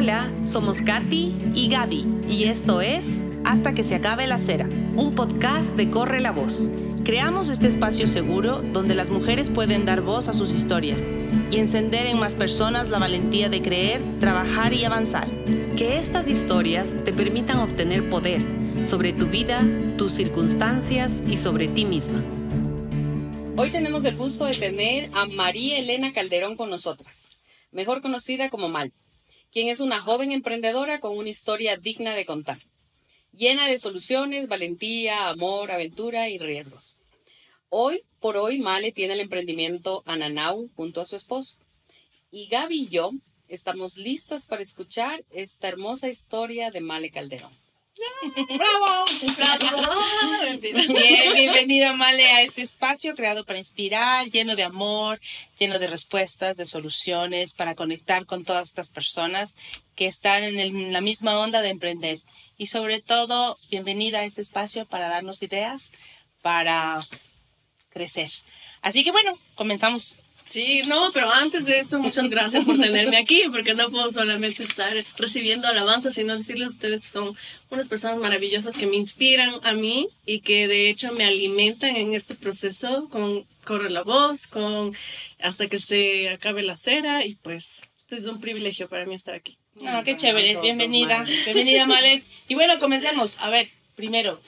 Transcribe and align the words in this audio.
Hola, 0.00 0.30
somos 0.46 0.80
Katy 0.80 1.34
y 1.56 1.68
Gaby. 1.68 2.06
y 2.28 2.44
esto 2.44 2.80
es 2.80 3.04
Hasta 3.44 3.74
que 3.74 3.82
se 3.82 3.96
acabe 3.96 4.28
la 4.28 4.38
cera. 4.38 4.68
un 4.94 5.12
podcast 5.12 5.74
de 5.74 5.90
Corre 5.90 6.20
la 6.20 6.30
Voz. 6.30 6.68
Creamos 7.04 7.48
este 7.48 7.66
espacio 7.66 8.06
seguro 8.06 8.62
donde 8.62 8.94
las 8.94 9.10
mujeres 9.10 9.50
pueden 9.50 9.84
dar 9.84 10.02
voz 10.02 10.28
a 10.28 10.34
sus 10.34 10.52
historias 10.52 11.04
y 11.50 11.56
encender 11.56 12.06
en 12.06 12.20
más 12.20 12.34
personas 12.34 12.90
la 12.90 13.00
valentía 13.00 13.48
de 13.48 13.60
creer, 13.60 14.00
trabajar 14.20 14.72
y 14.72 14.84
avanzar. 14.84 15.28
Que 15.76 15.98
estas 15.98 16.28
historias 16.28 16.94
te 17.04 17.12
permitan 17.12 17.58
obtener 17.58 18.08
poder 18.08 18.40
sobre 18.86 19.12
tu 19.12 19.26
vida, 19.26 19.64
tus 19.96 20.12
circunstancias 20.12 21.24
y 21.26 21.38
sobre 21.38 21.66
ti 21.66 21.84
misma. 21.84 22.22
Hoy 23.56 23.70
tenemos 23.72 24.04
el 24.04 24.16
gusto 24.16 24.44
de 24.44 24.54
tener 24.54 25.10
a 25.12 25.26
María 25.26 25.76
Elena 25.76 26.12
Calderón 26.12 26.54
con 26.54 26.70
nosotras, 26.70 27.40
mejor 27.72 28.00
conocida 28.00 28.48
como 28.48 28.68
Mal, 28.68 28.92
quien 29.50 29.68
es 29.68 29.80
una 29.80 30.00
joven 30.00 30.32
emprendedora 30.32 31.00
con 31.00 31.16
una 31.16 31.28
historia 31.28 31.76
digna 31.76 32.14
de 32.14 32.26
contar, 32.26 32.58
llena 33.32 33.66
de 33.66 33.78
soluciones, 33.78 34.48
valentía, 34.48 35.28
amor, 35.28 35.70
aventura 35.70 36.28
y 36.28 36.38
riesgos. 36.38 36.96
Hoy 37.70 38.02
por 38.20 38.36
hoy 38.36 38.58
Male 38.58 38.92
tiene 38.92 39.14
el 39.14 39.20
emprendimiento 39.20 40.02
Ananau 40.06 40.70
junto 40.74 41.00
a 41.00 41.04
su 41.04 41.16
esposo. 41.16 41.58
Y 42.30 42.46
Gaby 42.48 42.82
y 42.82 42.88
yo 42.88 43.10
estamos 43.46 43.96
listas 43.96 44.46
para 44.46 44.62
escuchar 44.62 45.24
esta 45.30 45.68
hermosa 45.68 46.08
historia 46.08 46.70
de 46.70 46.80
Male 46.80 47.10
Calderón. 47.10 47.67
¡Bravo! 48.56 49.04
Bien, 50.60 51.34
bienvenida 51.34 51.92
Male 51.92 52.26
a 52.30 52.42
este 52.42 52.62
espacio 52.62 53.14
creado 53.14 53.44
para 53.44 53.58
inspirar, 53.58 54.28
lleno 54.28 54.56
de 54.56 54.64
amor, 54.64 55.20
lleno 55.58 55.78
de 55.78 55.86
respuestas, 55.86 56.56
de 56.56 56.66
soluciones, 56.66 57.54
para 57.54 57.74
conectar 57.74 58.26
con 58.26 58.44
todas 58.44 58.68
estas 58.68 58.90
personas 58.90 59.56
que 59.94 60.06
están 60.06 60.44
en, 60.44 60.58
en 60.58 60.92
la 60.92 61.00
misma 61.00 61.38
onda 61.38 61.62
de 61.62 61.70
emprender. 61.70 62.20
Y 62.56 62.66
sobre 62.66 63.00
todo, 63.00 63.56
bienvenida 63.70 64.20
a 64.20 64.24
este 64.24 64.42
espacio 64.42 64.84
para 64.86 65.08
darnos 65.08 65.42
ideas, 65.42 65.92
para 66.42 67.00
crecer. 67.90 68.30
Así 68.82 69.04
que 69.04 69.12
bueno, 69.12 69.38
comenzamos. 69.54 70.16
Sí, 70.48 70.80
no, 70.88 71.10
pero 71.12 71.30
antes 71.30 71.66
de 71.66 71.78
eso, 71.78 71.98
muchas 71.98 72.30
gracias 72.30 72.64
por 72.64 72.78
tenerme 72.78 73.18
aquí, 73.18 73.42
porque 73.52 73.74
no 73.74 73.90
puedo 73.90 74.10
solamente 74.10 74.62
estar 74.62 74.92
recibiendo 75.18 75.68
alabanza, 75.68 76.10
sino 76.10 76.34
decirles 76.34 76.68
a 76.68 76.70
ustedes 76.70 77.02
que 77.02 77.10
son 77.10 77.36
unas 77.68 77.88
personas 77.88 78.16
maravillosas 78.16 78.78
que 78.78 78.86
me 78.86 78.96
inspiran 78.96 79.60
a 79.62 79.74
mí 79.74 80.08
y 80.24 80.40
que 80.40 80.66
de 80.66 80.88
hecho 80.88 81.12
me 81.12 81.24
alimentan 81.24 81.96
en 81.96 82.14
este 82.14 82.34
proceso 82.34 83.08
con 83.10 83.44
Corre 83.64 83.90
la 83.90 84.02
Voz, 84.02 84.46
con 84.46 84.96
hasta 85.38 85.68
que 85.68 85.78
se 85.78 86.30
acabe 86.30 86.62
la 86.62 86.78
cera 86.78 87.26
y 87.26 87.34
pues 87.34 87.90
este 87.98 88.16
es 88.16 88.24
un 88.24 88.40
privilegio 88.40 88.88
para 88.88 89.04
mí 89.04 89.14
estar 89.14 89.34
aquí. 89.34 89.58
Ah, 89.86 90.02
qué 90.02 90.16
chévere, 90.16 90.58
bienvenida, 90.62 91.26
bienvenida 91.44 91.86
Male. 91.86 92.24
Y 92.48 92.54
bueno, 92.54 92.78
comencemos. 92.80 93.36
A 93.40 93.50
ver, 93.50 93.68
primero, 93.96 94.40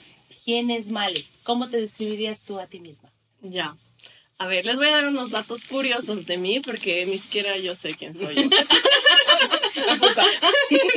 ¿quién 0.43 0.71
es 0.71 0.89
Male? 0.89 1.23
¿Cómo 1.43 1.69
te 1.69 1.79
describirías 1.79 2.43
tú 2.43 2.59
a 2.59 2.65
ti 2.65 2.79
misma? 2.79 3.11
Ya. 3.41 3.75
A 4.41 4.47
ver, 4.47 4.65
les 4.65 4.77
voy 4.77 4.87
a 4.87 4.91
dar 4.97 5.07
unos 5.07 5.29
datos 5.29 5.65
curiosos 5.65 6.25
de 6.25 6.37
mí 6.39 6.59
porque 6.61 7.05
ni 7.05 7.17
siquiera 7.19 7.57
yo 7.57 7.75
sé 7.75 7.93
quién 7.93 8.13
soy. 8.15 8.35
yo. 8.35 8.43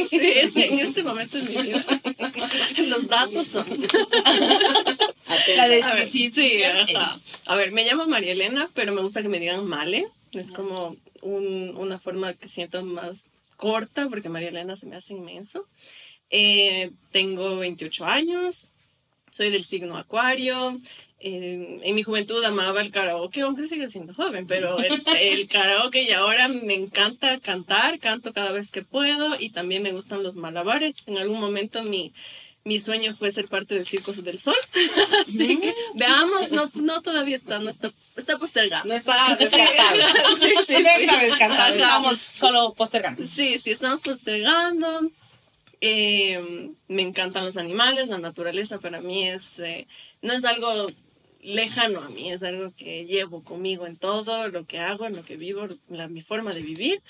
Sí, 0.08 0.20
es 0.20 0.52
que 0.52 0.66
en 0.66 0.78
este 0.78 1.02
momento 1.02 1.38
en 1.38 1.44
mi 1.46 1.62
vida 1.62 1.84
los 2.86 3.08
datos 3.08 3.46
son. 3.48 3.66
La 5.56 5.64
A 5.64 5.66
ver, 5.68 5.84
descripción. 5.84 6.32
sí, 6.32 6.62
ajá. 6.62 7.18
A 7.46 7.56
ver, 7.56 7.72
me 7.72 7.84
llamo 7.84 8.06
María 8.06 8.32
Elena, 8.32 8.70
pero 8.74 8.92
me 8.92 9.00
gusta 9.02 9.22
que 9.22 9.28
me 9.28 9.40
digan 9.40 9.66
Male. 9.66 10.06
Es 10.32 10.52
como 10.52 10.96
un- 11.22 11.74
una 11.76 11.98
forma 11.98 12.32
que 12.34 12.48
siento 12.48 12.84
más 12.84 13.26
corta 13.56 14.08
porque 14.08 14.28
María 14.28 14.50
Elena 14.50 14.76
se 14.76 14.86
me 14.86 14.96
hace 14.96 15.14
inmenso. 15.14 15.66
Eh, 16.30 16.90
tengo 17.12 17.56
28 17.56 18.04
años, 18.06 18.70
soy 19.30 19.50
del 19.50 19.64
signo 19.64 19.96
Acuario. 19.96 20.78
Eh, 21.26 21.80
en 21.82 21.94
mi 21.94 22.02
juventud 22.02 22.44
amaba 22.44 22.82
el 22.82 22.90
karaoke, 22.90 23.40
aunque 23.40 23.66
sigue 23.66 23.88
siendo 23.88 24.12
joven, 24.12 24.46
pero 24.46 24.78
el, 24.78 25.02
el 25.18 25.48
karaoke 25.48 26.02
y 26.02 26.10
ahora 26.12 26.48
me 26.48 26.74
encanta 26.74 27.40
cantar, 27.40 27.98
canto 27.98 28.34
cada 28.34 28.52
vez 28.52 28.70
que 28.70 28.82
puedo 28.82 29.40
y 29.40 29.48
también 29.48 29.82
me 29.82 29.92
gustan 29.92 30.22
los 30.22 30.34
malabares. 30.34 31.08
En 31.08 31.16
algún 31.16 31.40
momento 31.40 31.82
mi, 31.82 32.12
mi 32.64 32.78
sueño 32.78 33.16
fue 33.16 33.30
ser 33.30 33.48
parte 33.48 33.74
del 33.74 33.86
Circo 33.86 34.12
del 34.12 34.38
Sol. 34.38 34.54
Así 35.26 35.58
que 35.58 35.74
veamos, 35.94 36.50
no, 36.50 36.70
no 36.74 37.00
todavía 37.00 37.36
está, 37.36 37.58
no 37.58 37.70
está, 37.70 37.90
está 38.16 38.36
postergado. 38.36 38.86
No 38.86 38.92
está 38.92 39.34
descartado. 39.40 39.96
Sí, 40.38 40.50
sí, 40.66 40.76
sí. 40.76 41.16
Descartado, 41.22 41.72
estamos 41.72 42.18
solo 42.18 42.74
postergando. 42.74 43.26
Sí, 43.26 43.56
sí, 43.56 43.70
estamos 43.70 44.02
postergando. 44.02 45.10
Eh, 45.80 46.70
me 46.88 47.00
encantan 47.00 47.46
los 47.46 47.56
animales, 47.56 48.08
la 48.08 48.18
naturaleza 48.18 48.78
para 48.78 49.00
mí 49.00 49.26
es, 49.26 49.58
eh, 49.60 49.86
no 50.20 50.34
es 50.34 50.44
algo 50.44 50.88
lejano 51.44 52.00
a 52.00 52.08
mí, 52.08 52.32
es 52.32 52.42
algo 52.42 52.74
que 52.74 53.04
llevo 53.04 53.44
conmigo 53.44 53.86
en 53.86 53.96
todo 53.96 54.48
lo 54.48 54.66
que 54.66 54.78
hago, 54.78 55.06
en 55.06 55.16
lo 55.16 55.24
que 55.24 55.36
vivo, 55.36 55.68
la, 55.88 56.08
mi 56.08 56.22
forma 56.22 56.52
de 56.52 56.62
vivir. 56.62 57.02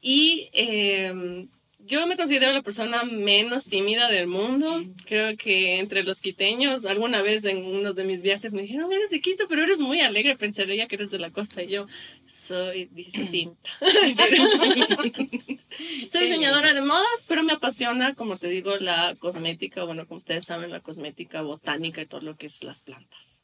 Y 0.00 0.48
eh, 0.52 1.46
yo 1.84 2.06
me 2.06 2.16
considero 2.16 2.52
la 2.52 2.62
persona 2.62 3.02
menos 3.04 3.66
tímida 3.66 4.08
del 4.08 4.28
mundo. 4.28 4.82
Creo 5.04 5.36
que 5.36 5.80
entre 5.80 6.04
los 6.04 6.20
quiteños, 6.20 6.84
alguna 6.84 7.22
vez 7.22 7.44
en 7.44 7.64
uno 7.64 7.92
de 7.92 8.04
mis 8.04 8.22
viajes 8.22 8.52
me 8.52 8.62
dijeron, 8.62 8.92
eres 8.92 9.10
de 9.10 9.20
Quito, 9.20 9.46
pero 9.48 9.64
eres 9.64 9.80
muy 9.80 10.00
alegre. 10.00 10.36
Pensaría 10.36 10.86
que 10.86 10.94
eres 10.94 11.10
de 11.10 11.18
la 11.18 11.30
costa. 11.30 11.62
Y 11.62 11.68
yo 11.68 11.86
soy 12.26 12.84
distinta. 12.92 13.70
soy 16.08 16.24
diseñadora 16.24 16.72
de 16.72 16.82
modas, 16.82 17.24
pero 17.26 17.42
me 17.42 17.52
apasiona, 17.52 18.14
como 18.14 18.36
te 18.36 18.48
digo, 18.48 18.76
la 18.76 19.16
cosmética. 19.18 19.84
Bueno, 19.84 20.06
como 20.06 20.18
ustedes 20.18 20.44
saben, 20.44 20.70
la 20.70 20.80
cosmética 20.80 21.42
botánica 21.42 22.00
y 22.00 22.06
todo 22.06 22.20
lo 22.20 22.36
que 22.36 22.46
es 22.46 22.62
las 22.62 22.82
plantas. 22.82 23.41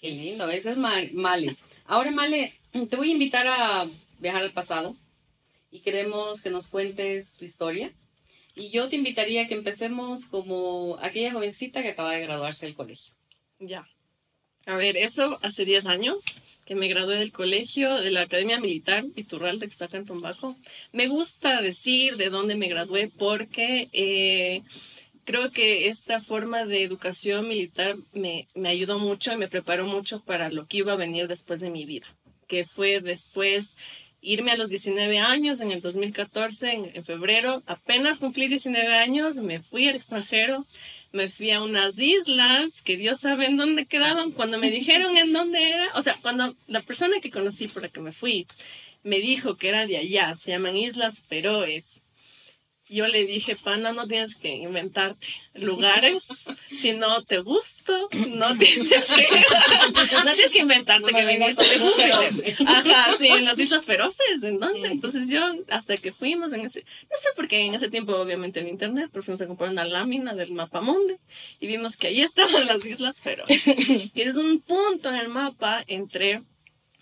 Qué 0.00 0.10
lindo, 0.10 0.48
esa 0.48 0.70
es 0.70 0.76
Ma- 0.76 1.02
Male. 1.12 1.56
Ahora, 1.86 2.10
Male, 2.10 2.54
te 2.72 2.96
voy 2.96 3.10
a 3.10 3.12
invitar 3.12 3.46
a 3.46 3.86
viajar 4.18 4.42
al 4.42 4.52
pasado 4.52 4.96
y 5.70 5.80
queremos 5.80 6.40
que 6.42 6.50
nos 6.50 6.68
cuentes 6.68 7.34
tu 7.36 7.44
historia. 7.44 7.92
Y 8.56 8.70
yo 8.70 8.88
te 8.88 8.96
invitaría 8.96 9.42
a 9.42 9.48
que 9.48 9.54
empecemos 9.54 10.26
como 10.26 10.98
aquella 11.00 11.32
jovencita 11.32 11.82
que 11.82 11.90
acaba 11.90 12.12
de 12.12 12.22
graduarse 12.22 12.66
del 12.66 12.74
colegio. 12.74 13.14
Ya. 13.58 13.86
A 14.66 14.76
ver, 14.76 14.96
eso 14.96 15.38
hace 15.42 15.64
10 15.64 15.86
años 15.86 16.24
que 16.66 16.74
me 16.74 16.88
gradué 16.88 17.16
del 17.16 17.32
colegio, 17.32 17.94
de 17.96 18.10
la 18.10 18.22
Academia 18.22 18.60
Militar 18.60 19.04
Iturralde, 19.16 19.66
que 19.66 19.72
está 19.72 19.86
acá 19.86 19.96
en 19.96 20.04
Tombaco. 20.06 20.56
Me 20.92 21.08
gusta 21.08 21.62
decir 21.62 22.16
de 22.16 22.28
dónde 22.30 22.56
me 22.56 22.68
gradué 22.68 23.08
porque 23.08 23.88
eh, 23.92 24.62
creo 25.30 25.52
que 25.52 25.88
esta 25.88 26.20
forma 26.20 26.64
de 26.64 26.82
educación 26.82 27.46
militar 27.46 27.94
me, 28.12 28.48
me 28.54 28.68
ayudó 28.68 28.98
mucho 28.98 29.32
y 29.32 29.36
me 29.36 29.46
preparó 29.46 29.86
mucho 29.86 30.24
para 30.24 30.50
lo 30.50 30.66
que 30.66 30.78
iba 30.78 30.92
a 30.92 30.96
venir 30.96 31.28
después 31.28 31.60
de 31.60 31.70
mi 31.70 31.84
vida, 31.84 32.06
que 32.48 32.64
fue 32.64 33.00
después 33.00 33.76
irme 34.20 34.50
a 34.50 34.56
los 34.56 34.70
19 34.70 35.20
años, 35.20 35.60
en 35.60 35.70
el 35.70 35.82
2014, 35.82 36.72
en, 36.72 36.90
en 36.94 37.04
febrero, 37.04 37.62
apenas 37.66 38.18
cumplí 38.18 38.48
19 38.48 38.92
años, 38.92 39.36
me 39.36 39.62
fui 39.62 39.86
al 39.86 39.94
extranjero, 39.94 40.66
me 41.12 41.28
fui 41.28 41.52
a 41.52 41.62
unas 41.62 41.96
islas 42.00 42.82
que 42.82 42.96
Dios 42.96 43.20
sabe 43.20 43.46
en 43.46 43.56
dónde 43.56 43.86
quedaban. 43.86 44.32
Cuando 44.32 44.58
me 44.58 44.70
dijeron 44.70 45.16
en 45.16 45.32
dónde 45.32 45.70
era, 45.70 45.90
o 45.94 46.02
sea, 46.02 46.16
cuando 46.22 46.56
la 46.66 46.82
persona 46.82 47.20
que 47.20 47.30
conocí 47.30 47.68
por 47.68 47.82
la 47.82 47.88
que 47.88 48.00
me 48.00 48.12
fui 48.12 48.48
me 49.04 49.20
dijo 49.20 49.56
que 49.56 49.68
era 49.68 49.86
de 49.86 49.96
allá, 49.96 50.34
se 50.34 50.50
llaman 50.50 50.76
Islas 50.76 51.24
Feroes. 51.28 52.06
Yo 52.90 53.06
le 53.06 53.24
dije, 53.24 53.54
pana, 53.54 53.92
no 53.92 54.08
tienes 54.08 54.34
que 54.34 54.52
inventarte 54.52 55.28
lugares. 55.54 56.46
Si 56.74 56.90
no 56.92 57.22
te 57.22 57.38
gusto, 57.38 58.08
no 58.30 58.56
tienes 58.58 59.04
que, 59.04 59.28
no 60.24 60.34
tienes 60.34 60.52
que 60.52 60.58
inventarte 60.58 61.12
No 61.12 61.16
que 61.16 61.24
viniste 61.24 61.62
de. 61.62 62.56
Ajá, 62.66 63.12
sí, 63.16 63.28
en 63.28 63.44
las 63.44 63.60
Islas 63.60 63.86
Feroces, 63.86 64.42
¿en 64.42 64.58
dónde? 64.58 64.88
Entonces 64.88 65.30
yo, 65.30 65.40
hasta 65.68 65.96
que 65.98 66.12
fuimos 66.12 66.52
en 66.52 66.62
ese, 66.62 66.80
no 66.80 67.16
sé 67.16 67.28
por 67.36 67.46
qué 67.46 67.60
en 67.60 67.76
ese 67.76 67.88
tiempo 67.88 68.16
obviamente 68.16 68.58
había 68.58 68.72
internet, 68.72 69.08
pero 69.12 69.22
fuimos 69.22 69.40
a 69.40 69.46
comprar 69.46 69.70
una 69.70 69.84
lámina 69.84 70.34
del 70.34 70.50
mapa 70.50 70.80
mundi 70.80 71.14
y 71.60 71.68
vimos 71.68 71.96
que 71.96 72.08
ahí 72.08 72.22
estaban 72.22 72.66
las 72.66 72.84
Islas 72.84 73.20
Feroces, 73.20 73.76
que 74.14 74.22
es 74.24 74.34
un 74.34 74.60
punto 74.60 75.10
en 75.10 75.16
el 75.16 75.28
mapa 75.28 75.84
entre 75.86 76.42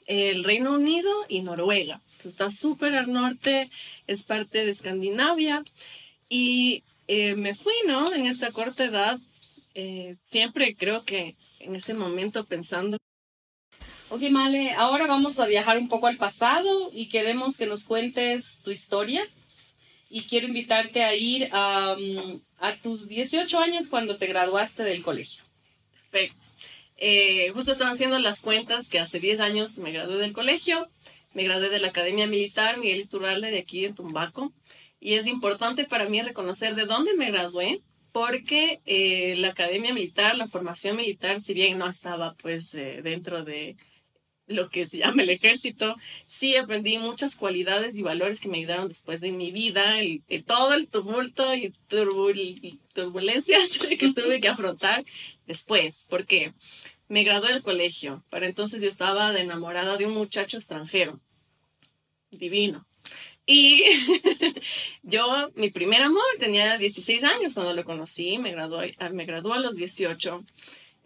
el 0.07 0.45
Reino 0.45 0.75
Unido 0.75 1.11
y 1.29 1.41
Noruega. 1.41 2.03
Entonces 2.19 2.33
está 2.33 2.51
súper 2.51 2.97
al 2.97 3.13
norte, 3.13 3.71
es 4.09 4.25
parte 4.25 4.65
de 4.65 4.73
Escandinavia. 4.73 5.63
Y 6.29 6.83
eh, 7.07 7.37
me 7.37 7.55
fui, 7.55 7.75
¿no? 7.87 8.13
En 8.13 8.27
esta 8.27 8.51
corta 8.51 8.85
edad, 8.85 9.21
eh, 9.75 10.17
siempre 10.25 10.75
creo 10.75 11.05
que 11.05 11.37
en 11.61 11.77
ese 11.77 11.95
momento 11.95 12.45
pensando 12.45 12.97
Ok, 14.11 14.23
Male, 14.31 14.73
ahora 14.73 15.07
vamos 15.07 15.39
a 15.39 15.47
viajar 15.47 15.79
un 15.79 15.89
poco 15.89 16.07
al 16.07 16.17
pasado 16.17 16.91
y 16.93 17.09
queremos 17.09 17.57
que 17.57 17.67
nos 17.67 17.85
cuentes 17.85 18.63
tu 18.65 18.71
historia. 18.71 19.23
Y 20.11 20.23
quiero 20.23 20.49
invitarte 20.49 21.05
a 21.05 21.15
ir 21.15 21.51
a, 21.53 21.95
a 22.59 22.75
tus 22.75 23.09
18 23.09 23.61
años 23.61 23.87
cuando 23.87 24.17
te 24.17 24.27
graduaste 24.27 24.83
del 24.83 25.03
colegio. 25.03 25.45
Perfecto. 26.11 26.47
Eh, 27.01 27.53
justo 27.55 27.71
estaba 27.71 27.93
haciendo 27.93 28.19
las 28.19 28.41
cuentas 28.41 28.89
que 28.89 28.99
hace 28.99 29.21
10 29.21 29.39
años 29.39 29.79
me 29.79 29.93
gradué 29.93 30.17
del 30.17 30.33
colegio, 30.33 30.89
me 31.39 31.45
gradué 31.45 31.69
de 31.69 31.79
la 31.79 31.89
Academia 31.89 32.27
Militar 32.27 32.79
Miguel 32.79 33.03
Iturralde 33.03 33.53
de 33.53 33.61
aquí 33.61 33.85
en 33.85 33.95
Tumbaco 33.95 34.53
Y 34.99 35.15
es 35.15 35.29
importante 35.29 35.85
para 35.85 36.09
mí 36.09 36.21
reconocer 36.21 36.75
de 36.75 36.85
dónde 36.85 37.15
me 37.15 37.31
gradué, 37.31 37.81
porque 38.11 38.81
eh, 38.87 39.37
la 39.37 39.51
academia 39.51 39.95
militar, 39.95 40.37
la 40.37 40.49
formación 40.49 40.97
militar, 40.97 41.41
si 41.41 41.55
bien 41.55 41.79
no 41.79 41.89
estaba 41.89 42.35
pues 42.35 42.75
eh, 42.75 43.03
dentro 43.05 43.45
de 43.45 43.77
lo 44.49 44.69
que 44.69 44.85
se 44.85 44.99
llama 44.99 45.23
el 45.23 45.31
ejército, 45.31 45.95
sí 46.27 46.57
aprendí 46.57 46.99
muchas 46.99 47.37
cualidades 47.37 47.97
y 47.97 48.03
valores 48.03 48.41
que 48.41 48.49
me 48.49 48.59
ayudaron 48.59 48.89
después 48.89 49.21
de 49.21 49.31
mi 49.31 49.53
vida, 49.53 50.01
el, 50.01 50.25
todo 50.45 50.75
el 50.75 50.89
tumulto 50.89 51.55
y, 51.55 51.73
turbulencias 52.95 53.79
que 54.01 54.13
tuve 54.13 54.41
que 54.41 54.49
afrontar 54.49 55.05
después, 55.47 56.05
porque 56.11 56.53
me 57.07 57.23
gradué 57.23 57.53
del 57.53 57.63
colegio, 57.63 58.25
para 58.29 58.47
entonces 58.47 58.83
yo 58.83 58.89
estaba 58.89 59.31
de 59.31 59.43
enamorada 59.43 59.97
de 59.97 60.07
un 60.07 60.15
muchacho 60.15 60.57
extranjero, 60.57 61.21
divino. 62.31 62.87
Y 63.47 63.83
yo, 65.03 65.51
mi 65.55 65.71
primer 65.71 66.03
amor, 66.03 66.23
tenía 66.39 66.77
16 66.77 67.25
años 67.25 67.55
cuando 67.55 67.73
lo 67.75 67.85
conocí, 67.85 68.39
me 68.39 68.53
graduó, 68.53 68.83
me 69.13 69.25
graduó 69.25 69.55
a 69.55 69.59
los 69.59 69.77
18 69.77 70.45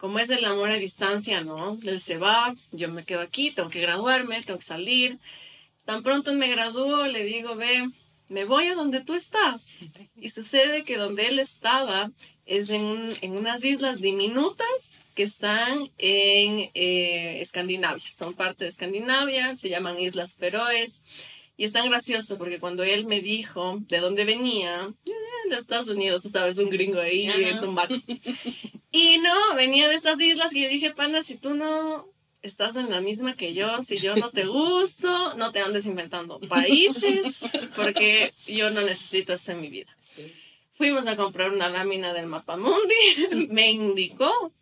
como 0.02 0.19
es 0.19 0.30
el 0.30 0.44
amor 0.44 0.69
a 0.70 0.78
distancia, 0.78 1.42
¿no? 1.42 1.78
Él 1.84 2.00
se 2.00 2.19
va, 2.19 2.52
yo 2.72 2.88
me 2.88 3.04
quedo 3.04 3.20
aquí, 3.20 3.52
tengo 3.52 3.70
que 3.70 3.80
graduarme, 3.80 4.42
tengo 4.42 4.58
que 4.58 4.64
salir. 4.64 5.20
Tan 5.84 6.02
pronto 6.02 6.34
me 6.34 6.50
gradúo, 6.50 7.06
le 7.06 7.22
digo, 7.22 7.54
ve, 7.54 7.88
me 8.28 8.44
voy 8.44 8.66
a 8.66 8.75
donde 8.75 9.00
tú 9.04 9.14
estás. 9.14 9.78
Y 10.16 10.30
sucede 10.30 10.82
que 10.82 10.96
donde 10.96 11.28
él 11.28 11.38
estaba 11.38 12.10
es 12.46 12.70
en, 12.70 13.08
en 13.20 13.32
unas 13.32 13.64
islas 13.64 14.00
diminutas 14.00 15.00
que 15.14 15.22
están 15.22 15.90
en 15.98 16.70
eh, 16.74 17.40
Escandinavia. 17.40 18.04
Son 18.12 18.34
parte 18.34 18.64
de 18.64 18.70
Escandinavia, 18.70 19.54
se 19.54 19.68
llaman 19.68 20.00
Islas 20.00 20.34
Feroes. 20.34 21.04
Y 21.56 21.64
es 21.64 21.72
tan 21.72 21.88
gracioso 21.88 22.38
porque 22.38 22.58
cuando 22.58 22.82
él 22.82 23.06
me 23.06 23.20
dijo 23.20 23.78
de 23.88 23.98
dónde 23.98 24.24
venía, 24.24 24.92
eh, 25.06 25.48
de 25.50 25.56
Estados 25.56 25.88
Unidos, 25.88 26.22
tú 26.22 26.28
sabes, 26.28 26.58
un 26.58 26.70
gringo 26.70 27.00
ahí 27.00 27.26
en 27.26 27.60
Tumbaco. 27.60 27.94
Y 28.94 29.18
no, 29.18 29.54
venía 29.56 29.88
de 29.88 29.94
estas 29.94 30.20
islas 30.20 30.52
que 30.52 30.60
yo 30.60 30.68
dije, 30.68 30.92
pana, 30.92 31.22
si 31.22 31.38
tú 31.38 31.54
no 31.54 32.06
estás 32.42 32.76
en 32.76 32.90
la 32.90 33.00
misma 33.00 33.34
que 33.34 33.54
yo, 33.54 33.82
si 33.82 33.96
yo 33.96 34.14
no 34.16 34.30
te 34.30 34.44
gusto, 34.44 35.34
no 35.36 35.50
te 35.52 35.60
andes 35.60 35.86
inventando 35.86 36.40
países, 36.40 37.50
porque 37.76 38.34
yo 38.46 38.70
no 38.70 38.82
necesito 38.82 39.32
eso 39.32 39.52
en 39.52 39.60
mi 39.62 39.68
vida. 39.68 39.96
Fuimos 40.82 41.06
a 41.06 41.14
comprar 41.14 41.52
una 41.52 41.69
lámina 41.69 42.12
del 42.12 42.26
mapa 42.26 42.56
mundi, 42.56 43.46
me 43.50 43.70
indicó 43.70 44.52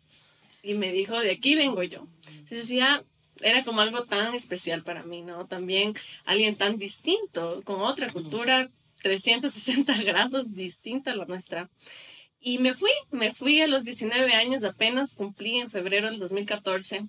y 0.61 0.75
me 0.75 0.91
dijo, 0.91 1.19
de 1.19 1.31
aquí 1.31 1.55
vengo 1.55 1.81
yo. 1.81 2.05
Entonces 2.27 2.59
decía, 2.59 3.03
era 3.39 3.63
como 3.63 3.81
algo 3.81 4.03
tan 4.03 4.35
especial 4.35 4.83
para 4.83 5.01
mí, 5.01 5.23
¿no? 5.23 5.47
También 5.47 5.95
alguien 6.23 6.55
tan 6.55 6.77
distinto, 6.77 7.63
con 7.63 7.81
otra 7.81 8.11
cultura 8.13 8.69
360 9.01 9.97
grados 10.03 10.53
distinta 10.53 11.13
a 11.13 11.15
la 11.15 11.25
nuestra. 11.25 11.71
Y 12.39 12.59
me 12.59 12.75
fui, 12.75 12.91
me 13.09 13.33
fui 13.33 13.59
a 13.59 13.65
los 13.65 13.83
19 13.83 14.35
años, 14.35 14.63
apenas 14.63 15.15
cumplí 15.15 15.57
en 15.57 15.71
febrero 15.71 16.11
del 16.11 16.19
2014. 16.19 17.07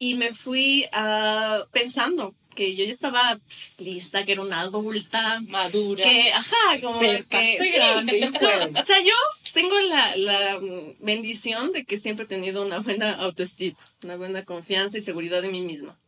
Y 0.00 0.14
me 0.16 0.32
fui 0.32 0.86
uh, 0.92 1.70
pensando 1.70 2.34
que 2.54 2.74
yo 2.74 2.84
ya 2.84 2.90
estaba 2.90 3.38
lista, 3.78 4.24
que 4.24 4.32
era 4.32 4.42
una 4.42 4.60
adulta. 4.60 5.40
Madura. 5.48 6.02
Que, 6.02 6.32
ajá, 6.32 6.80
como 6.82 7.00
que... 7.00 7.58
o 8.82 8.86
sea, 8.86 9.00
yo 9.00 9.14
tengo 9.52 9.78
la, 9.80 10.16
la 10.16 10.60
bendición 11.00 11.72
de 11.72 11.84
que 11.84 11.98
siempre 11.98 12.24
he 12.24 12.28
tenido 12.28 12.64
una 12.64 12.78
buena 12.78 13.14
autoestima, 13.14 13.78
una 14.02 14.16
buena 14.16 14.44
confianza 14.44 14.98
y 14.98 15.02
seguridad 15.02 15.44
en 15.44 15.52
mí 15.52 15.60
misma. 15.60 15.98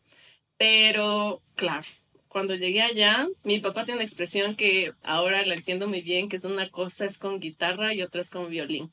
Pero, 0.57 1.43
claro, 1.57 1.87
cuando 2.29 2.55
llegué 2.55 2.83
allá, 2.83 3.29
mi 3.43 3.61
papá 3.61 3.85
tiene 3.85 3.99
una 3.99 4.05
expresión 4.05 4.57
que 4.57 4.93
ahora 5.03 5.45
la 5.47 5.55
entiendo 5.55 5.87
muy 5.89 6.03
bien, 6.03 6.29
que 6.29 6.37
es 6.37 6.45
una 6.45 6.69
cosa 6.69 7.05
es 7.05 7.19
con 7.19 7.41
guitarra 7.41 7.95
y 7.95 8.03
otra 8.03 8.21
es 8.21 8.31
con 8.31 8.51
violín. 8.51 8.91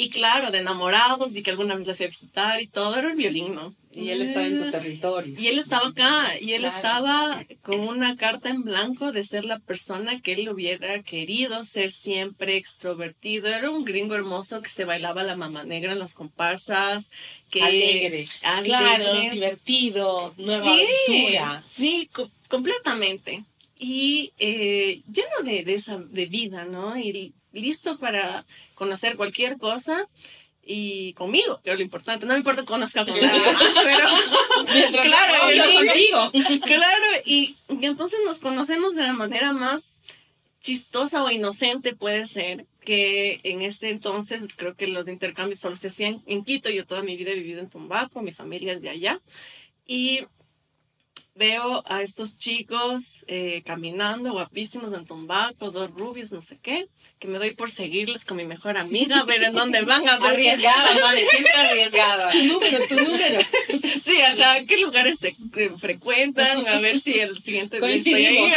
Y 0.00 0.08
claro, 0.08 0.50
de 0.50 0.60
enamorados, 0.60 1.36
y 1.36 1.42
que 1.42 1.50
alguna 1.50 1.74
vez 1.74 1.86
la 1.86 1.94
fui 1.94 2.06
a 2.06 2.08
visitar 2.08 2.62
y 2.62 2.66
todo, 2.66 2.96
era 2.96 3.10
el 3.10 3.16
violín, 3.18 3.54
¿no? 3.54 3.74
Y 3.92 4.08
él 4.08 4.22
estaba 4.22 4.46
en 4.46 4.56
tu 4.56 4.70
territorio. 4.70 5.38
Y 5.38 5.48
él 5.48 5.58
estaba 5.58 5.88
acá, 5.88 6.40
y 6.40 6.54
él 6.54 6.64
estaba 6.64 7.44
con 7.60 7.80
una 7.80 8.16
carta 8.16 8.48
en 8.48 8.62
blanco 8.62 9.12
de 9.12 9.24
ser 9.24 9.44
la 9.44 9.58
persona 9.58 10.22
que 10.22 10.32
él 10.32 10.48
hubiera 10.48 11.02
querido 11.02 11.66
ser 11.66 11.92
siempre 11.92 12.56
extrovertido. 12.56 13.48
Era 13.48 13.68
un 13.68 13.84
gringo 13.84 14.14
hermoso 14.14 14.62
que 14.62 14.70
se 14.70 14.86
bailaba 14.86 15.22
la 15.22 15.36
mamá 15.36 15.64
negra 15.64 15.92
en 15.92 15.98
las 15.98 16.14
comparsas, 16.14 17.10
que 17.50 17.60
alegre, 17.62 18.24
claro, 18.64 19.20
divertido, 19.30 20.32
nueva 20.38 20.64
sí, 20.64 20.86
aventura. 21.08 21.64
Sí, 21.70 22.10
completamente. 22.48 23.44
Y 23.78 24.32
eh, 24.38 25.02
lleno 25.12 25.42
de, 25.44 25.62
de, 25.62 25.74
esa 25.74 25.98
de 25.98 26.24
vida, 26.24 26.64
¿no? 26.64 26.98
Y 26.98 27.34
listo 27.52 27.98
para 27.98 28.44
conocer 28.74 29.16
cualquier 29.16 29.58
cosa 29.58 30.08
y 30.62 31.14
conmigo, 31.14 31.60
que 31.62 31.72
es 31.72 31.76
lo 31.76 31.82
importante. 31.82 32.26
No 32.26 32.34
me 32.34 32.38
importa 32.38 32.62
que 32.62 32.68
conozca 32.68 33.04
con 33.04 33.18
nadie 33.20 33.40
más, 33.40 33.74
pero 33.82 34.08
claro, 35.02 35.52
yo 35.52 35.74
contigo. 35.74 36.60
Claro, 36.64 37.06
y, 37.24 37.56
y 37.68 37.86
entonces 37.86 38.20
nos 38.24 38.38
conocemos 38.38 38.94
de 38.94 39.02
la 39.02 39.12
manera 39.12 39.52
más 39.52 39.94
chistosa 40.60 41.24
o 41.24 41.30
inocente 41.30 41.96
puede 41.96 42.26
ser 42.26 42.66
que 42.84 43.40
en 43.44 43.62
este 43.62 43.90
entonces 43.90 44.46
creo 44.56 44.76
que 44.76 44.86
los 44.86 45.08
intercambios 45.08 45.58
solo 45.58 45.76
se 45.76 45.88
hacían 45.88 46.20
en 46.26 46.44
Quito. 46.44 46.70
Yo 46.70 46.86
toda 46.86 47.02
mi 47.02 47.16
vida 47.16 47.30
he 47.30 47.34
vivido 47.34 47.60
en 47.60 47.70
Tumbaco, 47.70 48.22
mi 48.22 48.32
familia 48.32 48.72
es 48.72 48.82
de 48.82 48.90
allá. 48.90 49.20
Y 49.86 50.20
veo 51.34 51.82
a 51.86 52.02
estos 52.02 52.36
chicos 52.36 53.24
eh, 53.26 53.62
caminando 53.64 54.32
guapísimos 54.32 54.92
en 54.92 55.04
Tumbaco, 55.06 55.70
dos 55.70 55.90
rubios, 55.90 56.32
no 56.32 56.42
sé 56.42 56.58
qué, 56.60 56.88
que 57.18 57.28
me 57.28 57.38
doy 57.38 57.54
por 57.54 57.70
seguirles 57.70 58.24
con 58.24 58.36
mi 58.36 58.44
mejor 58.44 58.76
amiga, 58.76 59.20
a 59.20 59.24
ver 59.24 59.44
en 59.44 59.54
dónde 59.54 59.82
van 59.82 60.06
a 60.08 60.18
ver. 60.20 60.32
Arriesgada, 60.32 61.00
vale, 61.00 61.26
siempre 61.26 61.52
arriesgada. 61.52 62.30
Tu 62.30 62.44
número, 62.44 62.86
tu 62.86 62.94
número. 62.96 63.40
Sí, 64.02 64.20
ajá, 64.20 64.64
qué 64.66 64.78
lugares 64.78 65.18
se 65.18 65.36
frecuentan, 65.78 66.66
a 66.66 66.80
ver 66.80 66.98
si 66.98 67.18
el 67.18 67.38
siguiente 67.38 67.80
día 67.80 67.94
estoy 67.94 68.26
ahí. 68.26 68.52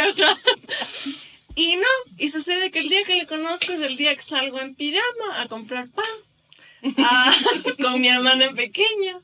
Y 1.54 1.76
no, 1.76 1.86
y 2.18 2.30
sucede 2.30 2.70
que 2.70 2.80
el 2.80 2.88
día 2.88 3.04
que 3.04 3.16
le 3.16 3.26
conozco 3.26 3.72
es 3.72 3.80
el 3.80 3.96
día 3.96 4.14
que 4.14 4.22
salgo 4.22 4.60
en 4.60 4.74
pijama 4.74 5.40
a 5.40 5.48
comprar 5.48 5.88
pan 5.90 6.04
ah, 6.98 7.34
con 7.80 8.00
mi 8.00 8.08
hermana 8.08 8.52
pequeña. 8.52 9.20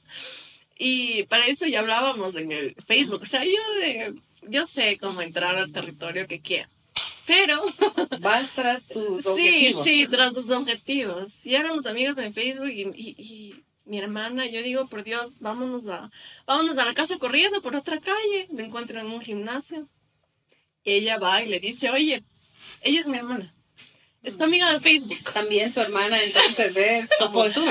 Y 0.83 1.25
para 1.25 1.47
eso 1.47 1.67
ya 1.67 1.81
hablábamos 1.81 2.35
en 2.37 2.53
el 2.53 2.75
Facebook. 2.77 3.21
O 3.23 3.27
sea, 3.27 3.45
yo, 3.45 3.51
de, 3.83 4.15
yo 4.49 4.65
sé 4.65 4.97
cómo 4.99 5.21
entrar 5.21 5.55
al 5.55 5.71
territorio 5.73 6.27
que 6.27 6.41
quiero. 6.41 6.71
Pero. 7.27 7.63
Vas 8.21 8.55
tras 8.55 8.89
tus 8.89 9.27
objetivos. 9.27 9.85
Sí, 9.85 10.05
sí, 10.05 10.07
tras 10.09 10.33
tus 10.33 10.49
objetivos. 10.49 11.45
Y 11.45 11.55
éramos 11.55 11.85
amigos 11.85 12.17
en 12.17 12.33
Facebook 12.33 12.71
y, 12.71 12.89
y, 12.97 13.63
mi 13.85 13.99
hermana, 13.99 14.47
yo 14.47 14.63
digo, 14.63 14.87
por 14.87 15.03
Dios, 15.03 15.41
vámonos 15.41 15.87
a, 15.89 16.11
vámonos 16.47 16.79
a 16.79 16.87
la 16.87 16.95
casa 16.95 17.19
corriendo 17.19 17.61
por 17.61 17.77
otra 17.77 18.01
calle. 18.01 18.49
Me 18.51 18.65
encuentro 18.65 19.01
en 19.01 19.07
un 19.09 19.21
gimnasio. 19.21 19.87
Y 20.83 20.93
ella 20.93 21.19
va 21.19 21.43
y 21.43 21.49
le 21.51 21.61
dice, 21.61 21.91
oye, 21.91 22.25
ella 22.81 23.01
es 23.01 23.07
mi 23.07 23.19
hermana. 23.19 23.55
Es 24.23 24.37
tu 24.37 24.45
amiga 24.45 24.71
de 24.71 24.81
Facebook. 24.81 25.33
También 25.33 25.73
tu 25.73 25.81
hermana, 25.81 26.23
entonces 26.23 26.77
es 26.77 27.09
como 27.19 27.49
tú. 27.51 27.65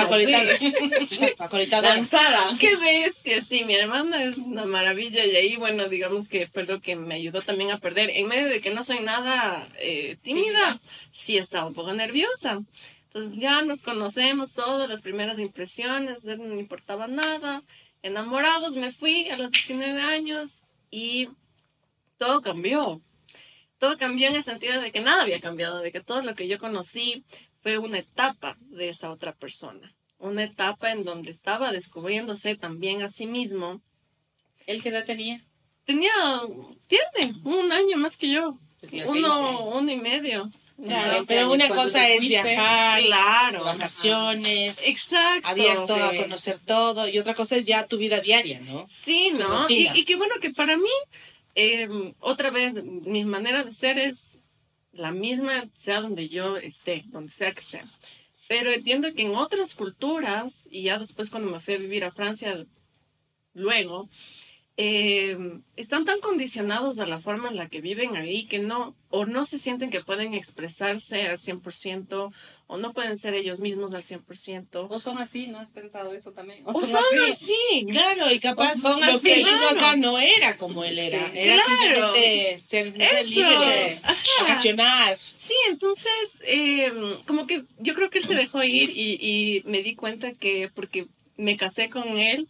Lanzada. 1.81 2.57
Qué 2.59 2.75
bestia, 2.75 3.39
sí, 3.41 3.65
mi 3.65 3.75
hermana 3.75 4.23
es 4.23 4.37
una 4.37 4.65
maravilla 4.65 5.23
y 5.25 5.35
ahí, 5.35 5.55
bueno, 5.57 5.87
digamos 5.89 6.27
que 6.27 6.47
fue 6.47 6.65
lo 6.65 6.81
que 6.81 6.95
me 6.95 7.15
ayudó 7.15 7.43
también 7.43 7.69
a 7.69 7.77
perder. 7.77 8.09
En 8.09 8.27
medio 8.27 8.47
de 8.47 8.61
que 8.61 8.71
no 8.71 8.83
soy 8.83 8.99
nada 9.01 9.67
eh, 9.79 10.17
tímida, 10.23 10.81
sí 11.11 11.37
estaba 11.37 11.67
un 11.67 11.75
poco 11.75 11.93
nerviosa. 11.93 12.61
Entonces 13.03 13.39
ya 13.39 13.61
nos 13.61 13.83
conocemos 13.83 14.53
todas 14.53 14.89
las 14.89 15.03
primeras 15.03 15.37
impresiones, 15.37 16.25
no 16.25 16.43
me 16.43 16.59
importaba 16.59 17.07
nada. 17.07 17.61
Enamorados, 18.01 18.75
me 18.75 18.91
fui 18.91 19.29
a 19.29 19.37
los 19.37 19.51
19 19.51 20.01
años 20.01 20.65
y 20.89 21.29
todo 22.17 22.41
cambió 22.41 23.01
todo 23.79 23.97
cambió 23.97 24.27
en 24.27 24.35
el 24.35 24.43
sentido 24.43 24.79
de 24.81 24.91
que 24.91 24.99
nada 24.99 25.23
había 25.23 25.39
cambiado, 25.39 25.79
de 25.79 25.91
que 25.91 26.01
todo 26.01 26.21
lo 26.21 26.35
que 26.35 26.47
yo 26.47 26.59
conocí 26.59 27.23
fue 27.55 27.77
una 27.77 27.99
etapa 27.99 28.57
de 28.69 28.89
esa 28.89 29.09
otra 29.11 29.33
persona, 29.33 29.93
una 30.19 30.43
etapa 30.43 30.91
en 30.91 31.03
donde 31.03 31.31
estaba 31.31 31.71
descubriéndose 31.71 32.55
también 32.55 33.01
a 33.01 33.07
sí 33.07 33.25
mismo. 33.25 33.81
¿Él 34.67 34.83
qué 34.83 34.89
edad 34.89 35.05
tenía? 35.05 35.43
Tenía, 35.85 36.11
tiene 36.87 37.33
un 37.43 37.71
año 37.71 37.97
más 37.97 38.17
que 38.17 38.29
yo, 38.29 38.51
uno, 39.07 39.65
uno 39.69 39.91
y 39.91 39.97
medio. 39.97 40.51
Claro, 40.81 41.25
pero 41.27 41.51
una 41.51 41.67
cosa 41.67 42.07
es 42.07 42.21
viajar, 42.21 43.01
claro, 43.01 43.65
vacaciones, 43.65 44.81
exacto, 44.85 45.49
abierto 45.49 45.93
a 45.93 46.15
conocer 46.15 46.57
todo, 46.65 47.09
y 47.09 47.19
otra 47.19 47.33
cosa 47.33 47.57
es 47.57 47.65
ya 47.65 47.85
tu 47.85 47.97
vida 47.97 48.21
diaria, 48.21 48.61
¿no? 48.61 48.85
Sí, 48.87 49.31
¿no? 49.31 49.65
Y, 49.67 49.89
y 49.93 50.05
qué 50.05 50.15
bueno 50.15 50.35
que 50.39 50.51
para 50.51 50.77
mí 50.77 50.89
Em, 51.55 52.13
otra 52.19 52.51
vez, 52.51 52.83
mi 52.83 53.25
manera 53.25 53.63
de 53.63 53.71
ser 53.71 53.97
es 53.97 54.45
la 54.91 55.11
misma, 55.11 55.69
sea 55.73 56.01
donde 56.01 56.29
yo 56.29 56.57
esté, 56.57 57.03
donde 57.07 57.31
sea 57.31 57.51
que 57.53 57.61
sea. 57.61 57.85
Pero 58.47 58.71
entiendo 58.71 59.13
que 59.13 59.23
en 59.23 59.35
otras 59.35 59.75
culturas, 59.75 60.67
y 60.71 60.83
ya 60.83 60.97
después 60.97 61.29
cuando 61.29 61.51
me 61.51 61.59
fui 61.59 61.75
a 61.75 61.77
vivir 61.77 62.03
a 62.03 62.11
Francia, 62.11 62.65
luego, 63.53 64.09
eh, 64.77 65.37
están 65.75 66.05
tan 66.05 66.19
condicionados 66.21 66.99
a 66.99 67.05
la 67.05 67.19
forma 67.19 67.49
en 67.49 67.57
la 67.57 67.67
que 67.67 67.81
viven 67.81 68.15
ahí 68.15 68.47
que 68.47 68.59
no, 68.59 68.95
o 69.09 69.25
no 69.25 69.45
se 69.45 69.59
sienten 69.59 69.89
que 69.89 70.01
pueden 70.01 70.33
expresarse 70.33 71.27
al 71.27 71.37
100%, 71.37 72.31
o 72.71 72.77
no 72.77 72.93
pueden 72.93 73.17
ser 73.17 73.33
ellos 73.33 73.59
mismos 73.59 73.95
al 73.95 74.03
100%. 74.03 74.87
O 74.91 74.99
son 74.99 75.17
así, 75.17 75.47
¿no 75.47 75.57
has 75.57 75.71
pensado 75.71 76.13
eso 76.13 76.33
también? 76.33 76.61
O, 76.65 76.79
son, 76.79 77.03
así. 77.27 77.87
Claro, 77.89 78.31
y 78.31 78.39
capaz 78.39 78.75
son 78.75 78.99
lo 78.99 79.07
así, 79.07 79.21
que 79.21 79.33
él 79.39 79.45
vino 79.45 79.57
claro. 79.57 79.75
acá 79.75 79.95
no 79.95 80.19
era 80.19 80.55
como 80.55 80.83
él 80.83 80.99
era. 80.99 81.17
Sí, 81.17 81.31
era 81.33 81.55
claro. 81.63 82.13
simplemente 82.13 82.59
ser, 82.59 82.95
libre. 82.95 84.01
Sí, 85.35 85.55
entonces, 85.67 86.41
eh, 86.43 86.93
como 87.25 87.47
que 87.47 87.63
yo 87.79 87.95
creo 87.95 88.11
que 88.11 88.19
él 88.19 88.25
se 88.25 88.35
dejó 88.35 88.61
ir 88.61 88.91
y, 88.91 89.17
y 89.19 89.63
me 89.65 89.81
di 89.81 89.95
cuenta 89.95 90.33
que 90.33 90.69
porque 90.75 91.07
me 91.37 91.57
casé 91.57 91.89
con 91.89 92.19
él, 92.19 92.47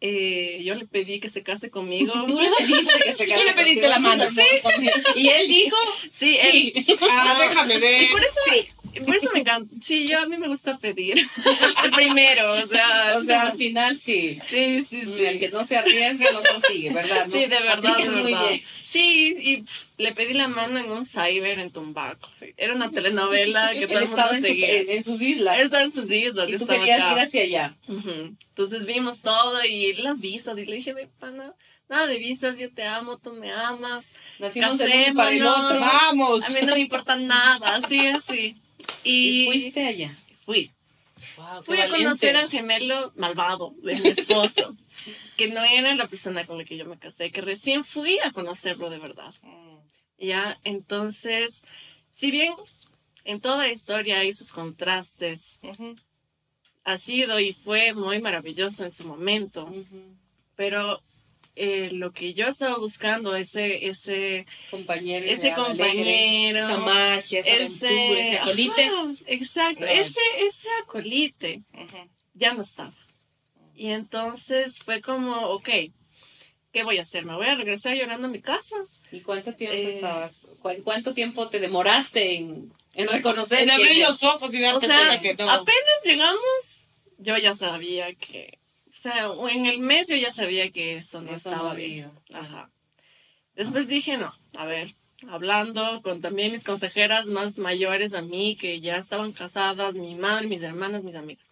eh, 0.00 0.60
yo 0.64 0.74
le 0.74 0.86
pedí 0.86 1.20
que 1.20 1.28
se 1.28 1.42
case 1.42 1.70
conmigo. 1.70 2.12
Tú 2.26 2.40
le 2.40 2.50
pediste 2.58 2.92
que 3.04 3.12
se 3.12 3.24
Tú 3.24 3.30
casara 3.30 3.44
le 3.46 3.52
pediste 3.62 3.80
contigo, 3.88 3.88
la 3.88 3.98
mano. 3.98 4.24
hermoso. 4.24 4.70
Y 5.16 5.28
él 5.28 5.48
dijo, 5.48 5.76
Sí, 6.10 6.36
él, 6.40 6.86
Ah, 7.10 7.36
déjame 7.40 7.78
ver. 7.78 8.02
Y 8.04 8.06
por 8.08 8.24
eso, 8.24 8.40
por 9.06 9.14
eso 9.16 9.30
me 9.32 9.40
encanta. 9.40 9.72
Sí, 9.82 10.08
yo 10.08 10.18
a 10.20 10.26
mí 10.26 10.36
me 10.38 10.48
gusta 10.48 10.78
pedir. 10.78 11.14
El 11.84 11.90
primero, 11.92 12.52
o 12.52 12.66
sea. 12.66 13.14
o 13.16 13.22
sea, 13.22 13.42
al 13.42 13.56
final 13.58 13.96
sí. 13.96 14.36
Sí, 14.44 14.80
sí, 14.82 15.02
sí. 15.02 15.24
El 15.24 15.38
que 15.38 15.48
no 15.50 15.62
se 15.64 15.76
arriesga 15.76 16.30
no 16.32 16.42
consigue, 16.42 16.90
¿verdad? 16.92 17.26
¿No? 17.26 17.32
Sí, 17.32 17.40
de 17.40 17.60
verdad, 17.60 17.96
de 17.98 18.04
muy 18.10 18.32
verdad. 18.32 18.48
bien. 18.48 18.62
Sí, 18.84 19.36
y 19.38 19.56
pff, 19.58 19.84
le 19.98 20.12
pedí 20.14 20.32
la 20.32 20.48
mano 20.48 20.78
en 20.78 20.90
un 20.90 21.04
cyber 21.04 21.58
en 21.58 21.70
Tumbaco. 21.70 22.28
Era 22.56 22.72
una 22.74 22.90
telenovela 22.90 23.72
que 23.72 23.86
todo 23.86 23.98
el 23.98 24.08
mundo 24.08 24.32
en, 24.32 24.42
seguía. 24.42 24.72
en- 24.80 24.90
en 24.90 25.04
sus 25.04 25.20
islas. 25.22 25.60
Estaba 25.60 25.82
en 25.84 25.90
sus 25.92 26.10
islas. 26.10 26.48
y 26.48 26.56
tú 26.56 26.66
querías 26.66 27.02
acá. 27.02 27.12
ir 27.12 27.18
hacia 27.18 27.42
allá. 27.42 27.76
Ujú. 27.86 28.34
Entonces 28.48 28.86
vimos 28.86 29.20
todo 29.20 29.62
y 29.64 29.87
las 29.94 30.20
visas 30.20 30.58
y 30.58 30.66
le 30.66 30.76
dije, 30.76 30.92
"Ve, 30.92 31.08
pana, 31.18 31.54
nada 31.88 32.06
de 32.06 32.18
visas, 32.18 32.58
yo 32.58 32.72
te 32.72 32.84
amo, 32.84 33.18
tú 33.18 33.32
me 33.32 33.50
amas. 33.52 34.08
Nacimos 34.38 34.74
uno 34.80 35.14
para 35.14 35.30
el 35.30 35.46
otro. 35.46 35.80
Vamos. 35.80 36.44
A 36.44 36.50
mí 36.50 36.66
no 36.66 36.74
me 36.74 36.80
importa 36.80 37.16
nada, 37.16 37.76
así, 37.76 38.06
así. 38.06 38.56
Y 39.04 39.44
Y, 39.44 39.46
fuiste 39.46 39.86
allá. 39.86 40.16
fui. 40.44 40.70
Wow, 41.36 41.62
Fui 41.62 41.80
a 41.80 41.88
conocer 41.88 42.36
al 42.36 42.48
gemelo 42.50 43.12
malvado 43.16 43.74
de 43.82 43.98
mi 44.00 44.08
esposo, 44.08 44.74
que 45.36 45.48
no 45.48 45.62
era 45.64 45.94
la 45.94 46.06
persona 46.08 46.44
con 46.46 46.58
la 46.58 46.64
que 46.64 46.76
yo 46.76 46.84
me 46.84 46.98
casé, 46.98 47.30
que 47.30 47.40
recién 47.40 47.84
fui 47.84 48.18
a 48.20 48.32
conocerlo 48.32 48.90
de 48.90 48.98
verdad. 48.98 49.34
Ya, 50.18 50.58
entonces, 50.64 51.64
si 52.10 52.30
bien 52.30 52.52
en 53.24 53.40
toda 53.40 53.68
historia 53.68 54.18
hay 54.20 54.32
sus 54.32 54.52
contrastes, 54.52 55.60
Ujú. 55.62 55.96
Ha 56.92 56.98
sido 56.98 57.38
y 57.40 57.52
fue 57.52 57.92
muy 57.92 58.20
maravilloso 58.20 58.84
en 58.84 58.90
su 58.90 59.04
momento, 59.06 59.72
pero 60.56 61.00
eh, 61.54 61.88
lo 61.92 62.12
que 62.12 62.34
yo 62.34 62.46
estaba 62.46 62.78
buscando, 62.78 63.34
ese, 63.34 63.86
ese, 63.88 64.46
Compañero. 64.70 65.26
ese 65.26 65.48
ideal, 65.48 65.60
alegre. 65.62 65.86
compañero, 65.88 66.58
Esa 66.60 66.78
magia, 66.78 67.40
esa 67.40 67.54
aventura, 67.54 68.20
ese 68.20 68.38
acolite. 68.38 68.82
ajá, 68.86 69.12
exacto, 69.26 69.80
Claro. 69.80 70.00
ese, 70.00 70.20
ese 70.40 70.68
acolite 70.82 71.60
Ujú. 71.74 72.08
ya 72.34 72.54
no 72.54 72.62
estaba. 72.62 72.94
Y 73.74 73.88
entonces 73.88 74.78
fue 74.84 75.00
como, 75.02 75.36
ok, 75.50 75.68
¿qué 76.72 76.82
voy 76.84 76.98
a 76.98 77.02
hacer? 77.02 77.24
¿Me 77.26 77.34
voy 77.34 77.46
a 77.46 77.54
regresar 77.54 77.96
llorando 77.96 78.26
a 78.28 78.30
mi 78.30 78.40
casa? 78.40 78.76
¿Y 79.12 79.20
cuánto 79.20 79.54
tiempo 79.54 79.76
Eh, 79.76 79.90
estabas? 79.90 80.40
cu- 80.60 80.82
¿Cuánto 80.84 81.12
tiempo 81.14 81.48
te 81.48 81.60
demoraste 81.60 82.34
en, 82.36 82.72
en 83.02 83.08
reconocer? 83.08 83.60
En 83.60 83.70
abrir 83.70 83.98
los 83.98 84.22
ojos 84.24 84.52
y 84.52 84.58
O 84.58 84.66
darte 84.66 84.86
sea, 84.86 85.06
cuenta 85.06 85.20
que 85.20 85.34
no. 85.34 85.50
apenas 85.50 86.02
llegamos, 86.04 86.88
yo 87.18 87.36
ya 87.38 87.52
sabía 87.52 88.12
que, 88.14 88.58
o 88.88 88.92
sea, 88.92 89.30
en 89.50 89.66
el 89.66 89.78
mes 89.78 90.08
yo 90.08 90.16
ya 90.16 90.30
sabía 90.32 90.70
que 90.70 90.96
eso 90.96 91.20
no 91.20 91.30
Eso 91.34 91.50
estaba 91.50 91.70
no 91.70 91.76
bien. 91.76 92.10
Ajá. 92.32 92.70
Después 93.54 93.88
dije, 93.88 94.16
no, 94.18 94.32
a 94.56 94.66
ver, 94.66 94.94
hablando 95.28 96.00
con 96.02 96.20
también 96.20 96.52
mis 96.52 96.64
consejeras 96.64 97.26
más 97.26 97.58
mayores 97.58 98.14
a 98.14 98.22
mí, 98.22 98.56
que 98.56 98.80
ya 98.80 98.96
estaban 98.96 99.32
casadas, 99.32 99.96
mi 99.96 100.14
madre, 100.14 100.46
mis 100.46 100.62
hermanas, 100.62 101.02
mis 101.02 101.16
amigas. 101.16 101.46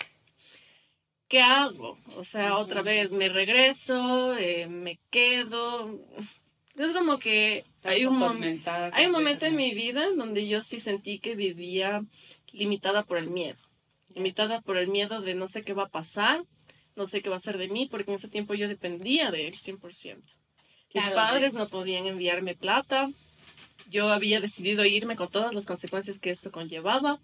¿Qué 1.28 1.40
hago? 1.40 1.98
O 2.14 2.22
sea, 2.22 2.58
otra 2.58 2.82
vez, 2.82 3.10
me 3.10 3.28
regreso, 3.28 4.36
eh, 4.36 4.68
me 4.68 5.00
quedo. 5.10 5.98
Es 6.76 6.90
como 6.92 7.18
que 7.18 7.64
hay 7.84 8.04
un, 8.06 8.18
hay 8.92 9.06
un 9.06 9.12
momento 9.12 9.46
en 9.46 9.56
mi 9.56 9.72
vida 9.72 10.06
donde 10.16 10.46
yo 10.46 10.62
sí 10.62 10.78
sentí 10.78 11.18
que 11.18 11.34
vivía 11.34 12.04
limitada 12.52 13.04
por 13.04 13.18
el 13.18 13.28
miedo. 13.30 13.56
Limitada 14.14 14.60
por 14.60 14.76
el 14.76 14.88
miedo 14.88 15.20
de 15.20 15.34
no 15.34 15.48
sé 15.48 15.62
qué 15.64 15.72
va 15.72 15.84
a 15.84 15.88
pasar, 15.88 16.44
no 16.94 17.06
sé 17.06 17.22
qué 17.22 17.30
va 17.30 17.36
a 17.36 17.40
ser 17.40 17.58
de 17.58 17.68
mí, 17.68 17.86
porque 17.86 18.10
en 18.10 18.16
ese 18.16 18.28
tiempo 18.28 18.54
yo 18.54 18.68
dependía 18.68 19.30
de 19.30 19.48
él 19.48 19.54
100%. 19.54 20.16
Mis 20.94 21.04
Claro, 21.04 21.14
padres 21.14 21.54
no 21.54 21.66
podían 21.68 22.06
enviarme 22.06 22.54
plata. 22.54 23.10
Yo 23.90 24.08
había 24.10 24.40
decidido 24.40 24.84
irme 24.84 25.16
con 25.16 25.28
todas 25.28 25.54
las 25.54 25.66
consecuencias 25.66 26.18
que 26.18 26.30
esto 26.30 26.50
conllevaba. 26.50 27.20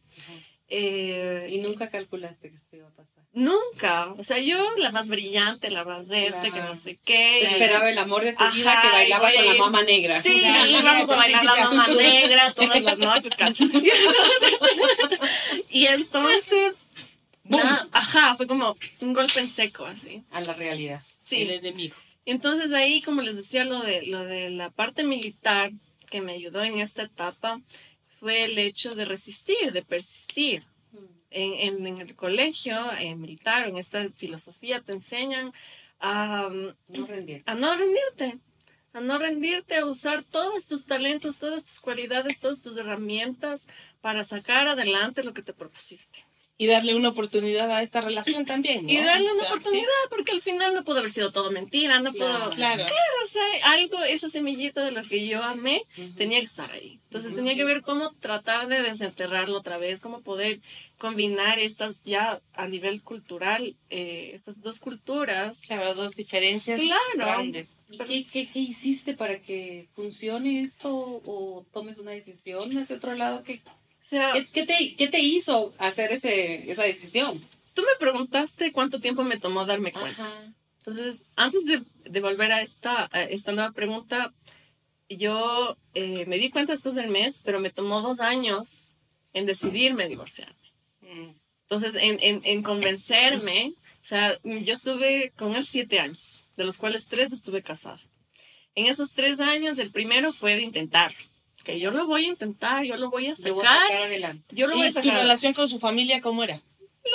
Eh, 0.69 1.49
Y 1.51 1.59
nunca 1.59 1.91
calculaste 1.91 2.49
que 2.49 2.57
esto 2.57 2.77
iba 2.77 2.89
a 2.89 2.93
pasar. 2.93 3.23
nunca. 3.35 4.13
O 4.19 4.25
sea, 4.25 4.39
yo 4.39 4.57
la 4.79 4.91
más 4.91 5.09
brillante, 5.11 5.71
la 5.71 5.85
más 5.85 6.09
de 6.09 6.29
este, 6.29 6.45
que 6.51 6.61
no 6.61 6.73
Claro. 6.73 6.77
sé 6.83 6.97
qué. 7.05 7.39
Te 7.41 7.45
y- 7.45 7.47
esperaba 7.53 7.91
el 7.91 7.99
amor 7.99 8.25
de 8.25 8.33
tu 8.33 8.43
Ajá, 8.43 8.55
vida 8.55 8.79
que 8.81 8.89
bailaba 8.89 9.33
y 9.33 9.37
con 9.37 9.45
a 9.45 9.53
la 9.53 9.59
mama 9.59 9.83
negra. 9.83 10.23
Sí, 10.23 10.39
sea, 10.41 10.67
íbamos 10.67 11.11
a 11.11 11.17
bailar 11.17 11.45
la 11.45 11.55
mamá 11.67 11.87
negra 11.99 12.53
todas 12.53 12.83
las 12.83 12.99
noches, 12.99 13.35
cacho. 13.37 13.65
Y 13.65 13.69
entonces, 13.91 14.61
y 15.69 15.87
entonces 15.87 16.85
ajá, 17.93 18.35
fue 18.37 18.47
como 18.47 18.77
un 19.01 19.13
golpe 19.13 19.41
en 19.41 19.49
seco, 19.49 19.85
así. 19.85 20.23
A 20.31 20.41
la 20.41 20.55
realidad. 20.55 21.03
Sí. 21.21 21.43
El 21.43 21.51
enemigo. 21.51 21.97
Entonces 22.25 22.73
ahí, 22.73 23.03
como 23.03 23.21
les 23.21 23.37
decía, 23.37 23.65
lo 23.65 23.81
de, 23.81 24.03
lo 24.07 24.25
de 24.25 24.49
la 24.51 24.71
parte 24.71 25.05
militar 25.05 25.71
que 26.09 26.21
me 26.21 26.33
ayudó 26.33 26.63
en 26.63 26.79
esta 26.81 27.03
etapa 27.03 27.61
fue 28.23 28.45
el 28.45 28.57
hecho 28.57 28.95
de 28.95 29.05
resistir, 29.05 29.73
de 29.73 29.83
persistir. 29.83 30.63
En, 31.31 31.55
en, 31.55 31.87
en 31.89 31.99
el 31.99 32.15
colegio 32.15 32.77
en 33.01 33.21
militar, 33.21 33.67
en 33.67 33.79
esta 33.79 34.09
filosofía, 34.11 34.81
te 34.81 34.93
enseñan 34.93 35.53
a, 35.99 36.49
No 36.89 37.07
rendir. 37.07 37.43
a 37.47 37.55
no 37.55 37.75
rendirte, 37.75 38.39
a 38.93 39.01
no 39.01 39.19
rendirte, 39.19 39.77
a 39.77 39.87
usar 39.87 40.23
todos 40.23 40.69
tus 40.69 40.87
talentos, 40.87 41.39
todas 41.39 41.65
tus 41.65 41.81
cualidades, 41.81 42.39
todas 42.39 42.63
tus 42.63 42.77
herramientas 42.77 43.67
para 44.01 44.23
sacar 44.23 44.69
adelante 44.69 45.25
lo 45.25 45.35
que 45.35 45.43
te 45.43 45.53
propusiste. 45.53 46.25
Y 46.59 46.67
darle 46.67 46.95
una 46.95 47.09
oportunidad 47.09 47.71
a 47.73 47.83
esta 47.83 48.01
relación 48.03 48.45
también. 48.47 48.87
¿no? 48.87 48.93
Y 48.93 48.97
darle 48.99 49.31
O 49.31 49.35
una 49.35 49.43
sea, 49.45 49.53
oportunidad, 49.53 49.87
porque 50.11 50.33
al 50.33 50.43
final 50.43 50.75
no 50.75 50.85
pudo 50.85 50.99
haber 50.99 51.11
sido 51.11 51.33
todo 51.33 51.51
mentira, 51.51 51.99
no 52.01 52.13
pudo... 52.13 52.51
Claro. 52.51 52.85
sí, 52.85 52.91
Claro. 52.91 52.95
o 53.25 53.27
sea, 53.27 53.43
algo, 53.73 53.99
esa 54.05 54.29
semillita 54.29 54.85
de 54.85 54.93
lo 54.93 55.03
que 55.03 55.27
yo 55.27 55.43
amé, 55.43 55.83
tenía 56.17 56.39
que 56.39 56.45
estar 56.45 56.71
ahí. 56.71 57.01
Entonces 57.05 57.35
tenía 57.35 57.57
que 57.57 57.65
ver 57.65 57.83
cómo 57.83 58.13
tratar 58.21 58.69
de 58.69 58.81
desenterrarlo 58.83 59.59
otra 59.59 59.77
vez, 59.79 60.01
cómo 60.01 60.21
poder 60.23 60.61
combinar 60.99 61.59
estas 61.59 62.05
ya 62.05 62.41
a 62.55 62.67
nivel 62.69 63.03
cultural, 63.03 63.75
eh, 63.91 64.31
estas 64.33 64.61
dos 64.63 64.79
culturas. 64.79 65.63
Claro, 65.67 65.95
dos 65.95 66.13
diferencias 66.15 66.81
Claro. 66.81 67.01
grandes. 67.17 67.79
¿Y 67.91 67.99
qué, 67.99 68.27
qué, 68.31 68.51
qué 68.51 68.59
hiciste 68.61 69.15
para 69.15 69.41
que 69.43 69.89
funcione 69.93 70.63
esto 70.63 70.91
o 70.95 71.67
tomes 71.73 71.99
una 71.99 72.13
decisión 72.13 72.77
hacia 72.79 72.97
otro 72.97 73.15
lado? 73.15 73.43
¿Qué, 73.43 73.63
O 74.03 74.05
sea, 74.05 74.33
qué, 74.33 74.47
qué 74.49 74.67
te, 74.67 74.97
qué 74.97 75.09
te 75.09 75.21
hizo 75.21 75.73
hacer 75.79 76.13
ese, 76.13 76.71
esa 76.71 76.83
decisión? 76.83 77.41
tú 77.75 77.83
me 77.83 77.99
preguntaste 77.99 78.73
cuánto 78.73 79.01
tiempo 79.01 79.23
me 79.25 79.39
tomó 79.39 79.65
darme 79.65 79.93
cuenta. 79.93 80.23
Ajá. 80.23 80.53
Entonces, 80.79 81.29
antes 81.37 81.65
de, 81.65 81.83
de 82.05 82.21
volver 82.21 82.53
a 82.53 82.63
esta, 82.63 83.09
a 83.13 83.23
esta 83.23 83.53
nueva 83.53 83.73
pregunta, 83.73 84.35
yo 85.09 85.77
eh, 85.95 86.27
me 86.27 86.39
di 86.39 86.51
cuenta 86.51 86.73
después 86.73 86.95
del 86.95 87.09
mes, 87.09 87.41
pero 87.45 87.61
me 87.61 87.71
tomó 87.71 88.01
dos 88.01 88.21
años 88.21 88.97
en 89.33 89.47
decidirme 89.47 90.09
divorciarme. 90.09 90.73
Mm. 91.01 91.31
Entonces, 91.63 91.95
en, 91.95 92.19
en, 92.21 92.43
en 92.45 92.63
convencerme, 92.63 93.75
o 94.03 94.05
sea, 94.05 94.37
yo 94.43 94.75
estuve 94.75 95.33
con 95.37 95.55
él 95.55 95.65
siete 95.65 96.01
años, 96.01 96.49
de 96.57 96.65
los 96.65 96.79
cuales 96.79 97.07
tres 97.07 97.33
estuve 97.33 97.63
casada. 97.63 98.01
En 98.75 98.87
esos 98.87 99.13
tres 99.13 99.39
años, 99.41 99.79
el 99.79 99.91
primero 99.91 100.33
fue 100.33 100.57
de 100.57 100.63
intentar, 100.63 101.13
que 101.63 101.79
yo 101.81 101.91
lo 101.91 102.07
voy 102.07 102.25
a 102.27 102.29
intentar, 102.29 102.85
yo 102.85 102.97
lo 102.97 103.11
voy 103.11 103.29
a 103.29 103.35
Yo 103.35 103.55
voy 103.55 103.65
a 103.65 103.69
sacar 103.69 103.83
sacar, 103.91 104.03
adelante. 104.03 104.55
yo 104.55 104.67
lo 104.67 104.77
voy 104.77 104.87
a 104.87 104.89
¿Y 104.91 104.93
tu 104.93 105.03
sacar. 105.03 105.15
relación 105.21 105.53
con 105.55 105.69
su 105.69 105.79
familia 105.79 106.21
cómo 106.21 106.43
era? 106.45 106.61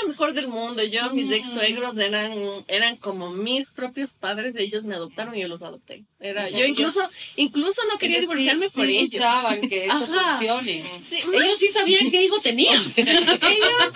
Lo 0.01 0.07
mejor 0.09 0.33
del 0.33 0.47
mundo. 0.49 0.83
Yo, 0.83 1.09
mis 1.11 1.31
ex 1.31 1.53
suegros 1.53 1.97
eran, 1.97 2.33
eran 2.67 2.97
como 2.97 3.31
mis 3.31 3.71
propios 3.71 4.11
padres. 4.11 4.55
Ellos 4.57 4.83
me 4.85 4.95
adoptaron 4.95 5.35
y 5.35 5.41
yo 5.41 5.47
los 5.47 5.61
adopté. 5.63 6.03
Era, 6.19 6.43
O 6.43 6.47
sea, 6.47 6.59
yo 6.59 6.65
incluso, 6.65 6.99
ellos- 6.99 7.33
incluso 7.37 7.81
no 7.91 7.97
quería 7.97 8.17
Ellos 8.17 8.29
sí- 8.29 8.35
divorciarme 8.37 8.69
sí 8.69 8.75
por 8.75 8.85
ellos. 8.85 9.03
luchaban 9.13 9.61
que 9.69 9.85
eso 9.85 9.93
Ajá. 9.93 10.29
funcione. 10.37 10.83
Sí, 11.01 11.19
Ellos 11.33 11.57
sí 11.57 11.69
sabían 11.69 12.11
qué 12.11 12.21
hijo 12.23 12.39
tenían. 12.41 12.75
ellos, 12.97 13.93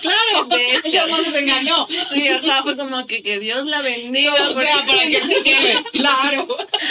claro. 0.00 0.48
Ella 0.84 1.06
no 1.06 1.18
nos 1.18 1.34
engañó. 1.34 1.86
Sí, 1.86 2.24
fue 2.62 2.76
como 2.76 3.06
que, 3.06 3.22
que 3.22 3.38
Dios 3.38 3.66
la 3.66 3.82
bendiga. 3.82 4.32
o 4.34 4.52
sea, 4.54 4.86
para 4.86 5.06
que 5.06 5.20
se 5.20 5.42
quede. 5.42 5.76
Claro. 5.92 6.46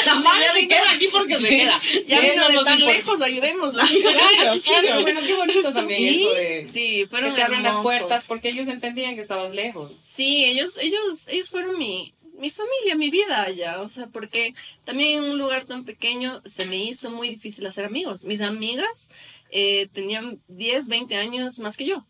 La 0.06 0.16
madre 0.16 0.46
se 0.54 0.68
queda 0.68 0.92
aquí 0.92 1.08
porque 1.12 1.38
se 1.38 1.48
Sí. 1.48 1.58
queda. 1.58 1.80
Ya 2.08 2.20
vino 2.22 2.50
no 2.50 2.60
de 2.60 2.66
tan 2.66 2.80
lejos, 2.86 3.22
ayudémosla. 3.22 3.86
Claro, 3.88 4.62
claro. 4.62 5.02
bueno, 5.02 5.22
qué 5.26 5.34
bonito 5.36 5.74
también 5.74 6.16
eso 6.16 6.34
de 6.34 6.66
sí, 6.66 7.06
fueron 7.10 7.32
que 7.32 7.36
te 7.38 7.44
abren 7.44 7.64
las 7.64 7.76
puertas 7.78 8.26
porque 8.36 8.50
ellos 8.50 8.68
entendían 8.68 9.16
que 9.16 9.22
estabas 9.22 9.54
lejos. 9.54 9.94
Sí, 10.04 10.44
ellos, 10.44 10.78
ellos, 10.82 11.30
ellos 11.30 11.50
fueron 11.50 11.78
mi, 11.78 12.14
mi 12.38 12.50
familia, 12.50 12.98
mi 12.98 13.10
vida 13.10 13.44
allá, 13.44 13.82
o 13.82 13.88
sea, 13.88 14.08
porque 14.08 14.54
también 14.84 15.24
en 15.24 15.32
un 15.32 15.38
lugar 15.38 15.64
tan 15.64 15.86
pequeño 15.86 16.42
se 16.46 16.66
me 16.66 16.76
hizo 16.76 17.12
muy 17.12 17.30
difícil 17.30 17.66
hacer 17.66 17.86
amigos. 17.86 18.26
Mis 18.26 18.42
amigas 18.42 19.12
eh, 19.52 19.88
tenían 19.94 20.42
10, 20.50 20.90
20 20.90 21.16
años 21.16 21.60
más 21.60 21.78
que 21.78 21.86
yo, 21.86 22.06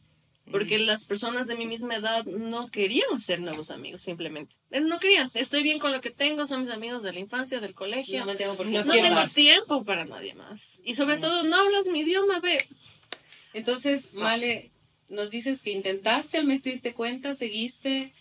porque 0.50 0.80
las 0.80 1.06
personas 1.06 1.46
de 1.46 1.54
mi 1.54 1.68
misma 1.68 1.98
edad 1.98 2.26
no 2.26 2.70
querían 2.72 3.14
hacer 3.14 3.40
nuevos 3.40 3.70
amigos, 3.70 4.02
simplemente. 4.02 4.56
Eh, 4.72 4.80
No 4.80 5.00
querían, 5.00 5.30
estoy 5.36 5.62
bien 5.62 5.78
con 5.78 5.92
lo 5.92 6.02
que 6.02 6.10
tengo, 6.10 6.48
son 6.48 6.62
mis 6.62 6.72
amigos 6.72 7.04
de 7.04 7.14
la 7.14 7.20
infancia, 7.20 7.60
del 7.60 7.76
colegio. 7.76 8.22
No 8.22 8.26
me 8.26 8.36
tengo 8.36 8.56
por. 8.56 8.66
No 8.66 8.84
tengo 8.84 9.12
más. 9.12 9.32
tiempo 9.36 9.84
para 9.84 10.06
nadie 10.06 10.34
más. 10.34 10.82
Y 10.84 10.96
sobre 10.96 11.18
todo, 11.18 11.44
no 11.44 11.56
hablas 11.56 11.86
mi 11.86 12.00
idioma, 12.00 12.40
ve. 12.40 12.66
Entonces, 13.54 14.16
Male, 14.16 14.72
nos 15.10 15.30
dices 15.30 15.62
que 15.62 15.72
intentaste, 15.72 16.38
al 16.38 16.46
mes 16.46 16.62
te 16.64 16.72
diste 16.72 16.94
cuenta, 16.94 17.36
seguiste 17.36 18.12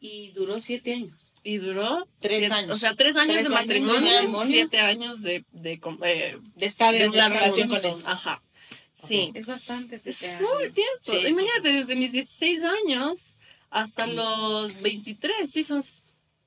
y 0.00 0.30
duró 0.32 0.60
siete 0.60 0.94
años. 0.94 1.32
Y 1.44 1.58
duró 1.58 2.08
Tres 2.20 2.38
siete- 2.38 2.54
años. 2.54 2.70
O 2.72 2.78
sea, 2.78 2.94
tres 2.94 3.16
años 3.16 3.34
Tres 3.36 3.48
de 3.48 3.54
años 3.54 3.66
matrimonio, 3.66 4.12
matrimonio. 4.12 4.46
siete 4.46 4.78
años 4.80 5.22
de, 5.22 5.44
de, 5.52 5.80
eh, 6.04 6.36
De 6.56 6.66
estar 6.66 6.92
de 6.94 7.02
en 7.04 7.10
una 7.10 7.26
estar 7.26 7.32
relación 7.32 7.68
con 7.68 7.84
él. 7.84 7.94
Ajá. 8.06 8.42
Sí. 8.94 9.30
Es 9.34 9.46
bastante 9.46 9.96
Es 9.96 10.02
full 10.20 10.72
tiempo. 10.72 11.00
Sí, 11.02 11.16
Imagínate, 11.26 11.72
desde 11.72 11.94
mis 11.96 12.12
16 12.12 12.62
años 12.62 13.36
hasta 13.70 14.06
los 14.06 14.80
23, 14.80 15.50
sí, 15.50 15.64
son 15.64 15.82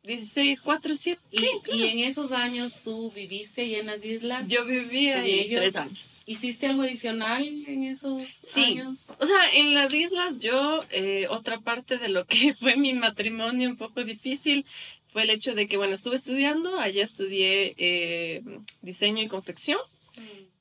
16, 0.07 0.61
4, 0.61 0.95
7. 0.97 1.21
Y, 1.31 1.37
sí, 1.37 1.45
y 1.45 1.59
claro. 1.61 1.83
en 1.83 1.99
esos 1.99 2.31
años 2.31 2.81
tú 2.83 3.11
viviste 3.11 3.61
allá 3.63 3.79
en 3.79 3.85
las 3.87 4.03
islas. 4.05 4.47
Yo 4.49 4.65
viví 4.65 5.11
¿Con 5.11 5.21
ahí 5.21 5.49
tres 5.49 5.75
años. 5.75 6.23
¿Hiciste 6.25 6.65
algo 6.67 6.83
adicional 6.83 7.43
en 7.67 7.83
esos 7.83 8.23
Sí. 8.27 8.63
años? 8.79 9.11
O 9.19 9.27
sea, 9.27 9.51
en 9.53 9.73
las 9.73 9.93
islas 9.93 10.39
yo, 10.39 10.83
eh, 10.91 11.27
otra 11.29 11.59
parte 11.59 11.97
de 11.97 12.09
lo 12.09 12.25
que 12.25 12.53
fue 12.59 12.75
mi 12.77 12.93
matrimonio 12.93 13.69
un 13.69 13.77
poco 13.77 14.03
difícil 14.03 14.65
fue 15.05 15.23
el 15.23 15.29
hecho 15.29 15.55
de 15.55 15.67
que, 15.67 15.77
bueno, 15.77 15.93
estuve 15.95 16.15
estudiando, 16.15 16.79
allá 16.79 17.03
estudié 17.03 17.75
eh, 17.77 18.43
diseño 18.81 19.21
y 19.23 19.27
confección 19.27 19.79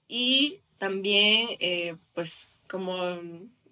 y 0.09 0.59
también, 0.79 1.49
eh, 1.59 1.97
pues, 2.15 2.61
como 2.69 3.21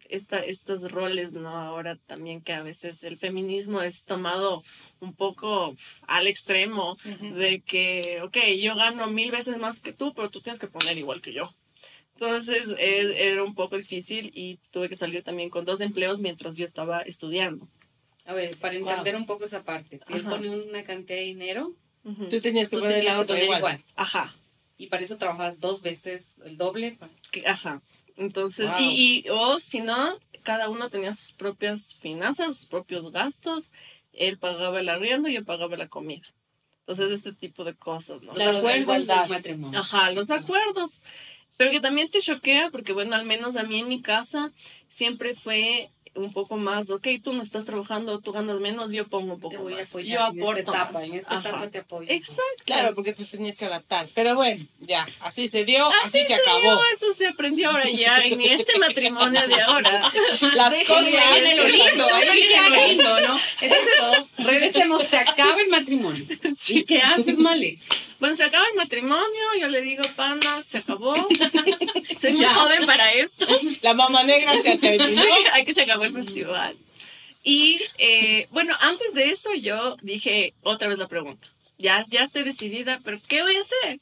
esta, 0.09 0.39
estos 0.39 0.91
roles, 0.91 1.33
¿no? 1.35 1.49
Ahora 1.51 1.97
también 2.07 2.41
que 2.43 2.53
a 2.53 2.63
veces 2.63 3.03
el 3.05 3.17
feminismo 3.17 3.83
es 3.83 4.05
tomado 4.05 4.63
un 5.01 5.15
poco 5.15 5.75
al 6.07 6.27
extremo 6.27 6.97
de 7.05 7.61
que, 7.63 8.21
ok, 8.23 8.37
yo 8.61 8.75
gano 8.77 9.07
mil 9.09 9.31
veces 9.31 9.59
más 9.59 9.81
que 9.81 9.93
tú, 9.93 10.15
pero 10.15 10.31
tú 10.31 10.41
tienes 10.41 10.59
que 10.61 10.67
poner 10.69 10.97
igual 10.99 11.21
que 11.23 11.33
yo. 11.33 11.55
Entonces 12.15 12.67
eh, 12.79 13.15
era 13.33 13.43
un 13.43 13.55
poco 13.55 13.77
difícil 13.77 14.31
y 14.35 14.59
tuve 14.71 14.89
que 14.89 14.97
salir 14.97 15.23
también 15.25 15.51
con 15.51 15.65
dos 15.65 15.81
empleos 15.81 16.21
mientras 16.21 16.57
yo 16.57 16.65
estaba 16.65 17.01
estudiando. 17.01 17.69
A 18.25 18.35
ver, 18.35 18.57
para 18.57 18.79
Wow. 18.79 18.89
entender 18.89 19.17
un 19.17 19.27
poco 19.27 19.45
esa 19.45 19.65
parte. 19.65 19.99
Si 19.99 20.13
él 20.15 20.21
Ajá. 20.21 20.31
pone 20.31 20.49
una 20.49 20.83
cantidad 20.85 21.19
de 21.19 21.25
dinero. 21.25 21.75
Tú 22.31 22.41
tenías 22.41 22.69
que 22.69 22.77
tú 22.77 22.83
poner 22.83 22.97
tenías 22.99 23.17
la 23.17 23.21
otra 23.23 23.35
poner 23.35 23.45
igual. 23.45 23.59
igual. 23.59 23.85
Ajá, 23.97 24.33
Y 24.79 24.87
para 24.89 25.03
eso 25.03 25.17
trabajas 25.19 25.61
dos 25.61 25.83
veces 25.83 26.35
el 26.45 26.57
doble. 26.57 26.97
ajá. 27.47 27.81
Entonces, 28.17 28.69
Wow. 28.71 28.81
y, 28.81 29.25
y 29.27 29.29
o 29.31 29.61
si 29.61 29.81
no, 29.81 30.19
cada 30.43 30.69
uno 30.69 30.91
tenía 30.91 31.15
sus 31.15 31.33
propias 31.33 31.95
finanzas, 31.95 32.57
sus 32.57 32.67
propios 32.67 33.11
gastos. 33.13 33.73
Él 34.13 34.39
pagaba 34.39 34.81
el 34.81 34.89
arriendo, 34.89 35.29
yo 35.29 35.45
pagaba 35.45 35.77
la 35.77 35.89
comida. 35.89 36.27
Entonces, 36.81 37.11
este 37.11 37.33
tipo 37.33 37.65
de 37.65 37.75
cosas, 37.75 38.23
¿no? 38.23 38.33
Los 38.35 38.47
acuerdos 38.47 39.07
del 39.07 39.29
matrimonio. 39.29 39.81
Ajá, 39.81 40.11
los 40.13 40.31
acuerdos. 40.31 41.01
Pero 41.57 41.71
que 41.71 41.81
también 41.81 42.09
te 42.11 42.21
choquea, 42.21 42.71
porque 42.71 42.93
bueno, 42.93 43.15
al 43.15 43.25
menos 43.25 43.57
a 43.57 43.63
mí 43.63 43.79
en 43.81 43.89
mi 43.89 44.03
casa 44.03 44.53
siempre 44.89 45.35
fue 45.35 45.89
un 46.15 46.33
poco 46.33 46.57
más, 46.57 46.91
ok, 46.91 47.07
tú 47.23 47.33
no 47.33 47.43
estás 47.43 47.65
trabajando, 47.65 48.21
tú 48.21 48.33
ganas 48.33 48.61
menos, 48.61 48.93
yo 48.93 49.07
pongo 49.09 49.35
un 49.35 49.41
poco 49.41 49.57
Te 49.57 49.63
voy 49.63 49.75
a 49.75 49.83
apoyar 49.83 50.33
yo 50.33 50.33
en 50.35 50.41
aporto 50.43 50.61
esta 50.61 50.73
etapa. 50.73 50.93
más. 50.93 51.03
En 51.05 51.15
esta 51.15 51.39
Ajá. 51.39 51.49
etapa 51.49 51.71
te 51.71 51.79
apoyo. 51.79 52.07
Exacto. 52.11 52.63
Claro, 52.65 52.95
porque 52.95 53.13
te 53.13 53.25
tenías 53.25 53.57
que 53.57 53.65
adaptar. 53.65 54.07
Pero 54.15 54.35
bueno, 54.35 54.65
ya, 54.81 55.07
así 55.21 55.49
se 55.49 55.65
dio, 55.65 55.85
Así, 56.05 56.19
así, 56.19 56.19
se, 56.21 56.27
se 56.27 56.35
acabó. 56.35 56.61
dio, 56.61 56.81
eso 56.93 57.13
se 57.13 57.27
aprendió 57.27 57.71
ahora 57.71 57.89
ya 57.91 58.19
en 58.25 58.41
este 58.41 58.79
matrimonio 58.79 59.47
de 59.49 59.61
ahora. 59.61 60.13
Las 60.55 60.75
cosas. 60.87 61.05
Viene 61.35 61.57
lo 61.57 61.69
lindo, 61.69 62.07
viene 62.35 62.69
lo 62.71 62.87
lindo, 62.89 63.21
¿no? 63.29 63.41
Entonces, 63.61 63.95
regresemos, 64.39 65.03
se 65.03 65.17
acaba 65.19 65.61
el 65.61 65.69
matrimonio. 65.69 66.25
¿Y 66.69 66.85
qué 66.85 67.01
haces, 67.03 67.39
Male? 67.39 67.79
Bueno, 68.21 68.35
se 68.35 68.45
acaba 68.45 68.65
el 68.69 68.77
matrimonio, 68.77 69.45
yo 69.61 69.69
le 69.69 69.83
digo, 69.83 70.03
pana, 70.17 70.63
se 70.63 70.79
acabó. 70.79 71.15
Soy 72.19 72.33
muy 72.33 72.45
joven 72.45 72.87
para 72.87 73.13
esto. 73.13 73.47
La 73.83 73.95
mamá 73.95 74.23
negra 74.23 74.57
se 74.57 74.79
terminó. 74.79 75.23
Sí, 75.23 75.29
aquí 75.53 75.75
se 75.75 75.83
acabó 75.83 76.05
el 76.05 76.13
festival. 76.13 76.77
Y 77.43 77.81
eh, 77.99 78.49
bueno, 78.51 78.75
antes 78.81 79.13
de 79.13 79.31
eso 79.31 79.53
yo 79.55 79.97
dije 80.03 80.55
otra 80.63 80.89
vez 80.89 80.99
la 80.99 81.09
pregunta. 81.09 81.47
Ya, 81.77 82.05
ya 82.09 82.23
estoy 82.23 82.43
decidida, 82.43 83.01
pero 83.05 83.21
¿qué 83.29 83.43
voy 83.43 83.57
a 83.57 83.61
hacer? 83.61 84.01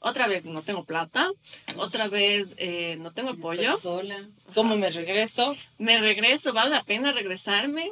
Otra 0.00 0.26
vez 0.26 0.44
no 0.44 0.60
tengo 0.60 0.84
plata, 0.84 1.30
otra 1.76 2.08
vez 2.08 2.54
eh, 2.58 2.96
no 3.00 3.12
tengo 3.12 3.30
apoyo. 3.30 3.70
Estoy 3.70 3.80
sola. 3.80 4.28
¿Cómo 4.54 4.76
me 4.76 4.90
regreso? 4.90 5.56
Me 5.78 5.98
regreso, 5.98 6.52
¿vale 6.52 6.70
la 6.70 6.82
pena 6.82 7.12
regresarme? 7.12 7.90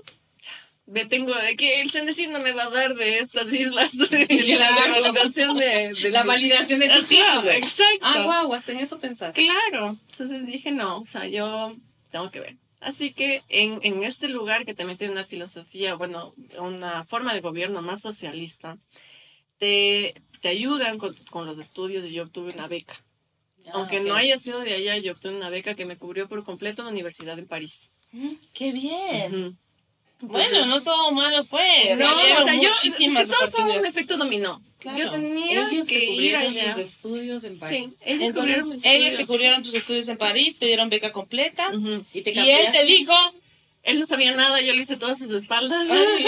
Me 0.93 1.07
tengo 1.07 1.33
que 1.57 1.81
el 1.81 1.91
Cenecit 1.91 2.29
no 2.31 2.41
me 2.41 2.53
va 2.53 2.65
a 2.65 2.71
dar 2.71 2.95
de 2.95 3.19
estas 3.19 3.53
islas 3.53 3.93
la 4.11 4.71
validación 4.91 5.57
de, 5.57 5.95
de 5.95 6.11
La 6.11 6.23
validación 6.23 6.81
de 6.81 6.89
tu 6.91 7.03
título. 7.05 7.51
Exacto. 7.51 8.01
Ah, 8.03 8.23
guau, 8.25 8.53
hasta 8.53 8.73
en 8.73 8.79
eso 8.79 9.01
pensaste. 9.01 9.43
Claro, 9.45 9.97
entonces 10.11 10.45
dije 10.45 10.71
no, 10.71 10.99
o 11.01 11.07
sea, 11.07 11.27
yo 11.27 11.75
tengo 12.11 12.31
que 12.31 12.41
ver. 12.41 12.57
Así 12.81 13.13
que 13.15 13.43
en, 13.49 13.79
en 13.83 14.03
este 14.03 14.29
lugar 14.29 14.65
que 14.67 14.75
también 14.75 14.99
tiene 14.99 15.13
una 15.13 15.25
filosofía, 15.25 15.95
bueno, 15.95 16.35
una 16.59 17.05
forma 17.05 17.33
de 17.33 17.41
gobierno 17.41 17.81
más 17.81 18.01
socialista, 18.03 18.77
te, 19.59 20.15
te 20.41 20.49
ayudan 20.49 20.99
con, 20.99 21.15
con 21.31 21.47
los 21.47 21.59
estudios 21.59 22.05
y 22.05 22.13
yo 22.13 22.25
obtuve 22.25 22.53
una 22.53 22.67
beca. 22.69 23.03
Aunque 23.73 24.01
no 24.01 24.11
Ah, 24.11 24.17
ok. 24.17 24.19
haya 24.21 24.39
sido 24.39 24.61
de 24.61 24.75
allá, 24.75 24.99
yo 24.99 25.13
obtuve 25.13 25.37
una 25.37 25.49
beca 25.49 25.75
que 25.75 25.87
me 25.87 25.97
cubrió 25.97 26.29
por 26.29 26.45
completo 26.45 26.83
la 26.83 26.91
universidad 26.91 27.39
en 27.39 27.47
París. 27.47 27.95
¡Qué 28.53 28.73
bien! 28.73 29.33
Ujú. 29.33 29.41
Bueno, 29.41 29.57
Entonces- 30.23 30.67
no 30.69 30.83
todo 30.83 31.13
malo 31.13 31.45
fue. 31.45 31.95
No, 31.99 32.11
o 32.41 32.45
sea, 32.45 32.55
yo, 32.55 32.73
es 32.73 32.81
que 32.81 32.89
muchísimas 32.89 33.29
todo 33.29 33.51
fue 33.51 33.65
un 33.79 33.85
efecto 33.85 34.17
dominó. 34.17 34.63
Claro. 34.79 34.99
Yo 34.99 35.11
tenía 35.11 35.69
Ellos 35.69 35.87
que 35.87 35.99
te 35.99 36.05
ir 36.05 36.11
cubrieron 36.15 36.43
allá. 36.47 36.75
tus 36.75 36.83
estudios 36.83 37.45
en 37.45 37.55
Sí, 37.55 37.61
París. 37.61 38.01
ellos 38.05 38.33
cubrieron 38.33 38.65
Entonces, 38.65 38.85
ellos 38.85 39.17
te 39.17 39.27
cubrieron 39.27 39.63
tus 39.63 39.75
estudios 39.75 40.09
en 40.09 40.17
París, 40.17 40.59
te 40.59 40.67
dieron 40.67 40.89
beca 40.89 41.13
completa. 41.13 41.71
Y 42.13 42.23
te 42.23 42.33
Y 42.33 42.51
él 42.51 42.73
te 42.73 42.85
dijo, 42.85 43.13
Él 43.83 43.99
no 43.99 44.07
sabía 44.07 44.33
nada, 44.33 44.61
yo 44.61 44.73
le 44.75 44.83
hice 44.83 44.97
todas 44.97 45.19
sus 45.19 45.33
espaldas. 45.33 45.89
Ay, 45.91 46.25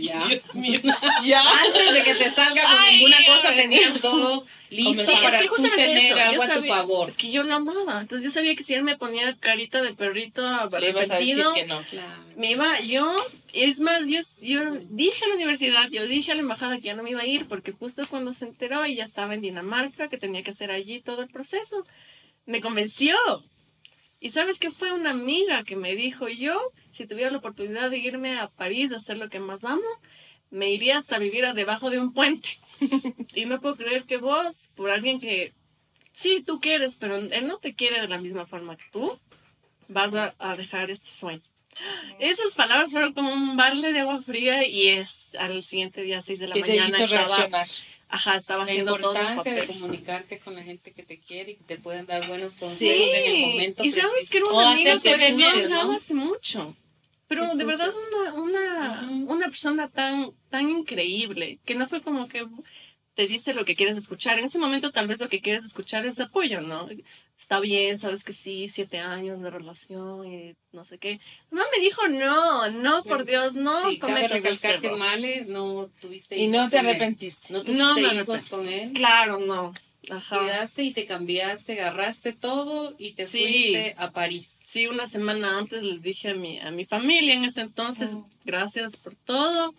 ya. 0.00 0.24
Dios 0.26 0.54
mío. 0.54 0.80
Ya. 1.24 1.42
Antes 1.64 1.92
de 1.92 2.02
que 2.02 2.14
te 2.14 2.30
salga 2.30 2.62
con 2.62 2.72
Ay, 2.78 2.96
ninguna 2.96 3.16
cosa, 3.26 3.54
tenías 3.56 4.00
todo 4.00 4.44
listo 4.70 5.04
Sí, 5.04 5.12
es 5.12 5.20
para 5.20 5.40
que 5.40 5.48
tú 5.48 5.54
tener 5.56 5.98
eso, 5.98 6.16
algo 6.16 6.42
a 6.42 6.54
tu 6.54 6.62
favor. 6.62 7.08
Es 7.08 7.16
que 7.16 7.32
yo 7.32 7.42
lo 7.42 7.54
amaba. 7.54 8.00
Entonces 8.00 8.24
yo 8.24 8.30
sabía 8.30 8.54
que 8.54 8.62
si 8.62 8.74
él 8.74 8.84
me 8.84 8.96
ponía 8.96 9.34
carita 9.40 9.82
de 9.82 9.94
perrito 9.94 10.42
Le 10.78 10.90
ibas 10.90 11.10
a 11.10 11.18
decir 11.18 11.40
arrepentido, 11.40 11.54
que 11.54 11.66
no. 11.66 11.82
Claro. 11.82 12.24
me 12.36 12.52
iba 12.52 12.80
yo. 12.82 13.16
Es 13.52 13.80
más, 13.80 14.06
yo, 14.06 14.20
yo 14.40 14.60
dije 14.90 15.24
a 15.24 15.28
la 15.28 15.34
universidad, 15.34 15.90
yo 15.90 16.06
dije 16.06 16.30
a 16.30 16.34
la 16.36 16.42
embajada 16.42 16.76
que 16.76 16.82
ya 16.82 16.94
no 16.94 17.02
me 17.02 17.10
iba 17.10 17.22
a 17.22 17.26
ir 17.26 17.48
porque 17.48 17.72
justo 17.72 18.06
cuando 18.08 18.32
se 18.32 18.44
enteró 18.44 18.84
ella 18.84 19.02
estaba 19.02 19.34
en 19.34 19.40
Dinamarca, 19.40 20.08
que 20.08 20.18
tenía 20.18 20.44
que 20.44 20.50
hacer 20.50 20.70
allí 20.70 21.00
todo 21.00 21.22
el 21.22 21.28
proceso, 21.28 21.84
me 22.46 22.60
convenció. 22.60 23.16
Y 24.20 24.30
sabes 24.30 24.58
que 24.58 24.70
fue 24.70 24.92
una 24.92 25.10
amiga 25.10 25.62
que 25.64 25.76
me 25.76 25.94
dijo 25.94 26.28
yo, 26.28 26.72
si 26.90 27.06
tuviera 27.06 27.30
la 27.30 27.38
oportunidad 27.38 27.90
de 27.90 27.98
irme 27.98 28.38
a 28.38 28.48
París 28.48 28.92
a 28.92 28.96
hacer 28.96 29.18
lo 29.18 29.28
que 29.28 29.38
más 29.38 29.64
amo, 29.64 29.82
me 30.50 30.70
iría 30.70 30.96
hasta 30.96 31.18
vivir 31.18 31.46
debajo 31.54 31.90
de 31.90 31.98
un 32.00 32.12
puente. 32.12 32.58
y 33.34 33.44
no 33.44 33.60
puedo 33.60 33.76
creer 33.76 34.04
que 34.04 34.16
vos, 34.16 34.70
por 34.76 34.90
alguien 34.90 35.20
que 35.20 35.52
sí 36.12 36.42
tú 36.44 36.60
quieres, 36.60 36.96
pero 36.96 37.16
él 37.16 37.46
no 37.46 37.58
te 37.58 37.74
quiere 37.74 38.00
de 38.00 38.08
la 38.08 38.18
misma 38.18 38.46
forma 38.46 38.76
que 38.76 38.86
tú, 38.90 39.18
vas 39.88 40.14
a, 40.14 40.34
a 40.38 40.56
dejar 40.56 40.90
este 40.90 41.10
sueño. 41.10 41.42
Esas 42.18 42.54
palabras 42.54 42.90
fueron 42.90 43.12
como 43.12 43.32
un 43.32 43.56
balde 43.56 43.92
de 43.92 44.00
agua 44.00 44.20
fría 44.20 44.66
y 44.66 44.88
es 44.88 45.30
al 45.38 45.62
siguiente 45.62 46.02
día, 46.02 46.20
6 46.20 46.38
de 46.40 46.48
la 46.48 46.54
Que 46.54 46.62
te 46.62 46.70
mañana, 46.70 46.88
hizo 46.88 47.04
estaba, 47.04 47.26
reaccionar. 47.26 47.68
Ajá, 48.08 48.36
estaba 48.36 48.64
La 48.64 48.70
haciendo 48.70 48.96
todos 48.96 49.14
los 49.14 49.22
importancia 49.28 49.54
de 49.54 49.66
comunicarte 49.66 50.38
con 50.38 50.54
la 50.54 50.62
gente 50.62 50.92
que 50.92 51.02
te 51.02 51.18
quiere 51.18 51.52
y 51.52 51.56
que 51.56 51.64
te 51.64 51.76
puedan 51.76 52.06
dar 52.06 52.26
buenos 52.26 52.56
consejos 52.56 52.78
Sí, 52.78 53.10
en 53.14 53.34
el 53.34 53.50
momento 53.52 53.84
y 53.84 53.90
sabes 53.90 54.10
preciso. 54.12 54.30
que 54.32 54.38
era 54.38 54.46
una 54.46 54.70
amiga 54.72 55.00
que 55.00 55.16
me 55.16 55.26
escuches, 55.28 55.70
¿no? 55.70 55.92
hace 55.92 56.14
mucho. 56.14 56.76
Pero 57.26 57.54
de 57.54 57.64
verdad 57.64 57.90
una, 58.10 58.34
una, 58.34 59.10
una 59.26 59.46
persona 59.46 59.88
tan, 59.88 60.32
tan 60.48 60.68
increíble, 60.68 61.58
que 61.66 61.74
no 61.74 61.86
fue 61.86 62.00
como 62.00 62.26
que 62.28 62.46
te 63.14 63.26
dice 63.26 63.52
lo 63.52 63.64
que 63.66 63.76
quieres 63.76 63.96
escuchar. 63.98 64.38
En 64.38 64.46
ese 64.46 64.58
momento 64.58 64.92
tal 64.92 65.08
vez 65.08 65.20
lo 65.20 65.28
que 65.28 65.40
quieres 65.42 65.64
escuchar 65.64 66.06
es 66.06 66.20
apoyo, 66.20 66.60
¿no? 66.62 66.88
Está 67.38 67.60
bien, 67.60 67.98
sabes 67.98 68.24
que 68.24 68.32
sí, 68.32 68.68
siete 68.68 68.98
años 68.98 69.40
de 69.40 69.50
relación 69.50 70.26
y 70.26 70.56
no 70.72 70.84
sé 70.84 70.98
qué. 70.98 71.20
No 71.52 71.62
me 71.72 71.80
dijo 71.80 72.08
no, 72.08 72.68
no, 72.70 73.04
por 73.04 73.24
Dios, 73.24 73.54
no 73.54 73.70
sí, 73.88 73.98
cabe 73.98 74.12
cometas 74.28 74.38
este 74.44 74.50
recalcar 74.68 74.80
que. 74.80 74.90
Male 74.96 75.44
no 75.46 75.88
tuviste 76.00 76.36
Y 76.36 76.44
hijos 76.46 76.56
no 76.56 76.68
te 76.70 76.76
con 76.78 76.86
él. 76.86 76.90
arrepentiste. 76.90 77.52
No 77.52 77.58
No 77.60 77.64
tuviste 77.64 77.94
me 77.94 78.00
hijos 78.00 78.10
arrepentí. 78.16 78.48
con 78.50 78.68
él. 78.68 78.92
Claro, 78.92 79.38
no. 79.38 79.72
Ajá. 80.10 80.38
Cuidaste 80.38 80.82
y 80.82 80.92
te 80.92 81.06
cambiaste, 81.06 81.80
agarraste 81.80 82.32
todo 82.32 82.94
y 82.98 83.12
te 83.12 83.24
Sí. 83.26 83.38
fuiste 83.40 83.94
a 83.98 84.10
París. 84.10 84.60
Sí, 84.66 84.86
una 84.88 85.06
semana 85.06 85.58
antes 85.58 85.84
les 85.84 86.02
dije 86.02 86.30
a 86.30 86.34
mi, 86.34 86.58
a 86.58 86.70
mi 86.72 86.84
familia 86.86 87.34
en 87.34 87.44
ese 87.44 87.60
entonces, 87.60 88.10
Oh. 88.14 88.28
gracias 88.44 88.96
por 88.96 89.14
todo. 89.14 89.74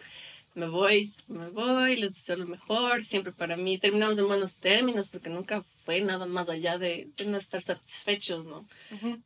Me 0.60 0.68
voy, 0.68 1.14
me 1.28 1.50
voy, 1.50 1.96
les 1.96 2.14
deseo 2.14 2.36
lo 2.36 2.46
mejor, 2.46 3.06
siempre 3.06 3.32
para 3.32 3.56
mí. 3.56 3.78
Terminamos 3.78 4.18
en 4.18 4.28
buenos 4.28 4.56
términos 4.56 5.08
porque 5.08 5.30
nunca 5.30 5.64
fue 5.86 6.02
nada 6.02 6.26
más 6.26 6.50
allá 6.50 6.78
de, 6.78 7.08
de 7.16 7.26
no 7.26 7.38
estar 7.38 7.62
satisfechos, 7.62 8.46
¿no? 8.46 8.68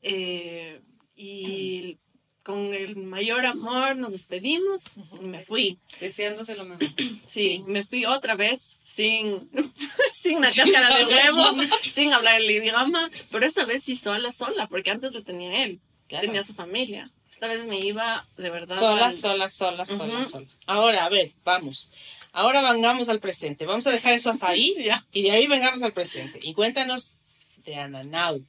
Eh, 0.02 0.80
y 1.16 1.98
con 2.44 2.74
el 2.74 2.98
mayor 2.98 3.46
amor 3.46 3.96
nos 3.96 4.12
despedimos 4.12 4.84
y 5.20 5.26
me 5.26 5.40
fui. 5.40 5.80
Deseándose 6.00 6.56
lo 6.56 6.66
mejor. 6.66 6.88
Sí, 7.26 7.64
me 7.66 7.84
fui 7.84 8.06
otra 8.06 8.36
vez 8.36 8.80
sin, 8.84 9.50
sin 10.14 10.38
una 10.38 10.52
cáscara 10.52 10.96
de 10.96 11.06
huevo, 11.06 11.64
sin 11.82 12.14
hablar 12.14 12.40
el 12.40 12.52
idioma, 12.52 13.10
pero 13.32 13.44
esta 13.44 13.66
vez 13.66 13.84
sí 13.84 13.96
sola, 13.96 14.32
sola, 14.32 14.68
porque 14.68 14.92
antes 14.92 15.14
lo 15.14 15.24
tenía 15.24 15.64
él, 15.64 15.80
tenía 16.08 16.44
su 16.44 16.54
familia. 16.54 17.10
Esta 17.34 17.48
vez 17.48 17.66
me 17.66 17.80
iba 17.80 18.26
de 18.38 18.50
verdad. 18.52 18.78
Sola, 18.78 19.08
al- 19.08 19.14
sola, 19.14 19.50
sola, 19.50 19.86
sola, 19.88 20.24
sola. 20.24 20.46
Ahora, 20.68 21.06
a 21.06 21.10
ver, 21.10 21.32
vamos. 21.44 21.90
Ahora 22.32 22.62
vengamos 22.72 23.10
al 23.10 23.20
presente. 23.20 23.66
Vamos 23.66 23.88
a 23.88 23.92
dejar 23.92 24.14
eso 24.14 24.30
hasta 24.30 24.48
ahí 24.50 24.76
y 25.12 25.24
de 25.24 25.32
ahí 25.32 25.48
vengamos 25.48 25.82
al 25.82 25.94
presente. 25.94 26.40
Y 26.42 26.54
cuéntanos 26.54 27.18
de 27.66 27.76
Ananau, 27.76 28.44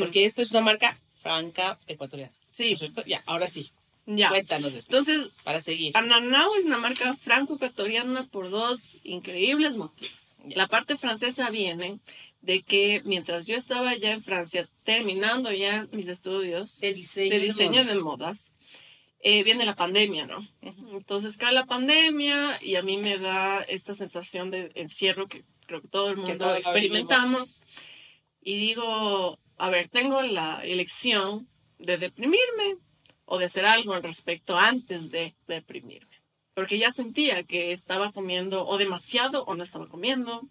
porque 0.00 0.24
esto 0.24 0.40
es 0.42 0.50
una 0.50 0.60
marca 0.60 0.98
franca 1.22 1.78
ecuatoriana. 1.86 2.32
Sí. 2.50 2.70
¿no 2.70 2.74
es 2.74 2.78
cierto? 2.80 3.04
Ya, 3.06 3.22
ahora 3.26 3.46
sí. 3.46 3.70
Ya. 4.06 4.30
Cuéntanos 4.30 4.72
de 4.72 4.80
esto. 4.80 4.96
Entonces, 4.96 5.30
Para 5.44 5.60
seguir. 5.60 5.96
Ananao 5.96 6.56
es 6.56 6.64
una 6.64 6.78
marca 6.78 7.14
franco-ecuatoriana 7.14 8.26
por 8.28 8.50
dos 8.50 8.98
increíbles 9.04 9.76
motivos. 9.76 10.36
Ya. 10.46 10.56
La 10.56 10.66
parte 10.68 10.96
francesa 10.96 11.50
viene 11.50 11.98
de 12.42 12.62
que 12.62 13.02
mientras 13.04 13.46
yo 13.46 13.56
estaba 13.56 13.94
ya 13.96 14.12
en 14.12 14.22
Francia, 14.22 14.68
terminando 14.84 15.50
ya 15.52 15.88
mis 15.92 16.08
estudios 16.08 16.80
De 16.80 16.92
diseño. 16.92 17.30
de 17.30 17.38
diseño 17.38 17.82
moda. 17.82 17.94
de 17.94 18.00
modas, 18.00 18.56
eh, 19.20 19.44
viene 19.44 19.64
la 19.64 19.76
pandemia, 19.76 20.26
¿no? 20.26 20.46
Entonces 20.92 21.36
cae 21.36 21.52
la 21.52 21.66
pandemia 21.66 22.58
y 22.60 22.74
a 22.74 22.82
mí 22.82 22.96
me 22.96 23.18
da 23.18 23.60
esta 23.62 23.94
sensación 23.94 24.50
de 24.50 24.72
encierro 24.74 25.28
que 25.28 25.44
creo 25.66 25.80
que 25.80 25.88
todo 25.88 26.10
el 26.10 26.16
mundo 26.16 26.54
experimentamos. 26.56 27.62
Y 28.40 28.56
digo, 28.56 29.38
a 29.56 29.70
ver, 29.70 29.88
tengo 29.88 30.20
la 30.22 30.60
elección 30.64 31.48
de 31.78 31.96
deprimirme 31.98 32.76
o 33.24 33.38
de 33.38 33.44
hacer 33.44 33.64
algo 33.64 33.94
al 33.94 34.02
respecto 34.02 34.58
antes 34.58 35.10
de 35.10 35.36
deprimirme. 35.46 36.20
Porque 36.54 36.78
ya 36.78 36.90
sentía 36.90 37.44
que 37.44 37.70
estaba 37.72 38.10
comiendo 38.10 38.64
o 38.66 38.76
demasiado 38.76 39.44
o 39.44 39.54
no 39.54 39.62
estaba 39.62 39.86
comiendo 39.86 40.42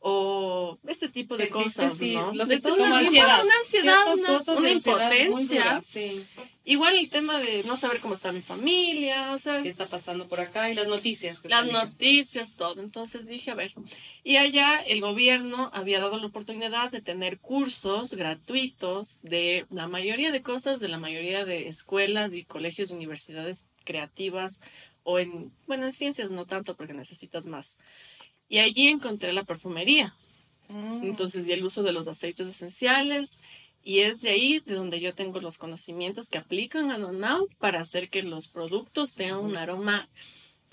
o 0.00 0.78
este 0.86 1.08
tipo 1.08 1.36
de 1.36 1.48
cosas, 1.48 1.96
sí, 1.96 2.14
¿no? 2.14 2.32
lo 2.32 2.46
De 2.46 2.56
que 2.56 2.60
todo 2.62 2.76
todo 2.76 2.98
tipo, 3.00 3.16
pasa. 3.22 3.44
una 3.44 3.54
ansiedad, 3.58 4.14
una, 4.14 4.26
cosas 4.26 4.58
una 4.58 4.68
de 4.68 4.74
ansiedad 4.74 5.12
impotencia. 5.12 5.64
duras, 5.64 5.86
sí. 5.86 6.24
Igual 6.64 6.96
el 6.96 7.08
tema 7.10 7.38
de 7.38 7.62
no 7.64 7.76
saber 7.76 8.00
cómo 8.00 8.14
está 8.14 8.32
mi 8.32 8.40
familia, 8.40 9.32
o 9.32 9.38
sea, 9.38 9.62
¿Qué 9.62 9.68
está 9.68 9.86
pasando 9.86 10.26
por 10.28 10.40
acá? 10.40 10.70
Y 10.70 10.74
las 10.74 10.88
noticias 10.88 11.40
que 11.40 11.48
las 11.48 11.60
salían. 11.60 11.90
noticias, 11.90 12.52
todo. 12.56 12.80
Entonces 12.80 13.26
dije, 13.26 13.52
a 13.52 13.54
ver, 13.54 13.72
y 14.24 14.36
allá 14.36 14.80
el 14.80 15.00
gobierno 15.00 15.70
había 15.72 16.00
dado 16.00 16.18
la 16.18 16.26
oportunidad 16.26 16.90
de 16.90 17.00
tener 17.00 17.38
cursos 17.38 18.14
gratuitos 18.14 19.22
de 19.22 19.66
la 19.70 19.86
mayoría 19.86 20.32
de 20.32 20.42
cosas, 20.42 20.80
de 20.80 20.88
la 20.88 20.98
mayoría 20.98 21.44
de 21.44 21.68
escuelas 21.68 22.34
y 22.34 22.44
colegios 22.44 22.90
universidades 22.90 23.66
creativas 23.84 24.60
o 25.04 25.20
en, 25.20 25.52
bueno, 25.68 25.86
en 25.86 25.92
ciencias 25.92 26.32
no 26.32 26.46
tanto 26.46 26.76
porque 26.76 26.92
necesitas 26.92 27.46
más. 27.46 27.78
Y 28.48 28.58
allí 28.58 28.88
encontré 28.88 29.32
la 29.32 29.44
perfumería. 29.44 30.14
Entonces, 30.68 31.46
y 31.46 31.52
el 31.52 31.64
uso 31.64 31.82
de 31.82 31.92
los 31.92 32.08
aceites 32.08 32.46
esenciales. 32.48 33.38
Y 33.82 34.00
es 34.00 34.20
de 34.20 34.30
ahí 34.30 34.60
de 34.60 34.74
donde 34.74 35.00
yo 35.00 35.14
tengo 35.14 35.40
los 35.40 35.58
conocimientos 35.58 36.28
que 36.28 36.38
aplican 36.38 36.90
a 36.90 36.98
Nonau 36.98 37.48
para 37.58 37.80
hacer 37.80 38.08
que 38.08 38.22
los 38.22 38.48
productos 38.48 39.14
tengan 39.14 39.38
un 39.38 39.56
aroma 39.56 40.08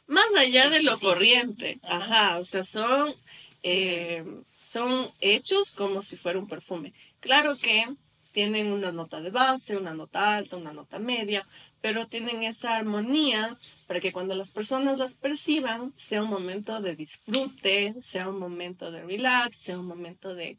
más 0.07 0.25
allá 0.38 0.69
de 0.69 0.81
lo 0.81 0.97
corriente. 0.99 1.79
Ajá, 1.83 2.39
o 2.39 2.45
sea, 2.45 2.63
son, 2.63 3.13
eh, 3.62 4.23
son 4.63 5.12
hechos 5.21 5.71
como 5.71 6.01
si 6.01 6.17
fuera 6.17 6.39
un 6.39 6.47
perfume. 6.47 6.93
Claro 7.19 7.55
que 7.55 7.86
tienen 8.31 8.71
una 8.71 8.91
nota 8.91 9.21
de 9.21 9.29
base, 9.29 9.77
una 9.77 9.93
nota 9.93 10.36
alta, 10.36 10.57
una 10.57 10.73
nota 10.73 10.97
media, 10.97 11.47
pero 11.84 12.08
tienen 12.08 12.43
esa 12.43 12.78
armonía 12.78 13.58
para 13.88 14.00
que 14.00 14.13
cuando 14.13 14.36
las 14.36 14.52
personas 14.52 14.98
las 15.00 15.15
perciban 15.15 15.91
sea 15.98 16.24
un 16.24 16.30
momento 16.30 16.80
de 16.82 16.96
disfrute, 16.96 17.93
sea 18.02 18.30
un 18.30 18.39
momento 18.39 18.89
de 18.89 19.04
relax, 19.04 19.58
sea 19.58 19.78
un 19.78 19.88
momento 19.88 20.34
de, 20.34 20.58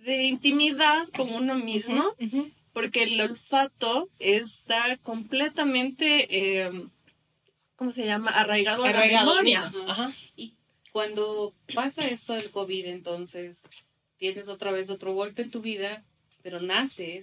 de 0.00 0.24
intimidad 0.24 1.06
con 1.16 1.32
uno 1.32 1.54
mismo, 1.54 2.16
porque 2.72 3.04
el 3.04 3.20
olfato 3.20 4.10
está 4.18 4.96
completamente, 5.04 6.26
eh, 6.36 6.72
¿cómo 7.76 7.92
se 7.92 8.04
llama? 8.04 8.32
Arraigado, 8.32 8.82
a 8.82 8.90
la 8.90 8.98
Arraigado. 8.98 9.30
memoria. 9.36 9.72
Ajá. 9.86 10.10
Y 10.34 10.54
cuando 10.90 11.54
pasa 11.76 12.08
esto 12.08 12.32
del 12.32 12.50
COVID, 12.50 12.86
entonces 12.86 13.62
tienes 14.16 14.48
otra 14.48 14.72
vez 14.72 14.90
otro 14.90 15.14
golpe 15.14 15.42
en 15.42 15.50
tu 15.52 15.60
vida, 15.60 16.02
pero 16.42 16.58
nace 16.58 17.22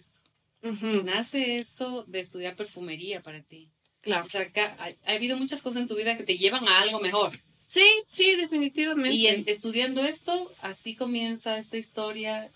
Ujú, 0.64 1.04
Nace 1.04 1.58
esto 1.58 2.04
de 2.08 2.20
estudiar 2.22 2.56
perfumería 2.56 3.22
para 3.22 3.42
ti. 3.44 3.70
claro. 4.02 4.26
O 4.26 4.30
sea, 4.30 4.46
ha, 4.56 4.90
ha 5.06 5.14
habido 5.14 5.38
muchas 5.38 5.62
cosas 5.62 5.82
en 5.84 5.88
tu 5.88 5.96
vida 5.96 6.18
que 6.18 6.24
te 6.24 6.38
llevan 6.38 6.68
a 6.68 6.80
algo 6.82 7.00
mejor. 7.00 7.32
Sí, 7.68 7.86
sí, 8.08 8.36
definitivamente. 8.36 9.16
Y 9.16 9.26
en- 9.28 9.46
estudiando 9.48 10.04
esto, 10.06 10.52
así 10.62 10.96
comienza 10.96 11.58
esta 11.58 11.76
historia. 11.76 12.50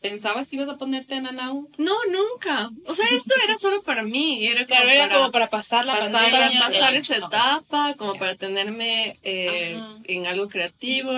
¿Pensabas 0.00 0.48
que 0.48 0.54
ibas 0.56 0.68
a 0.68 0.78
ponerte 0.78 1.16
en 1.16 1.26
Anau? 1.26 1.68
No, 1.76 1.96
nunca. 2.04 2.70
O 2.86 2.94
sea, 2.94 3.04
esto 3.10 3.34
era 3.42 3.56
solo 3.58 3.82
para 3.82 4.04
mí. 4.04 4.46
Era 4.46 4.64
Claro, 4.66 4.82
como 4.84 4.94
era 4.94 5.08
para, 5.08 5.18
como 5.18 5.30
para 5.32 5.50
pasar 5.50 5.84
la 5.86 5.94
pasar- 5.98 6.12
pandemia. 6.12 6.60
para 6.60 6.66
pasar 6.72 6.94
esa 6.94 7.16
etapa, 7.16 7.94
como 7.98 8.14
para 8.14 8.36
tenerme 8.36 9.18
eh, 9.24 9.76
en 10.04 10.26
algo 10.26 10.48
creativo. 10.48 11.10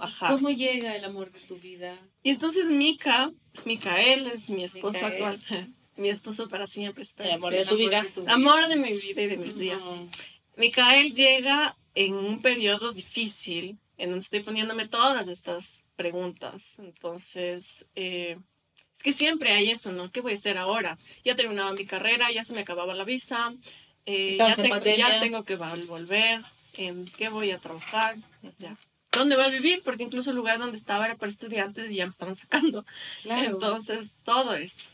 Ajá. 0.00 0.28
¿Cómo 0.30 0.48
llega 0.50 0.96
el 0.96 1.04
amor 1.04 1.30
de 1.30 1.40
tu 1.40 1.58
vida? 1.58 1.98
Y 2.22 2.30
entonces 2.30 2.66
Mika, 2.66 3.30
Micael 3.66 4.28
es 4.28 4.48
mi 4.48 4.64
esposo 4.64 5.04
Micael. 5.10 5.24
actual. 5.24 5.74
mi 5.96 6.08
esposo 6.08 6.48
para 6.48 6.66
siempre. 6.66 7.02
espero. 7.02 7.28
El 7.30 7.34
amor 7.36 7.52
de 7.52 7.60
el 7.62 7.68
tu 7.68 7.74
amor 7.74 7.86
vida. 7.88 8.02
de 8.02 8.08
tu. 8.10 8.28
Amor 8.28 8.68
de 8.68 8.76
mi 8.76 8.92
vida 8.92 9.22
y 9.22 9.26
de 9.28 9.36
mis 9.36 9.56
días. 9.56 9.80
Micael 10.56 11.14
llega 11.14 11.76
en 11.94 12.14
un 12.14 12.40
periodo 12.42 12.92
difícil 12.92 13.78
en 13.98 14.10
donde 14.10 14.24
estoy 14.24 14.40
poniéndome 14.40 14.88
todas 14.88 15.28
estas 15.28 15.88
preguntas. 15.96 16.78
Entonces, 16.78 17.86
eh, 17.94 18.36
es 18.96 19.02
que 19.02 19.12
siempre 19.12 19.52
hay 19.52 19.70
eso, 19.70 19.92
¿no? 19.92 20.10
¿Qué 20.10 20.20
voy 20.20 20.32
a 20.32 20.34
hacer 20.36 20.58
ahora? 20.58 20.98
Ya 21.24 21.36
terminaba 21.36 21.72
mi 21.72 21.86
carrera, 21.86 22.30
ya 22.32 22.42
se 22.44 22.54
me 22.54 22.60
acababa 22.62 22.94
la 22.94 23.04
visa, 23.04 23.54
eh, 24.06 24.36
ya, 24.36 24.54
tengo, 24.54 24.82
ya 24.84 25.20
tengo 25.20 25.44
que 25.44 25.58
vol- 25.58 25.86
volver, 25.86 26.40
¿en 26.74 27.04
qué 27.04 27.28
voy 27.28 27.50
a 27.52 27.58
trabajar? 27.58 28.16
Ya. 28.58 28.76
¿Dónde 29.12 29.36
voy 29.36 29.44
a 29.44 29.48
vivir? 29.50 29.80
Porque 29.84 30.02
incluso 30.02 30.30
el 30.30 30.36
lugar 30.36 30.58
donde 30.58 30.76
estaba 30.76 31.06
era 31.06 31.16
para 31.16 31.30
estudiantes 31.30 31.90
y 31.92 31.96
ya 31.96 32.04
me 32.06 32.10
estaban 32.10 32.34
sacando. 32.36 32.84
Claro. 33.22 33.50
Entonces, 33.50 34.10
todo 34.24 34.54
esto. 34.54 34.84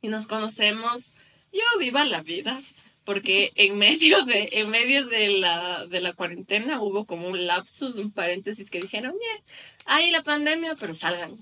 Y 0.00 0.08
nos 0.08 0.26
conocemos. 0.26 1.12
Yo 1.52 1.78
viva 1.78 2.04
la 2.04 2.22
vida. 2.22 2.60
Porque 3.04 3.52
en 3.54 3.78
medio 3.78 4.24
de, 4.24 4.48
en 4.50 4.68
medio 4.68 5.06
de 5.06 5.28
la, 5.28 5.86
de 5.86 6.00
la 6.00 6.12
cuarentena 6.12 6.82
hubo 6.82 7.06
como 7.06 7.28
un 7.28 7.46
lapsus, 7.46 7.98
un 7.98 8.10
paréntesis 8.10 8.68
que 8.68 8.80
dijeron, 8.80 9.12
"Ñe, 9.12 9.44
hay 9.84 10.10
la 10.10 10.24
pandemia, 10.24 10.74
pero 10.74 10.92
salgan. 10.92 11.36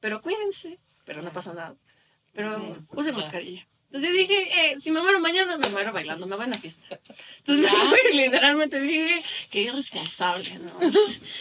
Pero 0.00 0.22
cuídense, 0.22 0.78
pero 1.04 1.20
no 1.20 1.30
pasa 1.30 1.52
nada. 1.52 1.76
Pero 2.32 2.74
usen 2.94 3.14
mascarilla. 3.14 3.68
Entonces 3.90 4.10
yo 4.10 4.16
dije, 4.16 4.70
eh, 4.72 4.78
si 4.78 4.92
me 4.92 5.02
muero 5.02 5.18
mañana, 5.18 5.56
me 5.56 5.68
muero 5.68 5.92
bailando, 5.92 6.24
me 6.24 6.36
voy 6.36 6.44
a 6.44 6.46
una 6.46 6.58
fiesta. 6.58 7.00
Entonces 7.38 7.64
me 7.64 7.68
fui, 7.68 8.18
literalmente 8.20 8.78
dije, 8.78 9.18
qué 9.50 9.62
irresponsable, 9.62 10.60
¿no? 10.60 10.78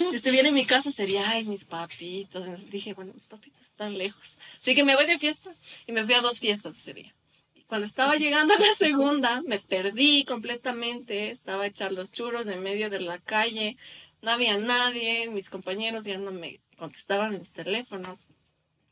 si 0.09 0.15
estuviera 0.15 0.47
en 0.47 0.55
mi 0.55 0.65
casa 0.65 0.91
sería, 0.91 1.29
ay, 1.29 1.43
mis 1.43 1.65
papitos. 1.65 2.43
Entonces 2.43 2.71
dije, 2.71 2.95
bueno, 2.95 3.13
mis 3.13 3.27
papitos 3.27 3.62
están 3.62 3.99
lejos. 3.99 4.39
Así 4.59 4.73
que 4.73 4.83
me 4.83 4.95
voy 4.95 5.05
de 5.05 5.19
fiesta 5.19 5.51
y 5.85 5.91
me 5.91 6.03
fui 6.03 6.15
a 6.15 6.21
dos 6.21 6.39
fiestas 6.39 6.75
ese 6.75 6.95
día. 6.95 7.13
Y 7.53 7.62
Cuando 7.65 7.85
estaba 7.85 8.15
llegando 8.15 8.55
a 8.55 8.59
la 8.59 8.73
segunda, 8.73 9.43
me 9.45 9.59
perdí 9.59 10.25
completamente. 10.25 11.29
Estaba 11.29 11.65
a 11.65 11.67
echar 11.67 11.91
los 11.91 12.12
churros 12.12 12.47
en 12.47 12.63
medio 12.63 12.89
de 12.89 12.99
la 12.99 13.19
calle. 13.19 13.77
No 14.23 14.31
había 14.31 14.57
nadie. 14.57 15.29
Mis 15.29 15.51
compañeros 15.51 16.05
ya 16.05 16.17
no 16.17 16.31
me 16.31 16.62
contestaban 16.77 17.38
los 17.38 17.53
teléfonos. 17.53 18.25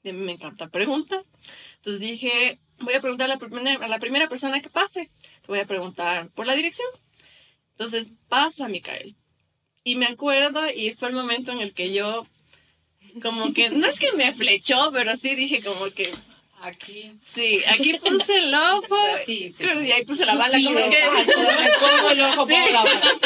Y 0.04 0.10
a 0.10 0.14
mí 0.14 0.20
me 0.26 0.32
encanta 0.34 0.68
preguntar. 0.70 1.24
Entonces 1.78 2.00
dije, 2.00 2.60
voy 2.80 2.94
a 2.94 3.02
preguntar 3.02 3.26
a 3.30 3.34
la, 3.34 3.40
primera, 3.40 3.84
a 3.86 3.88
la 3.88 4.00
primera 4.00 4.30
persona 4.30 4.62
que 4.62 4.70
pase. 4.70 5.02
Le 5.02 5.48
voy 5.48 5.60
a 5.60 5.66
preguntar 5.66 6.30
por 6.30 6.46
la 6.48 6.56
dirección. 6.56 6.88
Entonces 7.72 8.14
pasa 8.30 8.68
Micael. 8.70 9.16
Y 9.84 9.96
me 9.96 10.06
acuerdo 10.08 10.70
y 10.70 10.94
fue 10.94 11.10
el 11.10 11.16
momento 11.16 11.52
en 11.52 11.62
el 11.62 11.74
que 11.74 11.94
yo, 11.94 12.26
como 13.22 13.54
que, 13.54 13.70
no 13.70 13.88
es 13.88 14.00
que 14.00 14.12
me 14.14 14.34
flechó, 14.34 14.92
pero 14.92 15.16
sí 15.16 15.36
dije 15.36 15.62
como 15.64 15.90
que, 15.92 16.12
Aquí. 16.60 17.12
sí, 17.22 17.62
aquí 17.70 17.94
puse 18.00 18.38
el 18.40 18.54
ojo. 18.54 18.82
O 18.90 18.96
sea, 18.96 19.18
sí, 19.18 19.48
sí. 19.50 19.64
Y 19.64 19.92
ahí 19.92 20.04
puse 20.06 20.26
la 20.26 20.36
bala. 20.36 20.58
como 20.62 20.78
es 20.78 20.92
que- 20.94 21.32
pongo 21.80 22.10
el 22.12 22.22
ojo, 22.22 22.48
Sí. 22.48 22.54
pongo 22.56 22.72
la 22.72 22.84
bala. 22.84 23.18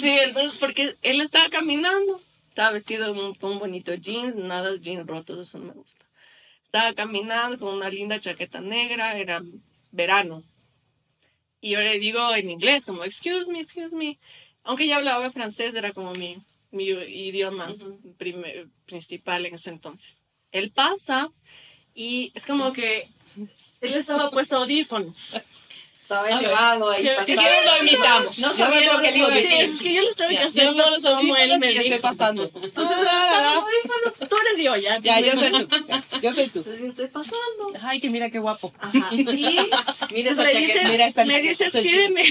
Sí, 0.00 0.08
entonces, 0.22 0.52
porque 0.60 0.96
él 1.02 1.20
estaba 1.20 1.48
caminando, 1.50 2.22
estaba 2.50 2.72
vestido 2.72 3.14
con 3.14 3.52
un, 3.52 3.58
bonito 3.58 3.94
jeans, 3.94 4.34
nada 4.34 4.76
jeans 4.76 5.06
rotos, 5.06 5.38
eso 5.38 5.58
no 5.58 5.66
me 5.66 5.72
gusta. 5.72 6.04
Estaba 6.64 6.92
caminando 6.94 7.58
con 7.58 7.74
una 7.74 7.88
linda 7.88 8.18
chaqueta 8.20 8.60
negra, 8.60 9.16
era 9.16 9.40
verano. 9.92 10.42
Y 11.60 11.70
yo 11.70 11.80
le 11.80 11.98
digo 11.98 12.34
en 12.34 12.50
inglés, 12.50 12.86
como, 12.86 13.04
excuse 13.04 13.50
me, 13.50 13.60
excuse 13.60 13.94
me. 13.94 14.18
aunque 14.64 14.86
ya 14.86 14.96
hablaba 14.96 15.30
francés, 15.30 15.74
era 15.74 15.92
como 15.92 16.12
mi, 16.12 16.38
mi 16.70 16.84
idioma 16.84 17.72
primer- 18.18 18.68
principal 18.84 19.46
en 19.46 19.54
ese 19.54 19.70
entonces. 19.70 20.20
Él 20.52 20.70
pasa 20.72 21.30
y 21.94 22.32
es 22.34 22.46
como 22.46 22.72
que 22.72 23.08
él 23.80 23.94
estaba 23.94 24.30
puesto 24.30 24.56
audífonos. 24.56 25.40
Estaba 26.10 26.28
elevado 26.28 26.90
ahí. 26.90 27.08
Si 27.24 27.36
quieren 27.36 27.64
lo 27.66 27.86
imitamos. 27.86 28.38
No 28.40 28.52
sabía 28.52 28.80
me 28.80 28.86
lo 28.86 29.00
que 29.00 29.12
le 29.12 29.18
iba 29.18 29.28
a 29.28 29.30
Sí, 29.30 29.36
audífonos. 29.38 29.68
es 29.70 29.80
que 29.82 29.94
yo 29.94 30.02
que 30.28 30.34
Ya, 30.34 30.46
hacer 30.46 30.64
Yo 30.64 30.70
pongo 30.74 30.90
los 30.90 31.04
audífonos 31.04 31.58
me 31.60 31.72
y 31.72 31.76
estoy 31.76 31.98
pasando. 32.00 32.50
Entonces, 32.52 32.96
Ah, 32.98 33.28
estaba 33.28 33.54
audífonos, 33.54 34.28
tú 34.28 34.36
eres 34.44 34.64
yo, 34.64 34.76
ya. 34.76 34.98
Ya, 35.00 35.20
yo 35.20 35.36
soy 35.36 35.52
tú. 35.52 35.68
ya, 35.86 36.04
Yo 36.20 36.32
soy 36.32 36.48
tú. 36.48 36.58
Entonces 36.58 36.80
yo 36.82 36.88
estoy 36.88 37.06
pasando. 37.06 37.72
Ay, 37.82 38.00
que 38.00 38.10
mira 38.10 38.28
qué 38.28 38.40
guapo. 38.40 38.72
Ajá. 38.80 39.08
Y 39.12 39.22
Mira 40.12 40.30
esa 40.32 40.42
me 40.42 40.52
chaqueta. 40.52 40.88
Mira 40.88 41.06
esa 41.06 41.24
me 41.24 41.30
chaqueta, 41.30 41.48
dice, 41.48 41.64
esos 41.66 41.84
escríbeme. 41.84 42.24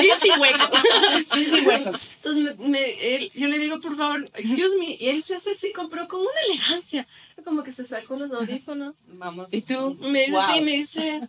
Jeans 0.00 0.24
y 0.24 0.30
huecos. 0.40 0.80
Jeans 1.34 1.58
y 1.62 1.64
huecos. 1.66 2.00
Entonces 2.16 2.58
me, 2.58 2.68
me- 2.68 3.30
yo 3.32 3.46
le 3.46 3.58
digo, 3.60 3.80
por 3.80 3.96
favor, 3.96 4.28
excuse 4.34 4.76
me. 4.80 4.96
Y 4.98 5.08
él 5.10 5.22
se 5.22 5.36
hace 5.36 5.52
así, 5.52 5.72
pero 5.88 6.08
con 6.08 6.20
una 6.20 6.30
elegancia. 6.48 7.06
Como 7.44 7.62
que 7.62 7.70
se 7.70 7.84
sacó 7.84 8.16
los 8.16 8.32
audífonos. 8.32 8.94
Vamos. 9.06 9.52
¿Y 9.54 9.60
tú? 9.62 9.96
Me 10.00 10.20
dice 10.26 10.32
Wow. 10.32 10.40
así, 10.40 10.60
me 10.62 10.72
dice, 10.72 11.20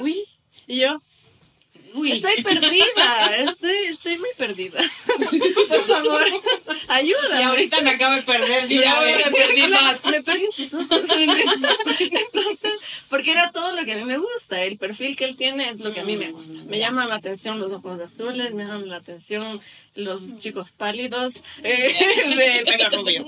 uy. 0.00 0.24
Y 0.66 0.78
yo, 0.78 1.02
Uy. 1.94 2.12
estoy 2.12 2.42
perdida. 2.42 3.36
Estoy, 3.38 3.76
estoy 3.88 4.18
muy 4.18 4.30
perdida. 4.36 4.80
Por 5.68 5.86
favor, 5.86 6.26
ayuda. 6.88 7.40
Y 7.40 7.42
ahorita 7.42 7.80
me 7.82 7.90
acabo 7.90 8.16
de 8.16 8.22
perder. 8.22 8.68
de 8.68 8.78
una 8.78 9.00
vez. 9.00 9.26
me 9.26 9.32
perdí 9.32 9.66
más. 9.68 10.06
Me 10.06 10.22
perdí 10.22 10.44
en 10.44 10.52
tus 10.52 10.74
ojos. 10.74 11.10
Entonces, 12.00 12.72
porque 13.08 13.30
era 13.30 13.52
todo 13.52 13.72
lo 13.72 13.84
que 13.84 13.92
a 13.92 13.96
mí 13.96 14.04
me 14.04 14.18
gusta. 14.18 14.62
El 14.62 14.76
perfil 14.76 15.16
que 15.16 15.24
él 15.24 15.36
tiene 15.36 15.70
es 15.70 15.80
lo 15.80 15.94
que 15.94 16.00
a 16.00 16.04
mí 16.04 16.16
me 16.16 16.32
gusta. 16.32 16.60
Me 16.66 16.78
llaman 16.78 17.08
la 17.08 17.14
atención 17.14 17.60
los 17.60 17.70
ojos 17.70 18.00
azules, 18.00 18.54
me 18.54 18.64
llaman 18.64 18.88
la 18.88 18.96
atención 18.96 19.60
los 19.94 20.38
chicos 20.38 20.72
pálidos 20.72 21.44
eh, 21.62 21.94
de. 22.36 23.24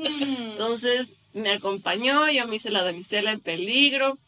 Entonces, 0.50 1.18
me 1.32 1.50
acompañó, 1.50 2.28
yo 2.30 2.46
me 2.48 2.56
hice 2.56 2.70
la 2.70 2.82
damisela 2.82 3.30
en 3.30 3.40
peligro. 3.40 4.18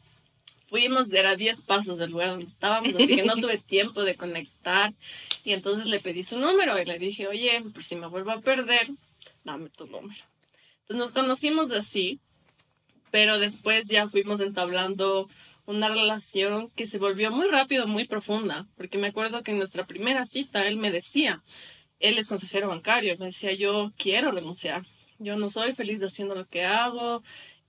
Fuimos, 0.69 1.13
era 1.13 1.35
10 1.35 1.63
pasos 1.63 1.99
del 1.99 2.11
lugar 2.11 2.29
donde 2.29 2.47
estábamos, 2.47 2.95
así 2.95 3.17
que 3.17 3.23
no 3.23 3.35
tuve 3.41 3.59
tiempo 3.59 4.05
de 4.05 4.17
conectar. 4.17 4.93
Y 5.45 5.53
entonces 5.53 5.87
le 5.87 6.01
pedí 6.01 6.25
su 6.25 6.39
número 6.39 6.81
y 6.81 6.85
le 6.85 6.99
dije, 6.99 7.27
oye, 7.27 7.63
por 7.73 7.83
si 7.83 7.97
me 7.97 8.07
vuelvo 8.07 8.33
a 8.33 8.41
perder, 8.41 8.89
dame 9.45 9.71
tu 9.71 9.87
número. 9.87 10.23
Entonces 10.83 10.97
nos 10.97 11.11
conocimos 11.11 11.71
así, 11.71 12.21
pero 13.11 13.39
después 13.39 13.89
ya 13.89 14.09
fuimos 14.09 14.41
entablando 14.41 15.29
una 15.65 15.89
relación 15.89 16.71
que 16.71 16.87
se 16.87 16.99
volvió 16.99 17.31
muy 17.31 17.47
rápido, 17.49 17.87
muy 17.87 18.07
profunda, 18.07 18.67
porque 18.77 18.97
me 18.97 19.09
acuerdo 19.09 19.43
que 19.43 19.51
en 19.51 19.59
nuestra 19.59 19.85
primera 19.85 20.25
cita 20.25 20.67
él 20.67 20.77
me 20.77 20.91
decía, 20.91 21.43
él 22.01 22.17
es 22.17 22.29
consejero 22.29 22.69
bancario, 22.69 23.15
me 23.19 23.27
decía, 23.27 23.53
yo 23.53 23.93
quiero 23.99 24.31
renunciar, 24.31 24.87
yo 25.19 25.37
no 25.37 25.51
soy 25.51 25.75
feliz 25.75 26.03
haciendo 26.03 26.35
lo 26.35 26.47
que 26.47 26.65
hago, 26.65 27.23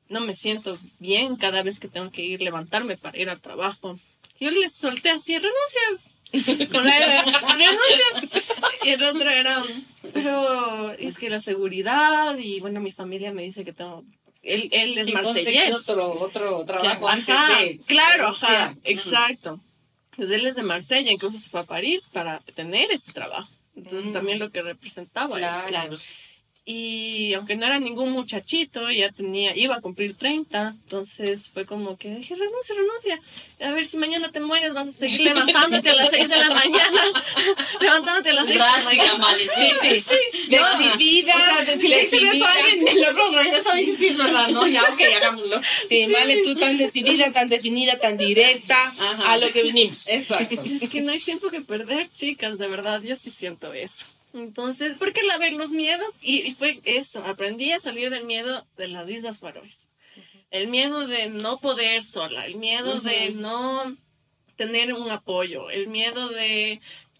no 0.09 0.19
me 0.19 0.35
siento 0.35 0.77
bien 0.99 1.35
cada 1.35 1.63
vez 1.63 1.79
que 1.79 1.87
tengo 1.87 2.11
que 2.11 2.23
ir 2.23 2.41
levantarme 2.41 2.97
para 2.97 3.17
ir 3.17 3.29
al 3.29 3.41
trabajo. 3.41 3.99
Yo 4.39 4.51
le 4.51 4.67
solté 4.69 5.11
así, 5.11 5.37
renuncia. 5.37 6.67
Con 6.71 6.85
la 6.85 7.23
renuncia. 7.23 8.41
Y 8.83 8.89
el 8.89 9.03
otro 9.03 9.29
era, 9.29 9.63
pero 10.13 10.91
es 10.91 11.17
que 11.17 11.29
la 11.29 11.41
seguridad 11.41 12.37
y 12.37 12.59
bueno, 12.59 12.81
mi 12.81 12.91
familia 12.91 13.31
me 13.31 13.43
dice 13.43 13.65
que 13.65 13.73
tengo, 13.73 14.03
él, 14.43 14.69
él 14.71 14.97
es 14.97 15.11
marsellés. 15.13 15.89
Otro, 15.89 16.19
otro 16.19 16.65
trabajo 16.65 17.07
antes 17.07 17.35
Ajá, 17.35 17.61
de. 17.61 17.79
claro, 17.79 18.27
ajá, 18.27 18.75
exacto. 18.83 19.59
Entonces 20.11 20.39
él 20.39 20.47
es 20.47 20.55
de 20.55 20.63
Marsella, 20.63 21.11
incluso 21.11 21.39
se 21.39 21.49
fue 21.49 21.61
a 21.61 21.63
París 21.63 22.09
para 22.13 22.39
tener 22.53 22.91
este 22.91 23.13
trabajo. 23.13 23.49
Entonces 23.75 24.11
también 24.11 24.37
lo 24.37 24.51
que 24.51 24.61
representaba 24.61 25.39
eso. 25.39 25.67
Claro. 25.69 25.97
Y 26.71 27.33
aunque 27.33 27.55
no 27.55 27.65
era 27.65 27.79
ningún 27.79 28.11
muchachito, 28.11 28.91
ya 28.91 29.11
tenía, 29.11 29.57
iba 29.57 29.77
a 29.77 29.81
cumplir 29.81 30.13
30, 30.15 30.75
entonces 30.83 31.49
fue 31.51 31.65
como 31.65 31.97
que 31.97 32.11
dije, 32.11 32.35
renuncia, 32.35 32.75
renuncia. 32.75 33.19
A 33.67 33.71
ver 33.71 33.87
si 33.87 33.97
mañana 33.97 34.31
te 34.31 34.39
mueres, 34.39 34.75
vas 34.75 34.87
a 34.89 34.91
seguir 34.91 35.21
levantándote 35.21 35.89
a 35.89 35.95
las 35.95 36.11
6 36.11 36.29
de 36.29 36.37
la 36.37 36.51
mañana. 36.51 37.01
levantándote 37.81 38.29
a 38.29 38.33
las 38.33 38.47
6 38.47 38.59
de 38.59 38.65
la 38.65 38.83
mañana. 38.83 39.17
Mali. 39.17 39.47
Sí, 39.81 39.99
sí. 39.99 40.15
De 40.47 40.57
exhibida. 40.57 41.33
O 41.33 41.65
sea, 41.65 41.75
si 41.75 41.87
le 41.87 42.01
dices 42.01 42.21
eso 42.21 42.45
a 42.45 42.51
alguien, 42.51 42.83
me 42.83 42.93
lo 43.01 43.13
no, 43.13 43.31
regresa 43.31 43.71
a 43.71 43.73
mí 43.73 43.83
sí, 43.83 43.95
sí, 43.97 44.07
es 44.09 44.17
verdad, 44.17 44.49
¿no? 44.49 44.67
Ya, 44.67 44.83
ok, 44.83 45.01
hagámoslo. 45.15 45.59
Sí, 45.87 46.05
vale, 46.13 46.43
tú 46.43 46.55
tan 46.55 46.77
decidida, 46.77 47.33
tan 47.33 47.49
definida, 47.49 47.97
tan 47.97 48.15
directa 48.15 48.77
Ajá. 48.99 49.31
a 49.31 49.37
lo 49.37 49.51
que 49.51 49.63
vinimos. 49.63 50.07
Exacto. 50.07 50.61
Es 50.81 50.87
que 50.87 51.01
no 51.01 51.11
hay 51.13 51.19
tiempo 51.19 51.49
que 51.49 51.61
perder, 51.61 52.11
chicas, 52.11 52.59
de 52.59 52.67
verdad, 52.67 53.01
yo 53.01 53.15
sí 53.15 53.31
siento 53.31 53.73
eso. 53.73 54.05
Entonces, 54.33 54.95
porque 54.99 55.23
la 55.23 55.37
ver 55.37 55.53
los 55.53 55.71
miedos, 55.71 56.15
y, 56.21 56.41
y 56.41 56.51
fue 56.53 56.79
eso, 56.83 57.23
aprendí 57.25 57.71
a 57.71 57.79
salir 57.79 58.09
del 58.09 58.25
miedo 58.25 58.65
de 58.77 58.87
las 58.87 59.09
Islas 59.09 59.39
Faroes. 59.39 59.89
El 60.51 60.67
miedo 60.67 61.07
de 61.07 61.29
no 61.29 61.59
poder 61.59 62.03
sola, 62.03 62.45
el 62.45 62.55
miedo 62.55 63.01
de 63.01 63.31
no 63.31 63.95
tener 64.55 64.93
un 64.93 65.09
apoyo, 65.09 65.69
el 65.69 65.87
miedo 65.87 66.29
de 66.29 66.79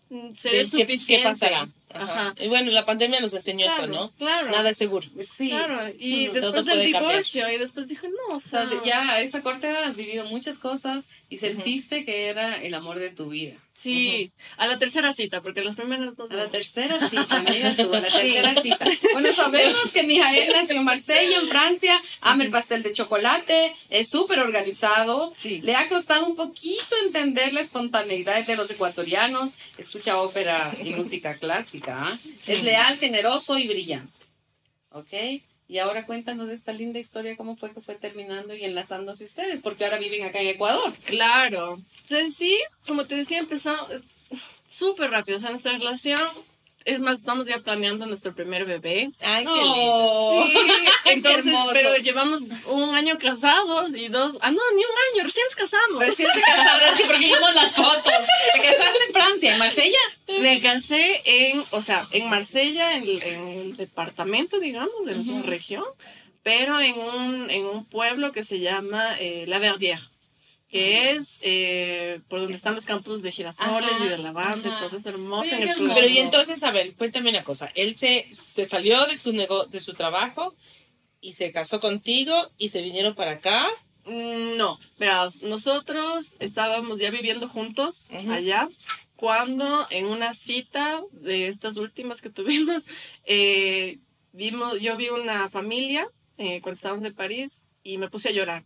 mm, 0.10 0.32
ser 0.32 0.52
Del 0.52 0.62
qué- 0.66 0.70
suficiente. 0.72 1.24
¿Qué 1.24 1.24
pasará? 1.24 1.68
Ajá. 1.94 2.04
Ajá. 2.30 2.36
Y 2.40 2.48
bueno, 2.48 2.72
la 2.72 2.86
pandemia 2.86 3.20
nos 3.20 3.34
enseñó 3.34 3.66
Claro, 3.68 3.84
eso, 3.84 3.92
¿no? 3.92 4.12
claro. 4.18 4.52
Nada 4.52 4.70
es 4.70 4.78
seguro. 4.78 5.08
Sí. 5.22 5.50
Claro, 5.50 5.92
y 5.98 6.28
después 6.28 6.42
Todo 6.44 6.54
del 6.54 6.66
puede 6.66 6.92
cambiar. 6.92 7.12
divorcio, 7.12 7.50
y 7.52 7.58
después 7.58 7.88
dije, 7.88 8.08
no, 8.10 8.34
o 8.34 8.38
O 8.38 8.40
sea, 8.40 8.68
sea, 8.68 8.80
ya 8.86 9.10
a 9.14 9.22
esa 9.22 9.42
corta 9.42 9.70
edad 9.70 9.84
has 9.84 9.96
vivido 9.96 10.26
muchas 10.26 10.60
cosas 10.60 11.10
y 11.30 11.38
sentiste 11.38 12.06
que 12.06 12.28
era 12.28 12.62
el 12.62 12.74
amor 12.74 13.00
de 13.00 13.10
tu 13.10 13.30
vida. 13.30 13.56
sí, 13.74 14.32
a 14.58 14.68
la 14.68 14.78
tercera 14.78 15.14
cita, 15.14 15.42
porque 15.42 15.64
las 15.64 15.76
primeras 15.76 16.16
dos... 16.18 16.30
A 16.30 16.34
la 16.34 16.50
tercera 16.50 17.00
cita, 17.08 17.42
mira 17.50 17.76
tú, 17.78 17.94
a 17.94 18.02
la 18.02 18.08
tercera 18.12 18.62
cita. 18.62 18.86
Bueno, 19.14 19.32
sabemos 19.34 19.92
que 19.94 20.04
Mijael 20.04 20.52
nació 20.52 20.76
en 20.76 20.84
Marsella, 20.84 21.38
en 21.40 21.48
Francia, 21.48 22.02
ama 22.20 22.44
el 22.44 22.50
pastel 22.52 22.84
de 22.84 22.92
chocolate, 22.92 23.74
es 23.90 24.10
súper 24.10 24.40
organizado. 24.40 25.32
Sí. 25.34 25.62
Le 25.64 25.76
ha 25.76 25.88
costado 25.88 26.26
un 26.26 26.36
poquito 26.36 26.96
entender 27.06 27.54
la 27.54 27.62
espontaneidad 27.62 28.46
de 28.46 28.56
los 28.58 28.70
ecuatorianos. 28.70 29.56
Escucha 29.78 30.18
ópera 30.22 30.74
y 30.84 30.90
música 30.92 31.34
clásica. 31.36 31.79
¿Ah? 31.88 32.18
Es 32.48 32.64
leal, 32.64 32.98
generoso 32.98 33.58
y 33.58 33.68
brillante. 33.68 34.14
¿Ok? 34.92 35.14
Y 35.68 35.78
ahora 35.78 36.06
cuéntanos 36.06 36.50
esta 36.50 36.74
linda 36.74 36.98
historia, 36.98 37.38
cómo 37.38 37.56
fue 37.56 37.72
que 37.72 37.80
fue 37.80 37.94
terminando 37.94 38.56
y 38.56 38.66
enlazándose 38.66 39.24
ustedes, 39.24 39.62
porque 39.62 39.86
ahora 39.86 40.00
viven 40.00 40.24
acá 40.24 40.42
en 40.42 40.48
Ecuador. 40.48 40.94
Claro. 41.06 41.80
Entonces, 42.02 42.36
sí, 42.36 42.58
como 42.88 43.06
te 43.06 43.16
decía, 43.16 43.38
empezó 43.38 43.76
súper 44.68 45.12
rápido. 45.12 45.38
O 45.38 45.40
sea, 45.40 45.52
nuestra 45.52 45.74
relación, 45.74 46.20
es 46.94 47.00
más, 47.02 47.20
estamos 47.20 47.48
ya 47.48 47.60
planeando 47.60 48.06
nuestro 48.06 48.34
primer 48.34 48.66
bebé. 48.66 49.10
Ay, 49.22 49.46
qué 49.46 49.52
lindo. 49.52 49.74
Oh, 49.76 50.46
Sí, 50.46 50.54
qué 51.04 51.12
entonces, 51.12 51.46
hermoso. 51.48 51.72
pero 51.74 51.96
llevamos 51.98 52.44
un 52.68 52.96
año 52.96 53.18
casados 53.20 53.96
y 53.96 54.08
dos, 54.08 54.38
ah, 54.42 54.52
no, 54.52 54.62
ni 54.76 54.82
un 54.84 54.98
año, 55.14 55.24
recién 55.24 55.46
nos 55.46 55.56
casamos. 55.56 56.00
Recién 56.00 56.28
se 56.34 56.42
casaron, 56.42 56.98
sí, 56.98 57.04
porque 57.06 57.26
vimos 57.26 57.56
las 57.56 57.72
fotos. 57.74 58.04
Te 58.54 58.62
casaste 58.62 59.06
en 59.08 59.14
Francia, 59.14 59.54
en 59.54 59.60
Marsella. 59.60 59.98
Me 60.42 60.62
casé 60.62 61.22
en, 61.26 61.64
o 61.72 61.82
sea, 61.82 62.06
en 62.12 62.30
Marsella, 62.30 62.96
en, 62.96 63.04
en 63.08 63.48
el 63.48 63.78
departamento, 63.78 64.60
digamos, 64.60 65.08
en 65.08 65.28
una 65.30 65.44
región, 65.44 65.86
pero 66.44 66.80
en 66.80 66.98
un, 66.98 67.50
en 67.50 67.66
un 67.66 67.86
pueblo 67.86 68.32
que 68.32 68.44
se 68.44 68.60
llama 68.60 69.16
eh, 69.20 69.46
La 69.48 69.60
Verdière, 69.60 70.02
que 70.70 71.12
es 71.12 71.40
eh, 71.42 72.22
por 72.28 72.40
donde 72.40 72.56
están 72.56 72.76
los 72.76 72.86
campos 72.86 73.22
de 73.24 73.32
girasoles 73.32 73.92
Ajá, 73.92 74.06
y 74.06 74.10
de 74.10 74.18
lavanda 74.20 74.70
y 74.70 74.84
todo 74.88 74.98
es 74.98 75.06
hermoso 75.08 75.42
Oye, 75.42 75.56
en 75.56 75.64
el 75.64 75.70
hermoso. 75.70 75.96
Pero 75.96 76.08
y 76.08 76.20
entonces, 76.20 76.64
a 76.64 76.72
ver, 76.72 76.94
cuéntame 76.94 77.32
una 77.32 77.44
cosa. 77.44 77.72
Él 77.74 77.96
se, 77.96 78.28
se 78.32 78.66
salió 78.66 79.04
de 79.08 79.18
su, 79.18 79.34
nego 79.34 79.66
de 79.66 79.80
su 79.80 79.96
trabajo 79.96 80.56
y 81.22 81.34
se 81.34 81.52
casó 81.52 81.80
contigo 81.80 82.34
y 82.58 82.70
se 82.70 82.84
vinieron 82.84 83.16
para 83.16 83.32
acá. 83.32 83.68
Mm, 84.06 84.58
No, 84.58 84.80
verás, 85.00 85.42
nosotros 85.42 86.36
estábamos 86.40 87.00
ya 87.00 87.10
viviendo 87.10 87.50
juntos 87.50 88.10
allá 88.30 88.70
cuando 89.16 89.86
en 89.90 90.06
una 90.06 90.34
cita 90.34 91.02
de 91.12 91.48
estas 91.48 91.76
últimas 91.76 92.22
que 92.22 92.30
tuvimos, 92.30 92.86
eh, 93.26 94.00
vimos, 94.32 94.80
yo 94.80 94.96
vi 94.96 95.10
una 95.10 95.50
familia 95.50 96.08
eh, 96.38 96.62
cuando 96.62 96.76
estábamos 96.76 97.04
en 97.04 97.14
París 97.14 97.68
y 97.84 97.98
me 97.98 98.10
puse 98.10 98.30
a 98.30 98.34
llorar. 98.34 98.64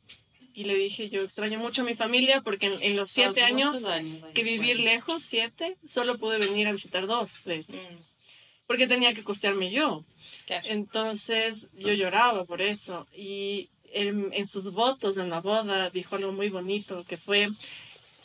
Y 0.54 0.66
le 0.66 0.76
dije, 0.76 1.10
yo 1.10 1.22
extraño 1.24 1.58
mucho 1.60 1.82
a 1.82 1.86
mi 1.86 1.96
familia 1.96 2.42
porque 2.42 2.68
en, 2.68 2.82
en 2.84 2.96
los 2.96 3.10
siete 3.10 3.42
años 3.42 3.84
años 3.86 4.22
que 4.34 4.44
vivir 4.44 4.80
lejos, 4.80 5.24
siete, 5.24 5.78
solo 5.84 6.18
pude 6.20 6.38
venir 6.38 6.68
a 6.68 6.72
visitar 6.72 7.08
dos 7.08 7.46
Mm. 7.46 7.50
veces. 7.50 8.06
Porque 8.68 8.88
tenía 8.88 9.14
que 9.14 9.24
costearme 9.24 9.72
yo. 9.72 10.06
Claro. 10.46 10.68
Entonces 10.70 11.72
yo 11.78 11.92
lloraba 11.94 12.46
por 12.46 12.62
eso. 12.62 13.08
Y 13.16 13.70
en, 13.92 14.32
en 14.34 14.48
sus 14.48 14.72
votos 14.74 15.18
en 15.18 15.30
la 15.30 15.42
boda 15.42 15.90
dijo 15.90 16.16
algo 16.16 16.32
muy 16.32 16.50
bonito, 16.50 17.04
que 17.06 17.18
fue 17.18 17.50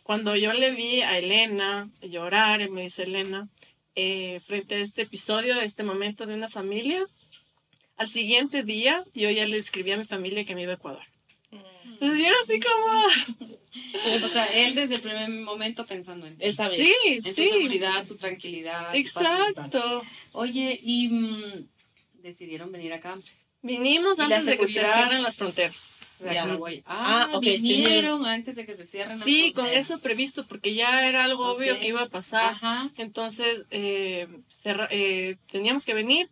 cuando 0.03 0.37
yo 0.37 0.53
le 0.53 0.71
vi 0.71 1.03
a 1.03 1.19
Elena 1.19 1.91
llorar, 2.03 2.61
y 2.63 2.71
me 2.71 2.83
dice 2.83 3.03
Elena, 3.03 3.49
eh, 3.95 4.41
frente 4.47 4.77
a 4.77 4.79
este 4.79 5.03
episodio, 5.03 5.61
este 5.61 5.83
momento 5.83 6.25
de 6.25 6.35
una 6.35 6.49
familia, 6.49 7.05
al 7.97 8.09
siguiente 8.09 8.63
día 8.63 9.05
yo 9.13 9.29
ya 9.31 9.45
le 9.45 9.57
escribí 9.57 9.91
a 9.91 9.97
mi 9.99 10.05
familia 10.05 10.45
que 10.45 10.55
me 10.55 10.63
iba 10.63 10.73
a 10.73 10.77
Ecuador. 10.77 11.03
Entonces 12.01 12.19
yo 12.21 12.27
era 12.27 12.37
así 12.43 12.61
como, 12.61 14.25
O 14.25 14.29
sea, 14.29 14.47
él 14.47 14.75
desde 14.75 14.97
el 14.97 15.01
primer 15.01 15.29
momento 15.29 15.85
pensando 15.85 16.27
en 16.27 16.37
ti. 16.37 16.45
Él 16.45 16.55
sabe. 16.55 16.75
Sí, 16.77 16.95
En 17.07 17.23
tu 17.23 17.31
sí. 17.31 17.47
seguridad, 17.47 18.07
tu 18.07 18.17
tranquilidad. 18.17 18.93
tu 18.93 18.97
mental. 18.97 19.49
Exacto. 19.51 20.03
Oye, 20.33 20.79
y 20.83 21.09
mm, 21.09 21.69
decidieron 22.23 22.71
venir 22.73 22.93
acá. 22.93 23.19
Vinimos 23.61 24.21
antes 24.21 24.47
de 24.47 24.57
que 24.57 24.67
se 24.69 24.75
seguridad 24.75 24.95
cierren 24.97 25.23
las 25.23 25.37
fronteras. 25.37 26.23
Ya. 26.33 26.45
Ah, 26.45 26.79
Ah, 26.87 27.31
ok, 27.37 27.43
sí, 27.43 27.59
vinieron 27.59 28.25
antes 28.25 28.55
de 28.55 28.65
que 28.65 28.75
se 28.75 28.85
cierren 28.87 29.11
las 29.19 29.21
Sí, 29.25 29.53
con 29.53 29.65
fronteras. 29.65 29.91
eso 29.91 30.01
previsto, 30.01 30.47
porque 30.47 30.75
ya 30.75 31.07
era 31.09 31.25
algo 31.25 31.45
obvio 31.51 31.75
Ok. 31.75 31.81
que 31.81 31.89
iba 31.89 32.03
a 32.03 32.09
pasar. 32.09 32.53
Ajá. 32.53 32.89
Entonces, 32.97 33.65
eh, 33.73 34.29
eh, 34.91 35.37
teníamos 35.51 35.85
que 35.85 35.95
venir. 35.95 36.29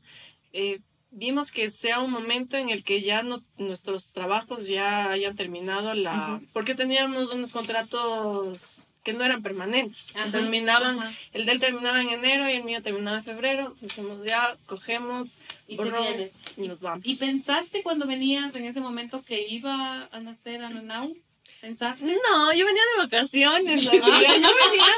eh, 0.52 0.79
vimos 1.16 1.50
que 1.50 1.70
sea 1.70 2.00
un 2.00 2.11
momento 2.11 2.57
en 2.59 2.68
el 2.70 2.85
que 2.85 3.00
ya 3.00 3.22
no, 3.22 3.42
nuestros 3.57 4.12
trabajos 4.12 4.66
ya 4.66 5.11
hayan 5.11 5.35
terminado 5.35 5.94
la... 5.94 6.40
Porque 6.52 6.74
teníamos 6.74 7.33
unos 7.33 7.52
contratos 7.52 8.87
que 9.02 9.12
no 9.14 9.24
eran 9.24 9.42
permanentes. 9.42 10.14
Ajá, 10.16 10.31
Terminaban, 10.31 10.98
ajá. 10.98 11.12
el 11.33 11.46
de 11.46 11.52
él 11.52 11.61
terminaba 11.61 12.02
en 12.02 12.11
enero 12.11 12.48
y 12.50 12.55
el 12.55 12.64
mío 12.64 12.83
terminaba 12.83 13.18
en 13.18 13.24
febrero. 13.24 13.74
Dijimos, 13.81 14.18
ya, 14.26 14.57
cogemos 14.66 15.29
Y 15.68 15.76
te 15.76 15.85
borrón 15.85 16.02
vienes. 16.02 16.37
y 16.57 16.68
nos 16.68 16.81
vamos. 16.81 17.07
¿Y 17.07 17.14
pensaste 17.16 17.83
cuando 17.83 18.07
venías 18.07 18.55
en 18.57 18.64
ese 18.64 18.81
momento 18.81 19.22
que 19.24 19.48
iba 19.48 20.09
a 20.12 20.20
nacer 20.20 20.62
Ananau? 20.64 21.16
¿Pensaste? 21.61 22.05
No, 22.29 22.52
yo 22.52 22.66
venía 22.66 22.83
de 22.96 23.02
vacaciones. 23.05 23.83
Yo 23.90 23.90
venía, 23.92 24.92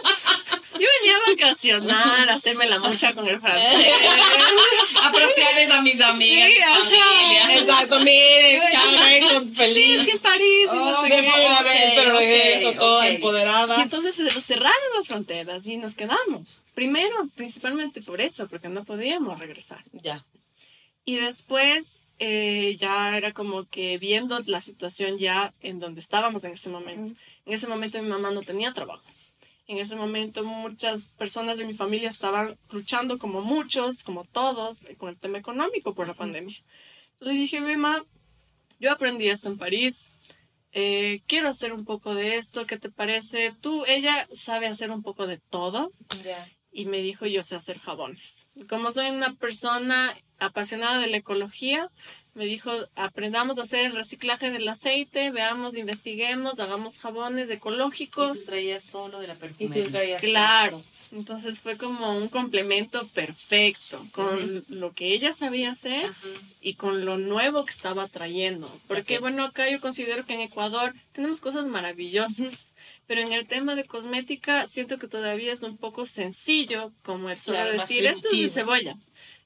yo 0.78 0.86
venía 1.00 1.16
a 1.16 1.30
vacacionar, 1.30 2.28
a 2.28 2.34
hacerme 2.34 2.66
la 2.66 2.78
mucha 2.78 3.14
con 3.14 3.26
el 3.26 3.40
francés. 3.40 3.86
Apreciarles 5.02 5.70
a 5.70 5.82
mis 5.82 6.00
amigas. 6.00 6.48
Sí, 6.48 6.58
ajá. 6.58 7.54
Exacto, 7.54 8.00
miren, 8.00 8.60
cabrón, 8.72 9.28
con 9.28 9.48
Sí, 9.48 9.54
feliz. 9.54 10.00
es 10.00 10.06
que 10.06 10.12
en 10.12 10.22
París. 10.22 10.66
no 10.74 10.98
Oh, 10.98 11.02
sé 11.02 11.08
Me 11.08 11.20
qué. 11.22 11.30
fui 11.30 11.44
una 11.44 11.62
vez, 11.62 11.92
pero 11.96 12.12
ok, 12.14 12.18
regreso 12.18 12.72
toda 12.72 13.04
ok. 13.04 13.10
Y 13.10 13.14
empoderada. 13.14 13.82
entonces 13.82 14.14
se 14.16 14.40
cerraron 14.40 14.72
las 14.96 15.08
fronteras 15.08 15.66
y 15.66 15.76
nos 15.76 15.94
quedamos. 15.94 16.66
Primero, 16.74 17.16
principalmente 17.34 18.00
por 18.02 18.20
eso, 18.20 18.48
porque 18.48 18.68
no 18.68 18.84
podíamos 18.84 19.38
regresar. 19.38 19.82
Ya. 19.92 20.24
Y 21.04 21.16
después 21.16 22.00
eh, 22.18 22.76
ya 22.78 23.16
era 23.16 23.32
como 23.32 23.66
que 23.68 23.96
viendo 23.98 24.38
la 24.46 24.60
situación 24.60 25.18
ya 25.18 25.54
en 25.60 25.78
donde 25.78 26.00
estábamos 26.00 26.44
en 26.44 26.52
ese 26.54 26.68
momento. 26.68 27.14
En 27.46 27.52
ese 27.54 27.66
momento 27.68 28.00
mi 28.02 28.08
mamá 28.08 28.30
no 28.30 28.42
tenía 28.42 28.72
trabajo. 28.74 29.04
En 29.68 29.78
ese 29.78 29.96
momento 29.96 30.42
muchas 30.44 31.08
personas 31.18 31.58
de 31.58 31.66
mi 31.66 31.74
familia 31.74 32.08
estaban 32.08 32.58
luchando 32.70 33.18
como 33.18 33.42
muchos, 33.42 34.02
como 34.02 34.24
todos, 34.24 34.86
con 34.96 35.10
el 35.10 35.18
tema 35.18 35.36
económico 35.38 35.94
por 35.94 36.08
la 36.08 36.14
pandemia. 36.14 36.56
Le 37.20 37.32
dije, 37.32 37.60
ve, 37.60 37.76
ma, 37.76 38.02
yo 38.80 38.90
aprendí 38.90 39.28
esto 39.28 39.48
en 39.48 39.58
París. 39.58 40.14
eh, 40.72 41.20
quiero 41.26 41.48
hacer 41.48 41.72
un 41.72 41.84
poco 41.84 42.14
de 42.14 42.36
esto, 42.36 42.66
¿qué 42.66 42.78
te 42.78 42.90
parece? 42.90 43.54
Tú, 43.60 43.84
ella 43.86 44.26
sabe 44.32 44.66
hacer 44.66 44.90
un 44.90 45.02
poco 45.02 45.26
de 45.26 45.38
todo 45.38 45.90
y 46.70 46.86
me 46.86 47.02
dijo 47.02 47.26
yo 47.26 47.42
sé 47.42 47.56
hacer 47.56 47.78
jabones. 47.78 48.46
Como 48.68 48.90
soy 48.92 49.10
una 49.10 49.34
persona 49.34 50.16
apasionada 50.38 50.98
de 51.00 51.08
la 51.08 51.18
ecología, 51.18 51.90
me 52.38 52.46
dijo 52.46 52.70
aprendamos 52.94 53.58
a 53.58 53.62
hacer 53.62 53.84
el 53.86 53.94
reciclaje 53.94 54.50
del 54.50 54.66
aceite, 54.68 55.30
veamos, 55.30 55.76
investiguemos, 55.76 56.58
hagamos 56.60 56.98
jabones 56.98 57.46
Y 57.48 57.52
tú 57.52 57.56
ecológicos. 57.56 58.46
traías 58.46 58.86
todo 58.86 59.08
lo 59.08 59.20
de 59.20 59.26
la 59.26 59.34
Y 59.34 59.38
perfumería. 59.38 59.84
tú 59.84 59.90
traías. 59.90 60.20
Claro. 60.22 60.82
Entonces 61.10 61.60
fue 61.60 61.78
como 61.78 62.16
un 62.18 62.28
complemento 62.28 63.06
perfecto 63.08 64.06
con 64.12 64.62
lo 64.68 64.92
que 64.92 65.14
ella 65.14 65.32
sabía 65.32 65.70
hacer 65.70 66.10
y 66.60 66.74
con 66.74 67.06
lo 67.06 67.16
nuevo 67.16 67.64
que 67.64 67.70
estaba 67.72 68.06
trayendo. 68.08 68.70
Porque 68.86 69.18
bueno, 69.18 69.44
acá 69.44 69.70
yo 69.70 69.80
considero 69.80 70.26
que 70.26 70.34
en 70.34 70.42
Ecuador 70.42 70.94
tenemos 71.12 71.40
cosas 71.40 71.64
maravillosas, 71.66 72.74
pero 73.06 73.22
en 73.22 73.32
el 73.32 73.46
tema 73.46 73.74
de 73.74 73.84
cosmética 73.84 74.66
siento 74.66 74.98
que 74.98 75.08
todavía 75.08 75.52
es 75.54 75.62
un 75.62 75.78
poco 75.78 76.04
sencillo, 76.04 76.92
como 77.02 77.30
el 77.30 77.40
solo 77.40 77.56
Claro, 77.56 77.72
decir, 77.72 78.04
esto 78.04 78.28
es 78.30 78.38
de 78.38 78.48
cebolla. 78.48 78.96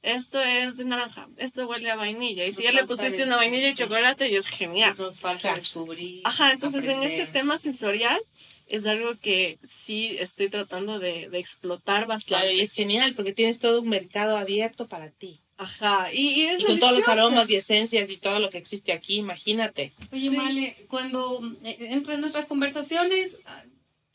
Esto 0.02 0.40
es 0.42 0.76
de 0.76 0.84
naranja, 0.84 1.28
esto 1.36 1.66
huele 1.68 1.88
a 1.90 1.96
vainilla. 1.96 2.44
Y 2.44 2.52
si 2.52 2.62
Nos 2.64 2.72
ya 2.72 2.80
le 2.80 2.86
pusiste 2.86 3.22
una 3.24 3.36
vainilla 3.36 3.68
y 3.68 3.76
sí. 3.76 3.84
chocolate, 3.84 4.28
y 4.28 4.36
es 4.36 4.48
genial. 4.48 4.94
Nos 4.98 5.20
falta 5.20 5.40
Claro. 5.42 5.56
descubrir. 5.56 6.22
Ajá, 6.24 6.52
entonces 6.52 6.84
en 6.84 7.02
ese 7.04 7.26
tema 7.26 7.56
sensorial 7.58 8.20
es 8.66 8.86
algo 8.86 9.14
que 9.20 9.58
sí 9.62 10.16
estoy 10.18 10.48
tratando 10.48 10.98
de, 10.98 11.28
de 11.28 11.38
explotar 11.38 12.06
bastante. 12.06 12.46
Claro, 12.46 12.50
y 12.50 12.60
es 12.62 12.72
genial 12.72 13.14
porque 13.14 13.32
tienes 13.32 13.60
todo 13.60 13.80
un 13.80 13.88
mercado 13.88 14.36
abierto 14.36 14.88
para 14.88 15.10
ti. 15.10 15.40
Ajá, 15.56 16.12
y, 16.12 16.30
y 16.30 16.42
es 16.46 16.60
Y 16.60 16.64
con 16.64 16.78
todos 16.80 16.98
los 16.98 17.08
aromas 17.08 17.48
y 17.50 17.54
esencias 17.54 18.10
y 18.10 18.16
todo 18.16 18.40
lo 18.40 18.50
que 18.50 18.58
existe 18.58 18.92
aquí, 18.92 19.16
imagínate. 19.16 19.92
Oye, 20.10 20.30
Sí. 20.30 20.36
Male, 20.36 20.74
cuando 20.88 21.40
eh, 21.62 21.76
entre 21.90 22.18
nuestras 22.18 22.46
conversaciones 22.46 23.38
ah, 23.46 23.62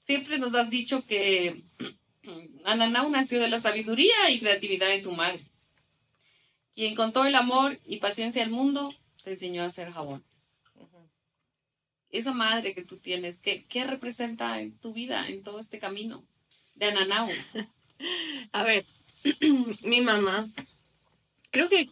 siempre 0.02 0.38
nos 0.39 0.54
has 0.56 0.69
dicho 0.69 1.06
que 1.06 1.63
Ananau 2.65 3.10
nació 3.10 3.39
de 3.39 3.47
la 3.50 3.60
sabiduría 3.60 4.30
y 4.32 4.39
creatividad 4.39 4.89
de 4.89 5.00
tu 5.00 5.12
madre, 5.13 5.39
quien 6.77 6.93
con 6.93 7.11
todo 7.11 7.25
el 7.25 7.33
amor 7.33 7.79
y 7.85 7.97
paciencia 7.97 8.43
del 8.43 8.51
mundo 8.51 8.93
te 9.23 9.31
enseñó 9.31 9.63
a 9.63 9.65
hacer 9.65 9.91
jabones. 9.91 10.63
Esa 12.11 12.33
madre 12.33 12.75
que 12.75 12.83
tú 12.83 12.97
tienes, 12.99 13.39
¿qué, 13.39 13.65
qué 13.65 13.83
representa 13.83 14.61
en 14.61 14.77
tu 14.77 14.93
vida, 14.93 15.27
en 15.27 15.41
todo 15.43 15.59
este 15.59 15.79
camino 15.79 16.23
de 16.75 16.85
Ananau? 16.85 17.27
A 18.51 18.61
ver, 18.61 18.85
mi 19.81 20.01
mamá, 20.01 20.47
creo 21.49 21.67
que 21.67 21.89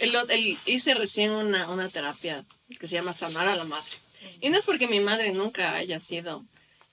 el, 0.00 0.12
el- 0.28 0.58
hice 0.66 0.94
recién 0.94 1.30
una, 1.30 1.70
una 1.70 1.88
terapia 1.88 2.44
que 2.80 2.88
se 2.88 2.96
llama 2.96 3.14
sanar 3.14 3.46
a 3.46 3.54
la 3.54 3.64
madre. 3.64 3.92
Y 4.40 4.50
no 4.50 4.58
es 4.58 4.64
porque 4.64 4.88
mi 4.88 4.98
madre 4.98 5.30
nunca 5.30 5.76
haya 5.76 6.00
sido 6.00 6.44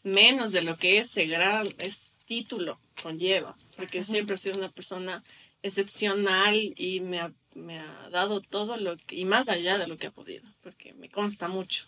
menos 0.04 0.52
de 0.52 0.62
lo 0.62 0.78
que 0.78 1.00
ese 1.00 1.26
gran 1.26 1.67
es 1.80 2.12
título 2.26 2.80
conlleva, 3.02 3.58
porque 3.76 4.04
siempre 4.04 4.36
ha 4.36 4.38
sido 4.38 4.58
una 4.60 4.69
persona 4.69 5.24
excepcional 5.63 6.73
y 6.78 6.99
me 6.99 7.19
ha, 7.19 7.34
me 7.56 7.80
ha 7.80 8.10
dado 8.12 8.41
todo 8.41 8.78
lo 8.78 8.97
que, 8.97 9.15
y 9.15 9.26
más 9.26 9.49
allá 9.49 9.78
de 9.80 9.88
lo 9.88 9.97
que 9.97 10.08
ha 10.08 10.12
podido, 10.12 10.47
porque 10.62 10.93
me 10.93 11.10
consta 11.10 11.47
mucho. 11.47 11.86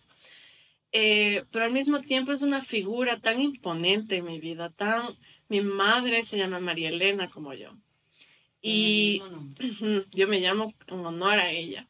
Eh, 0.91 1.43
pero 1.51 1.65
al 1.65 1.71
mismo 1.71 2.01
tiempo 2.01 2.31
es 2.31 2.41
una 2.41 2.61
figura 2.61 3.19
tan 3.19 3.41
imponente 3.41 4.17
en 4.17 4.25
mi 4.25 4.39
vida, 4.39 4.69
tan... 4.69 5.15
Mi 5.47 5.61
madre 5.61 6.23
se 6.23 6.39
llama 6.39 6.59
María 6.59 6.89
Elena 6.89 7.27
como 7.27 7.53
yo. 7.53 7.77
Y 8.61 9.21
Yo 10.11 10.27
me 10.27 10.39
llamo 10.39 10.73
en 10.87 11.05
honor 11.05 11.37
a 11.37 11.51
ella. 11.51 11.85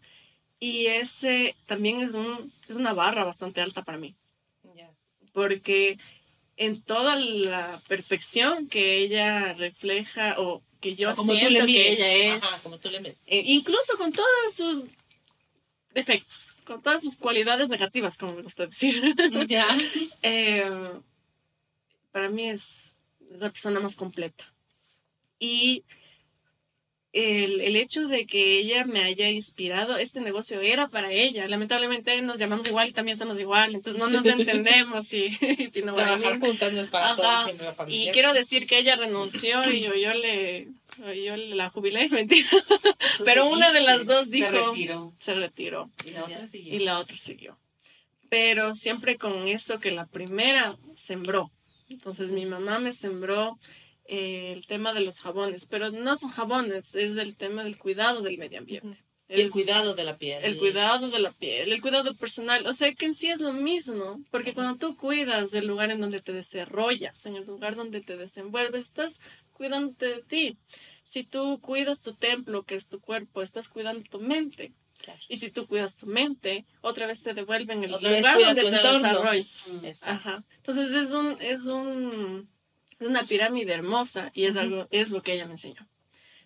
Y 0.59 0.87
ese 0.87 1.55
también 1.67 2.01
es, 2.01 2.15
un, 2.15 2.51
es 2.67 2.75
una 2.75 2.93
barra 2.93 3.23
bastante 3.23 3.61
alta 3.61 3.83
para 3.83 3.97
mí, 3.97 4.15
porque 5.33 5.97
en 6.57 6.81
toda 6.81 7.15
la 7.17 7.81
perfección 7.87 8.67
que 8.67 8.97
ella 8.97 9.53
refleja 9.53 10.35
o 10.39 10.63
que 10.85 10.95
yo 10.95 11.15
como 11.15 11.33
tú 11.33 11.39
le 11.49 11.59
que 11.61 11.63
mires. 11.63 11.97
ella 11.97 12.13
es, 12.13 12.43
Ajá, 12.43 12.59
como 12.61 12.77
tú 12.77 12.89
le 12.91 12.99
eh, 13.25 13.41
incluso 13.45 13.97
con 13.97 14.11
todos 14.11 14.53
sus 14.53 14.85
defectos, 15.95 16.53
con 16.63 16.79
todas 16.83 17.01
sus 17.01 17.15
cualidades 17.17 17.69
negativas, 17.69 18.19
como 18.19 18.33
me 18.35 18.43
gusta 18.43 18.67
decir, 18.67 19.01
Ya. 19.47 19.67
eh, 20.21 20.69
para 22.11 22.29
mí 22.29 22.49
es, 22.49 23.01
es 23.33 23.39
la 23.39 23.49
persona 23.49 23.79
más 23.79 23.95
completa. 23.95 24.53
Y 25.39 25.83
el, 27.17 27.61
el 27.61 27.77
hecho 27.77 28.07
de 28.09 28.25
que 28.27 28.59
ella 28.59 28.83
me 28.83 29.01
haya 29.01 29.29
inspirado, 29.29 29.95
este 29.97 30.19
negocio 30.19 30.59
era 30.59 30.89
para 30.89 31.13
ella. 31.13 31.47
Lamentablemente 31.47 32.21
nos 32.21 32.39
llamamos 32.39 32.67
igual 32.67 32.89
y 32.89 32.91
también 32.91 33.17
somos 33.17 33.39
igual, 33.39 33.73
entonces 33.73 33.99
no 34.01 34.09
nos 34.09 34.25
entendemos 34.25 35.13
y, 35.13 35.27
y 35.73 35.81
no 35.83 35.93
Trabajar 35.95 36.39
juntas 36.41 36.73
no 36.73 36.81
es 36.81 36.87
para 36.89 37.05
Ajá. 37.11 37.15
todos, 37.15 37.43
siempre 37.45 37.65
la 37.67 37.73
familia. 37.73 38.09
Y 38.09 38.13
quiero 38.13 38.33
decir 38.33 38.67
que 38.67 38.79
ella 38.79 38.97
renunció 38.97 39.69
y 39.71 39.79
yo, 39.81 39.95
yo 39.95 40.13
le 40.13 40.67
yo 41.25 41.35
la 41.37 41.69
jubilé, 41.69 42.09
mentira. 42.19 42.49
Pero 43.23 43.47
una 43.49 43.71
de 43.71 43.81
las 43.81 44.05
dos 44.05 44.27
Se 44.27 44.31
dijo- 44.33 44.49
retiró. 44.71 45.13
Se 45.17 45.35
retiró 45.35 45.89
Y 46.05 46.11
la 46.11 46.23
otra 46.25 46.47
siguió. 46.47 46.73
y 46.75 46.79
la 46.79 46.99
otra 46.99 47.15
siguió. 47.17 47.57
Pero 48.29 48.73
siempre 48.75 49.17
con 49.17 49.47
eso 49.47 49.79
que 49.79 49.91
la 49.91 50.05
primera 50.05 50.77
sembró. 50.97 51.49
Entonces 51.89 52.31
mi 52.31 52.45
mamá 52.45 52.79
me 52.79 52.91
sembró 52.91 53.57
eh, 54.05 54.53
el 54.55 54.67
tema 54.67 54.93
de 54.93 55.01
los 55.01 55.19
jabones, 55.19 55.65
pero 55.65 55.89
no 55.91 56.15
son 56.17 56.29
jabones, 56.29 56.95
es 56.95 57.17
el 57.17 57.35
tema 57.35 57.63
del 57.63 57.77
cuidado 57.77 58.21
del 58.21 58.37
medio 58.37 58.59
ambiente. 58.59 59.03
Y 59.27 59.41
el 59.41 59.49
cuidado 59.49 59.95
de 59.95 60.03
la 60.03 60.17
piel. 60.17 60.43
El 60.43 60.57
cuidado 60.57 61.09
de 61.09 61.19
la 61.19 61.31
piel, 61.31 61.71
el 61.71 61.81
cuidado 61.81 62.13
personal, 62.13 62.67
o 62.67 62.73
sea 62.75 62.93
que 62.93 63.05
en 63.05 63.15
sí 63.15 63.29
es 63.29 63.39
lo 63.39 63.53
mismo, 63.53 64.21
porque 64.29 64.53
cuando 64.53 64.77
tú 64.77 64.95
cuidas 64.95 65.49
del 65.49 65.65
lugar 65.65 65.89
en 65.89 65.99
donde 65.99 66.19
te 66.19 66.31
desarrollas, 66.31 67.25
en 67.25 67.35
el 67.35 67.45
lugar 67.45 67.75
donde 67.75 68.01
te 68.01 68.17
desenvuelves, 68.17 68.81
estás 68.81 69.21
cuidándote 69.53 70.05
de 70.05 70.21
ti. 70.21 70.57
Si 71.03 71.23
tú 71.23 71.59
cuidas 71.59 72.03
tu 72.03 72.13
templo, 72.13 72.63
que 72.63 72.75
es 72.75 72.87
tu 72.87 72.99
cuerpo, 72.99 73.41
estás 73.41 73.67
cuidando 73.67 74.03
tu 74.09 74.19
mente. 74.19 74.73
Claro. 75.03 75.19
Y 75.27 75.37
si 75.37 75.51
tú 75.51 75.67
cuidas 75.67 75.95
tu 75.97 76.05
mente, 76.05 76.65
otra 76.81 77.07
vez 77.07 77.23
te 77.23 77.33
devuelven 77.33 77.83
el 77.83 77.93
Otra 77.93 78.15
lugar 78.15 78.37
donde 78.39 78.61
te 78.61 78.69
desarrollas. 78.69 80.03
Ajá. 80.03 80.43
Entonces 80.57 80.91
es 80.91 81.11
un, 81.11 81.37
es 81.41 81.65
un, 81.65 82.47
es 82.99 83.07
una 83.07 83.23
pirámide 83.23 83.73
hermosa 83.73 84.31
y 84.33 84.45
es 84.45 84.55
algo, 84.55 84.87
es 84.91 85.09
lo 85.09 85.21
que 85.21 85.33
ella 85.33 85.45
me 85.45 85.53
enseñó. 85.53 85.87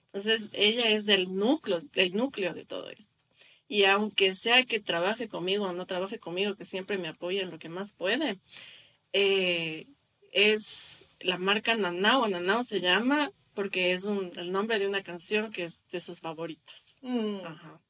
Entonces 0.07 0.49
ella 0.53 0.89
es 0.89 1.07
el 1.07 1.35
núcleo, 1.35 1.81
el 1.93 2.15
núcleo 2.15 2.53
de 2.53 2.65
todo 2.65 2.89
esto. 2.89 3.15
Y 3.67 3.83
aunque 3.83 4.33
sea 4.33 4.65
que 4.65 4.79
trabaje 4.79 5.27
conmigo 5.27 5.65
o 5.65 5.73
no 5.73 5.85
trabaje 5.85 6.19
conmigo, 6.19 6.55
que 6.55 6.65
siempre 6.65 6.97
me 6.97 7.07
apoya 7.07 7.43
en 7.43 7.51
lo 7.51 7.59
que 7.59 7.69
más 7.69 7.93
puede, 7.93 8.39
eh, 9.13 9.87
es 10.31 11.15
la 11.21 11.37
marca 11.37 11.75
Nanao, 11.75 12.27
Nanao 12.27 12.63
se 12.63 12.81
llama 12.81 13.31
porque 13.53 13.93
es 13.93 14.05
un, 14.05 14.31
el 14.37 14.51
nombre 14.51 14.79
de 14.79 14.87
una 14.87 15.03
canción 15.03 15.51
que 15.51 15.63
es 15.63 15.87
de 15.89 15.99
sus 15.99 16.19
favoritas. 16.19 16.97
Mm. 17.01 17.41
Ajá. 17.45 17.81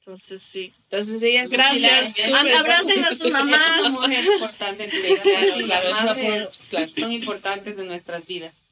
Entonces, 0.00 0.40
sí. 0.42 0.72
Entonces 0.84 1.22
ella 1.22 1.42
es 1.42 1.50
un 1.50 1.56
Gracias. 1.58 2.34
abracen 2.58 3.04
a 3.04 3.14
sus 3.14 3.30
mamás. 3.30 3.60
Es 3.84 3.90
una 3.90 3.90
mujer 3.90 4.24
importante 4.24 4.84
en 4.84 4.90
tu 4.90 4.96
vida. 4.96 5.22
Claro, 5.22 5.54
Sí, 5.56 5.64
claro, 5.64 5.88
las 5.90 6.04
madres 6.04 6.70
son 6.98 7.12
importantes 7.12 7.78
en 7.78 7.86
nuestras 7.86 8.26
vidas. 8.26 8.64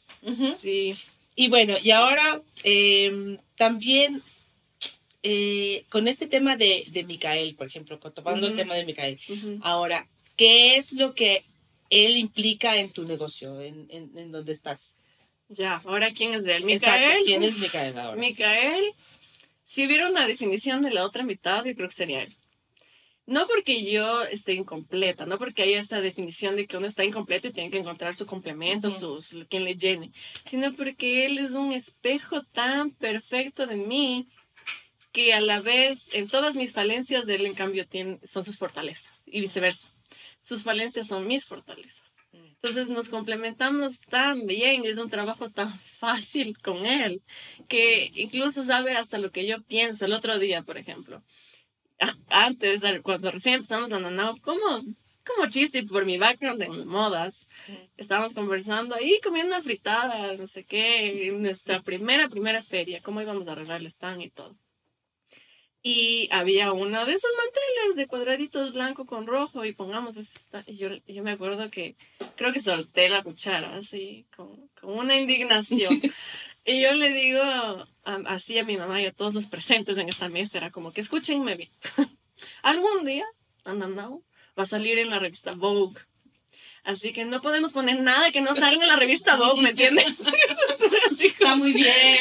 Sí. 0.56 0.96
Y 1.36 1.48
bueno, 1.48 1.74
y 1.82 1.90
ahora 1.90 2.42
eh, 2.64 3.36
también 3.56 4.22
eh, 5.22 5.84
con 5.90 6.08
este 6.08 6.26
tema 6.26 6.56
de, 6.56 6.84
de 6.88 7.04
Micael, 7.04 7.54
por 7.56 7.66
ejemplo, 7.66 7.98
tomando 7.98 8.46
el 8.46 8.54
Ujú. 8.54 8.62
tema 8.62 8.74
de 8.74 8.84
Micael. 8.86 9.20
Ahora, 9.62 10.08
¿qué 10.36 10.76
es 10.76 10.92
lo 10.92 11.14
que 11.14 11.44
él 11.90 12.16
implica 12.16 12.78
en 12.78 12.90
tu 12.90 13.04
negocio, 13.04 13.60
en, 13.60 13.86
en, 13.90 14.16
en 14.16 14.32
donde 14.32 14.52
estás? 14.52 14.96
Ya, 15.50 15.82
ahora 15.84 16.12
quién 16.12 16.34
es 16.34 16.46
él. 16.46 16.64
Exacto, 16.68 17.00
Micael. 17.06 17.24
¿quién 17.24 17.42
es 17.42 17.56
Micael 17.58 17.98
ahora? 17.98 18.16
Micael, 18.20 18.84
si 19.78 19.86
hubiera 19.86 20.10
una 20.10 20.26
definición 20.26 20.82
de 20.82 20.90
la 20.90 21.04
otra 21.04 21.22
mitad, 21.22 21.64
yo 21.64 21.72
creo 21.76 21.86
que 21.86 21.94
sería 21.94 22.24
él. 22.24 22.34
No 23.26 23.46
porque 23.46 23.88
yo 23.88 24.24
esté 24.24 24.54
incompleta, 24.54 25.24
no 25.24 25.38
porque 25.38 25.62
haya 25.62 25.78
esa 25.78 26.00
definición 26.00 26.56
de 26.56 26.66
que 26.66 26.76
uno 26.76 26.88
está 26.88 27.04
incompleto 27.04 27.46
y 27.46 27.52
tiene 27.52 27.70
que 27.70 27.78
encontrar 27.78 28.12
su 28.12 28.26
complemento, 28.26 28.88
Ujú. 28.88 29.22
sus, 29.22 29.46
quien 29.48 29.64
le 29.64 29.76
llene, 29.76 30.10
sino 30.44 30.74
porque 30.74 31.26
él 31.26 31.38
es 31.38 31.52
un 31.52 31.70
espejo 31.70 32.42
tan 32.42 32.90
perfecto 32.90 33.68
de 33.68 33.76
mí 33.76 34.26
que 35.12 35.32
a 35.32 35.40
la 35.40 35.60
vez 35.60 36.12
en 36.12 36.26
todas 36.26 36.56
mis 36.56 36.72
falencias 36.72 37.26
de 37.26 37.36
él 37.36 37.46
en 37.46 37.54
cambio 37.54 37.86
tiene, 37.86 38.18
son 38.24 38.42
sus 38.42 38.58
fortalezas 38.58 39.22
y 39.28 39.40
viceversa. 39.40 39.92
Sus 40.40 40.64
falencias 40.64 41.06
son 41.06 41.24
mis 41.28 41.46
fortalezas. 41.46 42.17
Entonces 42.60 42.88
nos 42.90 43.08
complementamos 43.08 44.00
tan 44.00 44.46
bien, 44.46 44.84
es 44.84 44.98
un 44.98 45.08
trabajo 45.08 45.48
tan 45.48 45.72
fácil 45.78 46.58
con 46.58 46.86
él, 46.86 47.22
que 47.68 48.10
incluso 48.14 48.64
sabe 48.64 48.96
hasta 48.96 49.18
lo 49.18 49.30
que 49.30 49.46
yo 49.46 49.62
pienso. 49.62 50.06
El 50.06 50.12
otro 50.12 50.40
día, 50.40 50.62
por 50.62 50.76
ejemplo, 50.76 51.22
antes, 52.28 52.82
cuando 53.02 53.30
recién 53.30 53.56
empezamos 53.56 53.90
la 53.90 54.00
nanao, 54.00 54.36
como, 54.40 54.82
como 55.24 55.48
chiste 55.48 55.84
por 55.84 56.04
mi 56.04 56.18
background 56.18 56.62
en 56.62 56.86
modas, 56.88 57.48
estábamos 57.96 58.34
conversando 58.34 58.96
ahí 58.96 59.20
comiendo 59.22 59.54
una 59.54 59.62
fritada, 59.62 60.36
no 60.36 60.48
sé 60.48 60.64
qué, 60.64 61.28
en 61.28 61.40
nuestra 61.40 61.80
primera, 61.82 62.28
primera 62.28 62.62
feria, 62.64 63.00
cómo 63.02 63.22
íbamos 63.22 63.46
a 63.46 63.52
arreglar 63.52 63.80
el 63.80 63.86
stand 63.86 64.22
y 64.22 64.30
todo. 64.30 64.56
Y 65.82 66.28
había 66.32 66.72
uno 66.72 67.06
de 67.06 67.14
esos 67.14 67.30
manteles 67.36 67.96
de 67.96 68.06
cuadraditos 68.08 68.72
blanco 68.72 69.06
con 69.06 69.26
rojo 69.26 69.64
y 69.64 69.72
pongamos 69.72 70.16
esta. 70.16 70.64
Y 70.66 70.76
yo, 70.76 70.88
yo 71.06 71.22
me 71.22 71.30
acuerdo 71.30 71.70
que 71.70 71.94
creo 72.36 72.52
que 72.52 72.60
solté 72.60 73.08
la 73.08 73.22
cuchara 73.22 73.74
así, 73.76 74.26
con, 74.36 74.68
con 74.80 74.98
una 74.98 75.16
indignación. 75.16 76.02
y 76.64 76.82
yo 76.82 76.92
le 76.94 77.10
digo 77.10 77.40
a- 77.42 77.86
así 78.26 78.58
a 78.58 78.64
mi 78.64 78.76
mamá 78.76 79.00
y 79.00 79.06
a 79.06 79.12
todos 79.12 79.34
los 79.34 79.46
presentes 79.46 79.96
en 79.98 80.08
esa 80.08 80.28
mesa, 80.28 80.58
era 80.58 80.70
como 80.70 80.92
que 80.92 81.00
escúchenme 81.00 81.54
bien. 81.54 81.70
Algún 82.62 83.04
día, 83.04 83.24
Andanao 83.64 84.22
va 84.58 84.64
a 84.64 84.66
salir 84.66 84.98
en 84.98 85.10
la 85.10 85.18
revista 85.20 85.52
Vogue. 85.54 86.00
Así 86.84 87.12
que 87.12 87.24
no 87.24 87.40
podemos 87.42 87.72
poner 87.72 88.00
nada 88.00 88.32
que 88.32 88.40
no 88.40 88.54
salga 88.54 88.82
en 88.82 88.88
la 88.88 88.96
revista 88.96 89.36
Vogue, 89.36 89.62
¿me 89.62 89.70
entienden? 89.70 90.16
Está 91.20 91.54
muy 91.54 91.72
bien. 91.72 92.18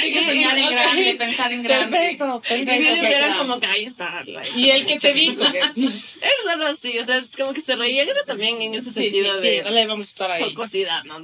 Tiene 0.00 0.12
que 0.18 0.24
soñar 0.24 0.58
en 0.58 0.70
grande, 0.70 1.14
pensar 1.16 1.52
en 1.52 1.62
grande. 1.62 1.96
Perfecto, 1.96 2.42
Y 2.46 2.48
perfecto. 2.64 2.94
sí, 3.00 3.06
era 3.06 3.36
como 3.36 3.60
que 3.60 3.66
ahí 3.66 3.84
está. 3.84 4.24
¿Y 4.56 4.70
él 4.70 4.86
qué 4.86 4.98
te 4.98 5.12
dijo? 5.14 5.42
Él 5.44 5.72
solo 6.44 6.66
así, 6.66 6.98
o 6.98 7.04
sea, 7.04 7.18
es 7.18 7.36
como 7.36 7.52
que 7.52 7.60
se 7.60 7.76
reía 7.76 8.02
era 8.02 8.24
también 8.24 8.60
en 8.62 8.74
ese 8.74 8.90
Sí, 8.90 8.94
sí, 8.94 9.02
sentido 9.10 9.40
sí, 9.40 9.46
de 9.46 9.62
no 9.62 9.70
le 9.70 9.86
vamos 9.86 10.06
a 10.08 10.10
estar 10.10 10.30
ahí. 10.30 10.42
jocosidad, 10.44 11.04
¿no? 11.04 11.20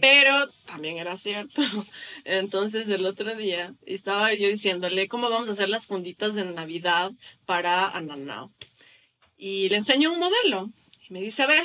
Pero 0.00 0.48
también 0.66 0.98
era 0.98 1.16
cierto. 1.16 1.62
Entonces 2.24 2.88
el 2.88 3.04
otro 3.06 3.34
día 3.34 3.72
estaba 3.86 4.32
yo 4.34 4.48
diciéndole 4.48 5.08
cómo 5.08 5.30
vamos 5.30 5.48
a 5.48 5.52
hacer 5.52 5.68
las 5.68 5.86
funditas 5.86 6.34
de 6.34 6.44
Navidad 6.44 7.12
para 7.44 7.86
Ananao. 7.88 8.50
Y 9.36 9.68
le 9.68 9.76
enseño 9.76 10.12
un 10.12 10.18
modelo. 10.18 10.70
Y 11.08 11.12
me 11.12 11.20
dice, 11.20 11.42
a 11.42 11.46
ver, 11.46 11.64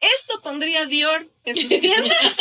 ¿esto 0.00 0.40
pondría 0.42 0.86
Dior 0.86 1.26
en 1.44 1.56
sus 1.56 1.68
tiendas? 1.80 2.38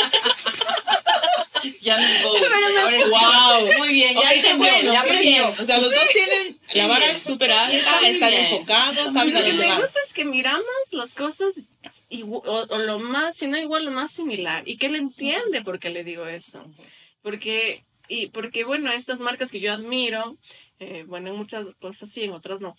Ya 1.81 1.97
no. 2.23 2.33
Pero 2.33 3.09
Wow. 3.09 3.77
Muy 3.77 3.89
bien, 3.93 4.13
ya 4.13 4.19
Ok, 4.21 4.27
qué 4.29 4.35
entendió, 4.37 4.71
bueno, 4.71 4.93
ya 4.93 4.99
aprendió. 5.01 5.53
O 5.59 5.65
sea, 5.65 5.77
los 5.77 5.91
dos 5.91 6.09
tienen, 6.13 6.59
la 6.73 6.87
vara 6.87 7.05
es 7.05 7.17
súper 7.17 7.51
alta, 7.51 8.07
están 8.09 8.33
enfocados, 8.33 9.13
saben 9.13 9.33
Lo 9.33 9.43
que 9.43 9.53
me 9.53 9.75
gusta 9.81 9.99
es 10.05 10.13
que 10.13 10.25
miramos 10.25 10.65
las 10.91 11.13
cosas 11.13 11.53
igu- 12.09 12.41
o, 12.45 12.65
o 12.73 12.77
lo 12.79 12.99
más, 12.99 13.35
si 13.37 13.47
no 13.47 13.57
igual, 13.57 13.85
lo 13.85 13.91
más 13.91 14.11
similar. 14.11 14.67
Y 14.67 14.77
que 14.77 14.87
él 14.87 14.95
entiende 14.95 15.61
por 15.61 15.79
qué 15.79 15.89
le 15.89 16.03
digo 16.03 16.25
eso. 16.27 16.65
Porque, 17.21 17.83
y 18.07 18.27
porque 18.27 18.63
bueno, 18.63 18.91
estas 18.91 19.19
marcas 19.19 19.51
que 19.51 19.59
yo 19.59 19.71
admiro, 19.73 20.37
eh, 20.79 21.03
bueno, 21.07 21.29
en 21.29 21.35
muchas 21.37 21.67
cosas 21.79 22.09
sí, 22.11 22.23
en 22.23 22.31
otras 22.31 22.59
no, 22.61 22.75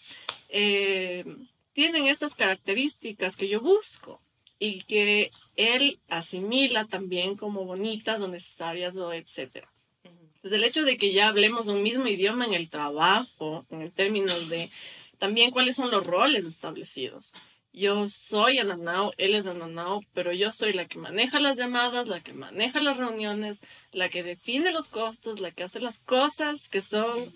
eh, 0.48 1.24
tienen 1.72 2.06
estas 2.06 2.34
características 2.34 3.36
que 3.36 3.48
yo 3.48 3.60
busco 3.60 4.20
y 4.64 4.80
que 4.82 5.30
él 5.56 5.98
asimila 6.08 6.86
también 6.86 7.36
como 7.36 7.66
bonitas 7.66 8.20
o 8.22 8.28
necesarias 8.28 8.96
o 8.96 9.12
etcétera. 9.12 9.70
Entonces, 10.04 10.52
el 10.52 10.64
hecho 10.64 10.84
de 10.84 10.96
que 10.96 11.12
ya 11.12 11.28
hablemos 11.28 11.68
un 11.68 11.82
mismo 11.82 12.06
idioma 12.06 12.46
en 12.46 12.54
el 12.54 12.70
trabajo, 12.70 13.66
en 13.70 13.90
términos 13.90 14.48
de 14.48 14.70
también 15.18 15.50
cuáles 15.50 15.76
son 15.76 15.90
los 15.90 16.06
roles 16.06 16.44
establecidos. 16.46 17.32
Yo 17.72 18.08
soy 18.08 18.58
Ananao, 18.58 19.12
él 19.18 19.34
es 19.34 19.46
Ananao, 19.46 20.02
pero 20.12 20.32
yo 20.32 20.50
soy 20.50 20.72
la 20.72 20.86
que 20.86 20.98
maneja 20.98 21.40
las 21.40 21.56
llamadas, 21.56 22.08
la 22.08 22.20
que 22.20 22.32
maneja 22.32 22.80
las 22.80 22.96
reuniones, 22.96 23.66
la 23.92 24.08
que 24.08 24.22
define 24.22 24.72
los 24.72 24.88
costos, 24.88 25.40
la 25.40 25.50
que 25.50 25.64
hace 25.64 25.80
las 25.80 25.98
cosas 25.98 26.68
que 26.70 26.80
son 26.80 27.32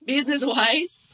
business 0.00 0.42
wise. 0.42 1.07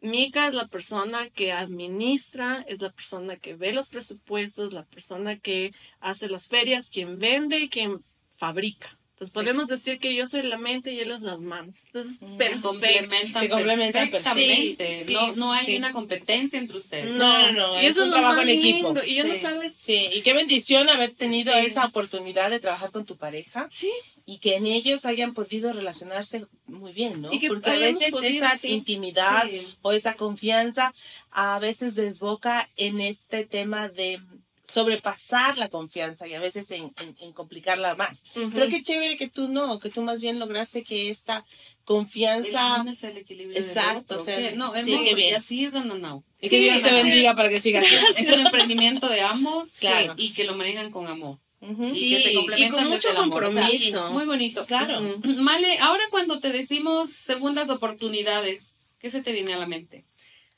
Mika 0.00 0.46
es 0.46 0.54
la 0.54 0.66
persona 0.68 1.30
que 1.30 1.52
administra, 1.52 2.64
es 2.68 2.80
la 2.80 2.92
persona 2.92 3.36
que 3.36 3.54
ve 3.54 3.72
los 3.72 3.88
presupuestos, 3.88 4.72
la 4.72 4.84
persona 4.84 5.38
que 5.38 5.72
hace 6.00 6.28
las 6.28 6.48
ferias, 6.48 6.90
quien 6.90 7.18
vende 7.18 7.58
y 7.58 7.68
quien 7.68 8.00
fabrica. 8.36 8.98
Entonces 9.16 9.32
podemos 9.32 9.66
decir 9.66 9.98
que 9.98 10.14
yo 10.14 10.26
soy 10.26 10.42
la 10.42 10.58
mente 10.58 10.92
y 10.92 11.00
él 11.00 11.10
es 11.10 11.22
las 11.22 11.40
manos. 11.40 11.86
Entonces, 11.86 12.18
Se 12.18 12.60
complementan, 12.60 13.42
Se 13.44 13.48
complementan 13.48 14.10
perfectamente. 14.10 15.04
Sí, 15.06 15.14
no, 15.14 15.32
sí, 15.32 15.40
no 15.40 15.52
hay 15.54 15.64
sí. 15.64 15.76
una 15.78 15.92
competencia 15.92 16.58
entre 16.58 16.76
ustedes. 16.76 17.12
No, 17.12 17.50
no, 17.50 17.52
no, 17.52 17.82
y 17.82 17.86
es 17.86 17.96
un 17.96 18.10
trabajo 18.10 18.42
en 18.42 18.50
equipo. 18.50 18.88
lindo. 18.88 19.02
Y 19.06 19.14
yo 19.14 19.24
no 19.24 19.32
Sí. 19.32 19.38
sabes. 19.40 19.74
Sí, 19.74 20.06
y 20.12 20.20
qué 20.20 20.34
bendición 20.34 20.90
haber 20.90 21.14
tenido 21.14 21.50
Sí. 21.54 21.60
esa 21.64 21.86
oportunidad 21.86 22.50
de 22.50 22.60
trabajar 22.60 22.90
con 22.90 23.06
tu 23.06 23.16
pareja 23.16 23.66
Sí, 23.70 23.90
y 24.26 24.36
que 24.36 24.56
en 24.56 24.66
ellos 24.66 25.06
hayan 25.06 25.32
podido 25.32 25.72
relacionarse 25.72 26.44
muy 26.66 26.92
bien, 26.92 27.22
¿no? 27.22 27.32
Y 27.32 27.38
que 27.38 27.48
Porque 27.48 27.70
a 27.70 27.78
veces 27.78 28.10
podido, 28.10 28.44
esa 28.44 28.58
sí. 28.58 28.68
intimidad 28.68 29.44
Sí. 29.48 29.66
o 29.80 29.92
esa 29.92 30.12
confianza 30.12 30.92
a 31.30 31.58
veces 31.58 31.94
desboca 31.94 32.68
en 32.76 33.00
este 33.00 33.46
tema 33.46 33.88
de 33.88 34.20
sobrepasar 34.68 35.58
la 35.58 35.68
confianza 35.68 36.26
y 36.26 36.34
a 36.34 36.40
veces 36.40 36.70
en, 36.72 36.92
en- 37.00 37.16
en 37.20 37.32
complicarla 37.32 37.94
más. 37.94 38.24
Pero 38.52 38.68
qué 38.68 38.82
chévere 38.82 39.16
que 39.16 39.28
tú 39.28 39.48
no, 39.48 39.78
que 39.78 39.90
tú 39.90 40.02
más 40.02 40.18
bien 40.20 40.38
lograste 40.38 40.82
que 40.82 41.08
esta 41.10 41.44
confianza... 41.84 42.80
El 42.82 42.88
es 42.88 43.04
el 43.04 43.16
equilibrio 43.16 43.56
Exacto, 43.58 43.92
del 43.92 44.02
otro. 44.02 44.20
o 44.22 44.24
sea, 44.24 44.36
¿qué? 44.50 44.56
no, 44.56 44.72
sí, 44.74 44.92
hermoso, 44.92 45.08
qué 45.08 45.14
bien. 45.14 45.30
y 45.30 45.34
así 45.34 45.64
es 45.64 45.74
Ananao. 45.74 46.24
y 46.40 46.48
que 46.48 46.56
Sí, 46.56 46.62
Dios 46.64 46.82
te 46.82 46.92
bendiga 46.92 47.34
para 47.36 47.48
que 47.48 47.60
sigas. 47.60 47.84
Es 48.16 48.28
un 48.28 48.40
emprendimiento 48.40 49.08
de 49.08 49.20
ambos 49.20 49.72
Claro. 49.72 50.14
y 50.16 50.32
que 50.32 50.44
lo 50.44 50.56
manejan 50.56 50.90
con 50.90 51.06
amor. 51.06 51.38
Ujú. 51.60 51.86
Y 51.86 51.92
Sí, 51.92 52.10
que 52.10 52.20
se 52.20 52.32
y 52.32 52.34
complementan 52.34 52.70
con 52.80 52.88
mucho. 52.88 53.08
O 53.08 53.12
sea, 53.12 53.14
compromiso. 53.14 54.10
muy 54.12 54.26
bonito. 54.26 54.66
Claro. 54.66 55.00
Male, 55.24 55.78
ahora 55.78 56.02
cuando 56.10 56.38
te 56.40 56.50
decimos 56.52 57.10
segundas 57.10 57.70
oportunidades, 57.70 58.94
¿qué 59.00 59.08
se 59.10 59.22
te 59.22 59.32
viene 59.32 59.54
a 59.54 59.58
la 59.58 59.66
mente? 59.66 60.04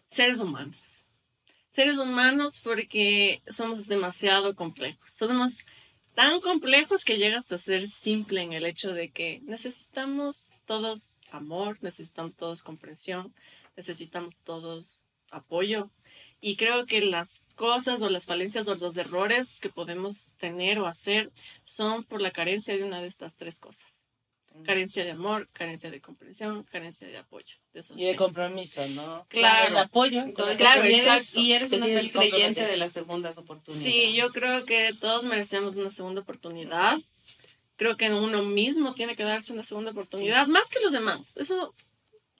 seres 0.08 0.40
humanos. 0.40 0.97
Seres 1.78 1.98
humanos 1.98 2.60
porque 2.64 3.40
somos 3.48 3.86
demasiado 3.86 4.56
complejos. 4.56 5.12
Somos 5.12 5.64
tan 6.12 6.40
complejos 6.40 7.04
que 7.04 7.18
llega 7.18 7.38
hasta 7.38 7.56
ser 7.56 7.86
simple 7.86 8.42
en 8.42 8.52
el 8.52 8.66
hecho 8.66 8.92
de 8.94 9.12
que 9.12 9.40
necesitamos 9.44 10.50
todos 10.64 11.10
amor, 11.30 11.78
necesitamos 11.80 12.34
todos 12.34 12.62
comprensión, 12.62 13.32
necesitamos 13.76 14.38
todos 14.38 15.04
apoyo. 15.30 15.92
Y 16.40 16.56
creo 16.56 16.84
que 16.84 17.00
las 17.00 17.42
cosas 17.54 18.02
o 18.02 18.10
las 18.10 18.26
falencias 18.26 18.66
o 18.66 18.74
los 18.74 18.96
errores 18.96 19.60
que 19.60 19.68
podemos 19.68 20.32
tener 20.38 20.80
o 20.80 20.86
hacer 20.86 21.30
son 21.62 22.02
por 22.02 22.20
la 22.20 22.32
carencia 22.32 22.76
de 22.76 22.82
una 22.82 23.00
de 23.00 23.06
estas 23.06 23.36
tres 23.36 23.60
cosas. 23.60 23.97
Carencia 24.64 25.04
de 25.04 25.10
amor, 25.12 25.48
carencia 25.52 25.90
de 25.90 26.00
comprensión, 26.00 26.64
carencia 26.64 27.06
de 27.06 27.16
apoyo. 27.18 27.56
De 27.72 27.82
Y 27.96 28.04
de 28.04 28.16
compromiso, 28.16 28.86
¿no? 28.88 29.26
Claro. 29.28 29.68
el 29.70 29.76
apoyo. 29.78 30.20
Entonces, 30.20 30.56
Claro, 30.56 30.80
tú 30.82 30.86
eres- 30.88 31.00
exacto. 31.00 31.40
Y 31.40 31.52
eres 31.52 31.72
una 31.72 31.86
fiel 31.86 32.12
creyente 32.12 32.66
de 32.66 32.76
las 32.76 32.92
segundas 32.92 33.38
oportunidades. 33.38 33.82
Sí, 33.92 34.14
yo 34.14 34.30
creo 34.30 34.64
que 34.64 34.94
todos 35.00 35.24
merecemos 35.24 35.76
una 35.76 35.90
segunda 35.90 36.20
oportunidad. 36.22 36.96
Creo 37.76 37.96
que 37.96 38.10
uno 38.10 38.42
mismo 38.42 38.94
tiene 38.94 39.14
que 39.16 39.22
darse 39.24 39.52
una 39.52 39.62
segunda 39.64 39.92
oportunidad, 39.92 40.46
más 40.48 40.68
que 40.68 40.80
los 40.80 40.92
demás. 40.92 41.32
Eso 41.36 41.72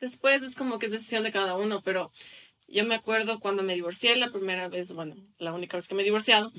después 0.00 0.42
es 0.42 0.54
como 0.56 0.78
que 0.78 0.86
es 0.86 0.92
decisión 0.92 1.22
de 1.24 1.32
cada 1.32 1.56
uno, 1.56 1.80
pero 1.82 2.10
Yo 2.70 2.84
me 2.84 2.94
acuerdo 2.96 3.40
cuando 3.40 3.62
me 3.62 3.74
divorcié 3.74 4.14
la 4.16 4.30
primera 4.30 4.68
vez, 4.68 4.92
bueno, 4.92 5.16
la 5.38 5.54
única 5.54 5.78
vez 5.78 5.88
que 5.88 5.94
me 5.94 6.02
he 6.02 6.04
divorciado. 6.04 6.52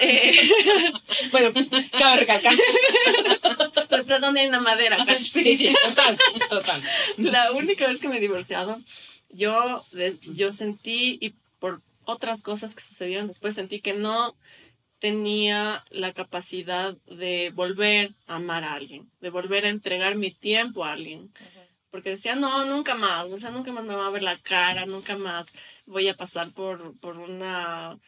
eh, 0.00 0.36
Bueno, 1.32 1.50
cabe 1.98 2.18
recalcar. 2.20 2.54
pues 3.98 4.02
está 4.02 4.18
donde 4.18 4.40
hay 4.40 4.48
una 4.48 4.60
madera. 4.60 4.98
Sí, 5.22 5.56
sí, 5.56 5.72
total, 5.84 6.18
total. 6.48 6.82
la 7.18 7.52
única 7.52 7.86
vez 7.86 8.00
que 8.00 8.08
me 8.08 8.16
he 8.18 8.20
divorciado, 8.20 8.80
yo, 9.30 9.84
de- 9.92 10.18
yo 10.34 10.52
sentí, 10.52 11.18
y 11.20 11.34
por 11.58 11.80
otras 12.04 12.42
cosas 12.42 12.74
que 12.74 12.80
sucedieron 12.82 13.26
después, 13.28 13.54
sentí 13.54 13.80
que 13.80 13.94
no 13.94 14.34
tenía 14.98 15.84
la 15.90 16.12
capacidad 16.12 16.96
de 17.06 17.50
volver 17.54 18.14
a 18.26 18.36
amar 18.36 18.64
a 18.64 18.74
alguien, 18.74 19.10
de 19.20 19.30
volver 19.30 19.64
a 19.66 19.68
entregar 19.70 20.14
mi 20.16 20.30
tiempo 20.30 20.84
a 20.84 20.92
alguien. 20.92 21.32
Porque 21.90 22.10
decía, 22.10 22.36
no, 22.36 22.64
nunca 22.64 22.94
más, 22.94 23.26
o 23.26 23.36
sea, 23.36 23.50
nunca 23.50 23.70
más 23.72 23.84
me 23.84 23.94
va 23.94 24.06
a 24.06 24.10
ver 24.10 24.22
la 24.22 24.38
cara, 24.38 24.86
nunca 24.86 25.16
más 25.16 25.48
voy 25.86 26.08
a 26.08 26.14
pasar 26.14 26.50
por, 26.52 26.98
por 27.00 27.18
una, 27.18 27.98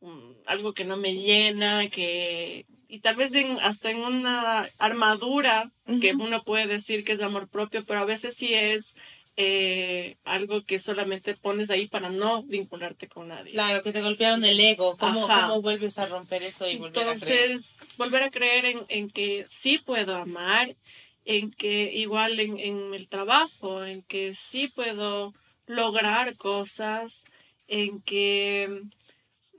un- 0.00 0.36
algo 0.46 0.74
que 0.74 0.84
no 0.84 0.96
me 0.96 1.14
llena, 1.14 1.88
que... 1.90 2.66
Y 2.92 3.00
tal 3.00 3.16
vez 3.16 3.34
en- 3.34 3.58
hasta 3.60 3.90
en 3.90 4.00
una 4.00 4.68
armadura 4.76 5.72
que 6.02 6.12
uno 6.12 6.42
puede 6.42 6.66
decir 6.66 7.04
que 7.04 7.12
es 7.12 7.22
amor 7.22 7.48
propio, 7.48 7.82
pero 7.86 8.00
a 8.00 8.04
veces 8.04 8.34
sí 8.36 8.52
es 8.52 8.96
eh, 9.38 10.18
algo 10.24 10.62
que 10.66 10.78
solamente 10.78 11.32
pones 11.36 11.70
ahí 11.70 11.86
para 11.86 12.10
no 12.10 12.42
vincularte 12.42 13.08
con 13.08 13.28
nadie. 13.28 13.52
Claro, 13.52 13.82
que 13.82 13.92
te 13.92 14.02
golpearon 14.02 14.44
el 14.44 14.60
ego. 14.60 14.98
¿Cómo, 14.98 15.26
cómo 15.26 15.62
vuelves 15.62 15.98
a 15.98 16.04
romper 16.04 16.42
eso 16.42 16.68
y 16.68 16.76
volver 16.76 17.08
a 17.08 17.14
creer? 17.14 17.50
Entonces, 17.52 17.78
volver 17.96 18.24
a 18.24 18.30
creer 18.30 18.66
en, 18.66 18.84
en 18.90 19.08
que 19.08 19.46
sí 19.48 19.78
puedo 19.78 20.14
amar, 20.14 20.76
en 21.24 21.50
que 21.50 21.94
igual 21.94 22.38
en, 22.40 22.58
en 22.58 22.92
el 22.92 23.08
trabajo, 23.08 23.86
en 23.86 24.02
que 24.02 24.34
sí 24.34 24.68
puedo 24.68 25.32
lograr 25.66 26.36
cosas, 26.36 27.24
en 27.68 28.02
que 28.02 28.82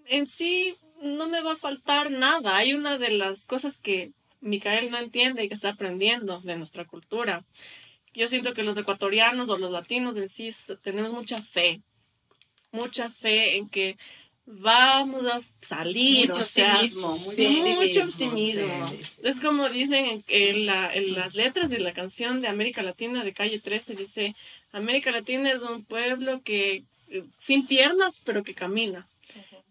en 0.06 0.28
sí 0.28 0.76
no 1.04 1.28
me 1.28 1.42
va 1.42 1.54
a 1.54 1.58
faltar 1.58 2.10
nada. 2.12 2.56
Hay 2.58 2.74
una 2.74 2.98
de 2.98 3.12
las 3.12 3.46
cosas 3.46 3.78
que 3.78 4.12
Micael 4.42 4.90
no 4.90 4.98
entiende 4.98 5.44
y 5.44 5.48
que 5.48 5.54
está 5.54 5.70
aprendiendo 5.70 6.40
de 6.42 6.56
nuestra 6.58 6.86
cultura. 6.86 7.44
Yo 8.14 8.28
siento 8.28 8.54
que 8.54 8.64
los 8.64 8.78
ecuatorianos 8.78 9.50
o 9.50 9.58
los 9.58 9.72
latinos 9.72 10.18
en 10.18 10.30
sí 10.30 10.50
tenemos 10.84 11.12
mucha 11.12 11.42
fe, 11.42 11.82
mucha 12.72 13.10
fe 13.10 13.58
en 13.58 13.70
que 13.70 13.98
vamos 14.46 15.26
a 15.26 15.42
salir. 15.62 16.28
Mucho 16.30 16.42
o 16.42 16.46
sea, 16.46 16.74
optimismo, 16.74 17.18
mucho 17.18 17.32
sí, 17.32 17.46
optimismo, 17.48 17.82
mucho 17.82 18.04
optimismo. 18.04 18.90
sí, 18.90 18.98
sí. 19.04 19.12
Es 19.24 19.40
como 19.40 19.70
dicen 19.70 20.06
en, 20.06 20.24
en 20.28 20.66
la- 20.66 20.94
en 20.94 21.14
las 21.14 21.34
letras 21.36 21.70
de 21.70 21.80
la 21.80 21.94
canción 21.94 22.42
de 22.42 22.48
América 22.48 22.82
Latina 22.82 23.24
de 23.24 23.34
Calle 23.34 23.60
13, 23.60 23.96
dice, 23.96 24.36
América 24.72 25.12
Latina 25.12 25.52
es 25.52 25.62
un 25.62 25.84
pueblo 25.86 26.42
que 26.44 26.84
eh, 27.10 27.24
sin 27.38 27.66
piernas, 27.68 28.22
pero 28.26 28.44
que 28.44 28.54
camina. 28.54 29.08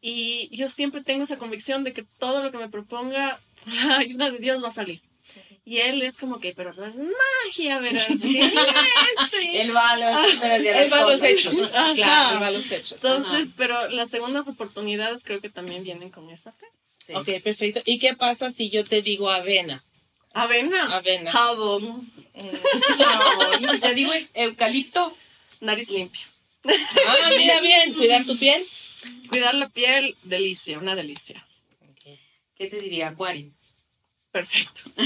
Y 0.05 0.55
yo 0.55 0.69
siempre 0.69 1.01
tengo 1.01 1.23
esa 1.23 1.39
convicción 1.39 1.85
de 1.85 1.93
que 1.93 2.05
todo 2.19 2.43
lo 2.43 2.51
que 2.51 2.59
me 2.59 2.69
proponga, 2.69 3.39
por 3.65 3.73
la 3.73 3.99
ayuda 3.99 4.31
de 4.31 4.39
Dios 4.39 4.63
va 4.63 4.69
a 4.69 4.73
salir. 4.73 5.01
Y 5.65 5.79
él 5.79 6.03
es 6.03 6.17
como 6.17 6.41
que, 6.41 6.53
pero 6.53 6.75
no 6.75 6.85
es 6.85 6.97
magia, 6.97 7.79
¿verdad? 7.79 8.05
Sí, 8.21 8.41
este. 8.41 9.61
Él 9.63 9.75
va 9.75 9.91
a 9.91 9.97
los, 9.97 10.43
Él 10.43 10.93
va 10.93 10.99
a 10.99 11.03
los 11.03 11.23
hechos. 11.23 11.71
Ajá. 11.73 11.95
Claro, 11.95 12.37
él 12.37 12.43
va 12.43 12.47
a 12.49 12.51
los 12.51 12.71
hechos. 12.71 13.05
Entonces, 13.05 13.55
pero 13.57 13.89
las 13.91 14.11
segundas 14.11 14.49
oportunidades 14.49 15.23
creo 15.23 15.41
que 15.41 15.51
también 15.51 15.85
vienen 15.85 16.11
con 16.11 16.29
esa 16.31 16.51
fe. 16.51 16.67
Sí. 16.99 17.13
Ok, 17.15 17.29
perfecto. 17.43 17.81
¿Y 17.85 18.01
qué 18.01 18.15
pasa 18.15 18.51
si 18.51 18.71
yo 18.71 18.85
te 18.85 19.03
digo 19.03 19.31
avena? 19.31 19.85
Avena. 20.35 20.97
Avena. 20.97 21.31
Jabón. 21.31 22.11
Y 23.61 23.69
si 23.69 23.81
te 23.81 23.95
digo 23.95 24.13
eucalipto, 24.35 25.17
Nariz 25.61 25.91
limpia. 25.91 26.27
Ah, 26.65 27.31
mira 27.37 27.61
bien, 27.61 27.95
cuidar 27.95 28.25
tu 28.25 28.37
piel. 28.37 28.65
Cuidar 29.29 29.55
la 29.55 29.69
piel, 29.69 30.17
delicia, 30.25 30.79
una 30.79 30.95
delicia. 30.95 31.47
¿qué 32.57 32.67
te 32.69 32.81
diría? 32.81 33.09
Acuario. 33.09 33.51
Perfecto. 34.31 34.83
¿Qué 34.95 35.03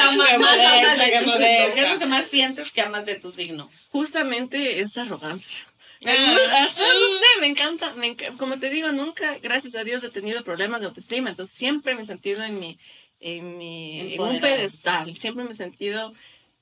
amas 0.00 0.28
Qué 0.28 0.38
más 0.38 0.56
modesta, 0.56 0.92
amas 0.92 0.98
de 0.98 1.04
qué 1.04 1.10
tu 1.18 1.24
signo? 1.24 1.32
modesta. 1.32 1.74
¿Qué 1.74 1.80
es 1.82 1.92
lo 1.92 1.98
que 1.98 2.06
más 2.06 2.26
sientes 2.26 2.72
que 2.72 2.80
amas 2.80 3.04
de 3.06 3.14
tu 3.16 3.30
signo? 3.30 3.70
Justamente 3.88 4.80
esa 4.80 5.02
arrogancia. 5.02 5.58
Ah. 6.06 6.10
Ajá, 6.10 6.82
no 6.82 7.18
sé, 7.18 7.40
me 7.40 7.46
encanta, 7.46 7.92
me 7.94 8.16
enca- 8.16 8.34
como 8.38 8.58
te 8.58 8.70
digo, 8.70 8.90
nunca, 8.92 9.36
gracias 9.42 9.74
a 9.74 9.84
Dios, 9.84 10.02
he 10.02 10.08
tenido 10.10 10.42
problemas 10.42 10.80
de 10.80 10.86
autoestima, 10.86 11.28
entonces 11.28 11.54
siempre 11.54 11.94
me 11.94 12.02
he 12.02 12.06
sentido 12.06 12.42
en 12.42 12.58
mi, 12.58 12.78
en 13.20 13.58
mi, 13.58 14.14
en 14.14 14.20
un 14.20 14.40
pedestal, 14.40 15.14
siempre 15.16 15.44
me 15.44 15.50
he 15.50 15.54
sentido 15.54 16.10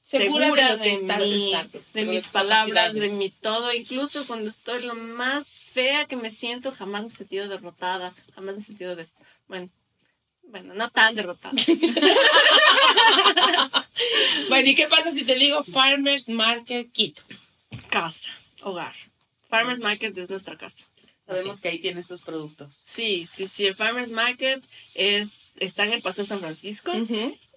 Segura 0.09 0.47
segura, 0.47 0.65
de 0.65 0.71
de, 0.71 0.77
lo 0.77 0.83
que 0.83 0.95
está- 0.95 1.19
mí, 1.19 1.53
exacto, 1.53 1.83
de 1.93 2.05
mis 2.07 2.29
palabras, 2.29 2.95
de 2.95 3.11
mi 3.11 3.29
todo, 3.29 3.75
incluso 3.75 4.27
cuando 4.27 4.49
estoy 4.49 4.83
lo 4.83 4.95
más 4.95 5.59
fea 5.59 6.07
que 6.07 6.17
me 6.17 6.31
siento, 6.31 6.73
jamás 6.73 7.03
me 7.03 7.09
he 7.09 7.11
sentido 7.11 7.47
derrotada, 7.47 8.15
jamás 8.35 8.55
me 8.55 8.61
he 8.63 8.65
sentido, 8.65 8.97
des 8.97 9.17
bueno, 9.49 9.69
bueno, 10.45 10.73
no 10.75 10.89
tan 10.91 11.15
derrotada. 11.15 11.55
Bueno, 14.49 14.69
¿y 14.71 14.75
qué 14.75 14.87
pasa 14.87 15.13
si 15.13 15.25
te 15.25 15.35
digo 15.35 15.63
Farmers 15.65 16.29
Market 16.29 16.91
Quito? 16.93 17.23
casa, 17.91 18.31
hogar. 18.63 18.95
Farmers 19.49 19.81
Market 19.81 20.17
es 20.17 20.31
nuestra 20.31 20.57
casa. 20.57 20.85
Sabemos 21.29 21.61
que 21.61 21.69
ahí 21.69 21.79
tienes 21.79 22.09
tus 22.09 22.23
productos. 22.23 22.75
Sí, 22.83 23.27
sí, 23.31 23.47
sí. 23.47 23.67
El 23.67 23.75
Farmers 23.75 24.11
Market 24.11 24.65
es, 24.95 25.51
está 25.61 25.85
en 25.85 25.93
el 25.93 26.01
Paseo 26.01 26.25
San 26.25 26.41
Francisco. 26.41 26.91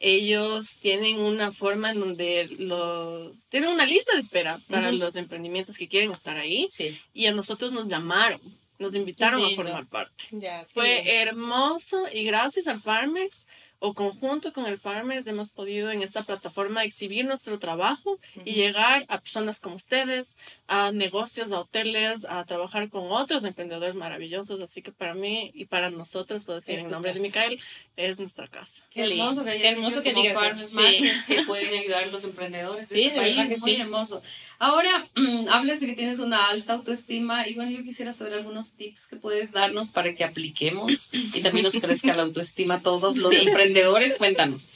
Ellos 0.02 0.80
tienen 0.82 1.20
una 1.20 1.54
forma 1.54 1.92
en 1.92 2.02
donde 2.02 2.48
los... 2.60 3.48
Tienen 3.48 3.70
una 3.70 3.86
lista 3.86 4.14
de 4.14 4.20
espera 4.20 4.60
para 4.70 4.92
los 4.92 5.16
emprendimientos 5.16 5.78
que 5.78 5.88
quieren 5.88 6.12
estar 6.12 6.36
ahí. 6.36 6.68
Sí. 6.70 7.00
Y 7.14 7.28
a 7.28 7.32
nosotros 7.32 7.72
nos 7.72 7.88
llamaron, 7.88 8.42
nos 8.78 8.94
invitaron 8.94 9.42
a 9.42 9.56
formar 9.56 9.88
parte. 9.88 10.26
Ya, 10.32 10.66
qué 10.66 10.74
Fue 10.74 11.02
bien. 11.02 11.28
hermoso 11.30 12.04
y 12.14 12.26
gracias 12.26 12.68
al 12.68 12.82
Farmers 12.82 13.48
o 13.84 13.96
conjunto 13.96 14.54
con 14.54 14.68
el 14.68 14.78
Farmers 14.78 15.26
hemos 15.26 15.50
podido 15.50 15.90
en 15.92 16.04
esta 16.04 16.22
plataforma 16.22 16.84
exhibir 16.84 17.26
nuestro 17.26 17.58
trabajo 17.58 18.20
y 18.46 18.54
llegar 18.54 19.06
a 19.10 19.20
personas 19.20 19.60
como 19.60 19.76
ustedes, 19.76 20.38
a 20.68 20.92
negocios, 20.92 21.52
a 21.52 21.60
hoteles, 21.62 22.26
a 22.26 22.46
trabajar 22.46 22.90
con 22.90 23.12
otros 23.12 23.44
emprendedores 23.44 23.96
maravillosos. 23.96 24.62
Así 24.62 24.84
que 24.84 24.92
para 24.92 25.16
mí 25.16 25.50
y 25.56 25.66
para 25.66 25.90
nosotros, 25.90 26.44
puedo 26.46 26.60
decir 26.60 26.78
en 26.78 26.90
nombre 26.90 27.12
de 27.12 27.16
casa. 27.18 27.24
Micael, 27.28 27.60
es 27.98 28.20
nuestra 28.20 28.46
casa. 28.46 28.84
Qué 28.92 29.02
hermoso 29.04 29.44
que 29.44 29.58
Qué 29.58 29.70
hermoso 29.70 30.04
que 30.04 30.14
digas 30.14 30.34
Farmers 30.36 30.62
eso. 30.62 30.80
Market 30.80 31.26
que 31.26 31.44
pueden 31.48 31.80
ayudar 31.80 32.04
a 32.04 32.08
los 32.08 32.24
emprendedores 32.24 32.88
de 32.90 32.96
Sí, 32.96 33.02
este 33.06 33.16
de 33.20 33.22
país. 33.22 33.36
que 33.50 33.58
Muy 33.58 33.76
sí. 33.76 33.82
hermoso. 33.82 34.22
Ahora, 34.60 35.10
hablas 35.50 35.80
de 35.80 35.88
que 35.88 35.94
tienes 35.94 36.20
una 36.20 36.50
alta 36.50 36.74
autoestima 36.74 37.48
y 37.48 37.56
bueno, 37.56 37.72
yo 37.72 37.82
quisiera 37.84 38.14
saber 38.14 38.36
algunos 38.36 38.74
tips 38.78 39.08
que 39.08 39.16
puedes 39.16 39.52
darnos 39.52 39.88
para 39.90 40.14
que 40.14 40.24
apliquemos 40.24 41.10
y 41.12 41.42
también 41.42 41.64
nos 41.64 41.74
crezca 41.80 42.14
la 42.16 42.22
autoestima 42.22 42.76
a 42.76 42.82
todos 42.82 43.18
los 43.18 43.34
emprendedores. 43.34 43.71
Cuéntanos. 44.18 44.70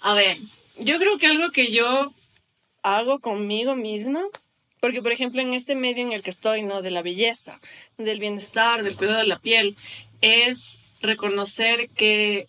A 0.00 0.14
ver, 0.14 0.38
yo 0.78 0.98
creo 0.98 1.18
que 1.18 1.26
algo 1.26 1.50
que 1.50 1.72
yo 1.72 2.12
hago 2.82 3.18
conmigo 3.20 3.74
misma, 3.74 4.22
porque 4.80 5.02
por 5.02 5.12
ejemplo 5.12 5.40
en 5.40 5.54
este 5.54 5.74
medio 5.74 6.02
en 6.02 6.12
el 6.12 6.22
que 6.22 6.30
estoy, 6.30 6.62
¿no? 6.62 6.82
De 6.82 6.90
la 6.90 7.02
belleza, 7.02 7.60
del 7.96 8.20
bienestar, 8.20 8.82
del 8.82 8.96
cuidado 8.96 9.18
de 9.18 9.26
la 9.26 9.38
piel, 9.38 9.76
es 10.20 10.84
reconocer 11.00 11.88
que 11.90 12.46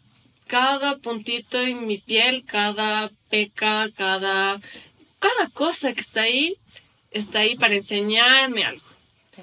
cada 0.48 0.98
puntito 0.98 1.62
en 1.62 1.86
mi 1.86 1.98
piel, 1.98 2.44
cada 2.46 3.12
peca, 3.30 3.90
cada, 3.96 4.60
cada 5.20 5.50
cosa 5.54 5.94
que 5.94 6.02
está 6.02 6.24
ahí, 6.24 6.58
está 7.12 7.40
ahí 7.40 7.56
para 7.56 7.76
enseñarme 7.76 8.64
algo. 8.64 8.86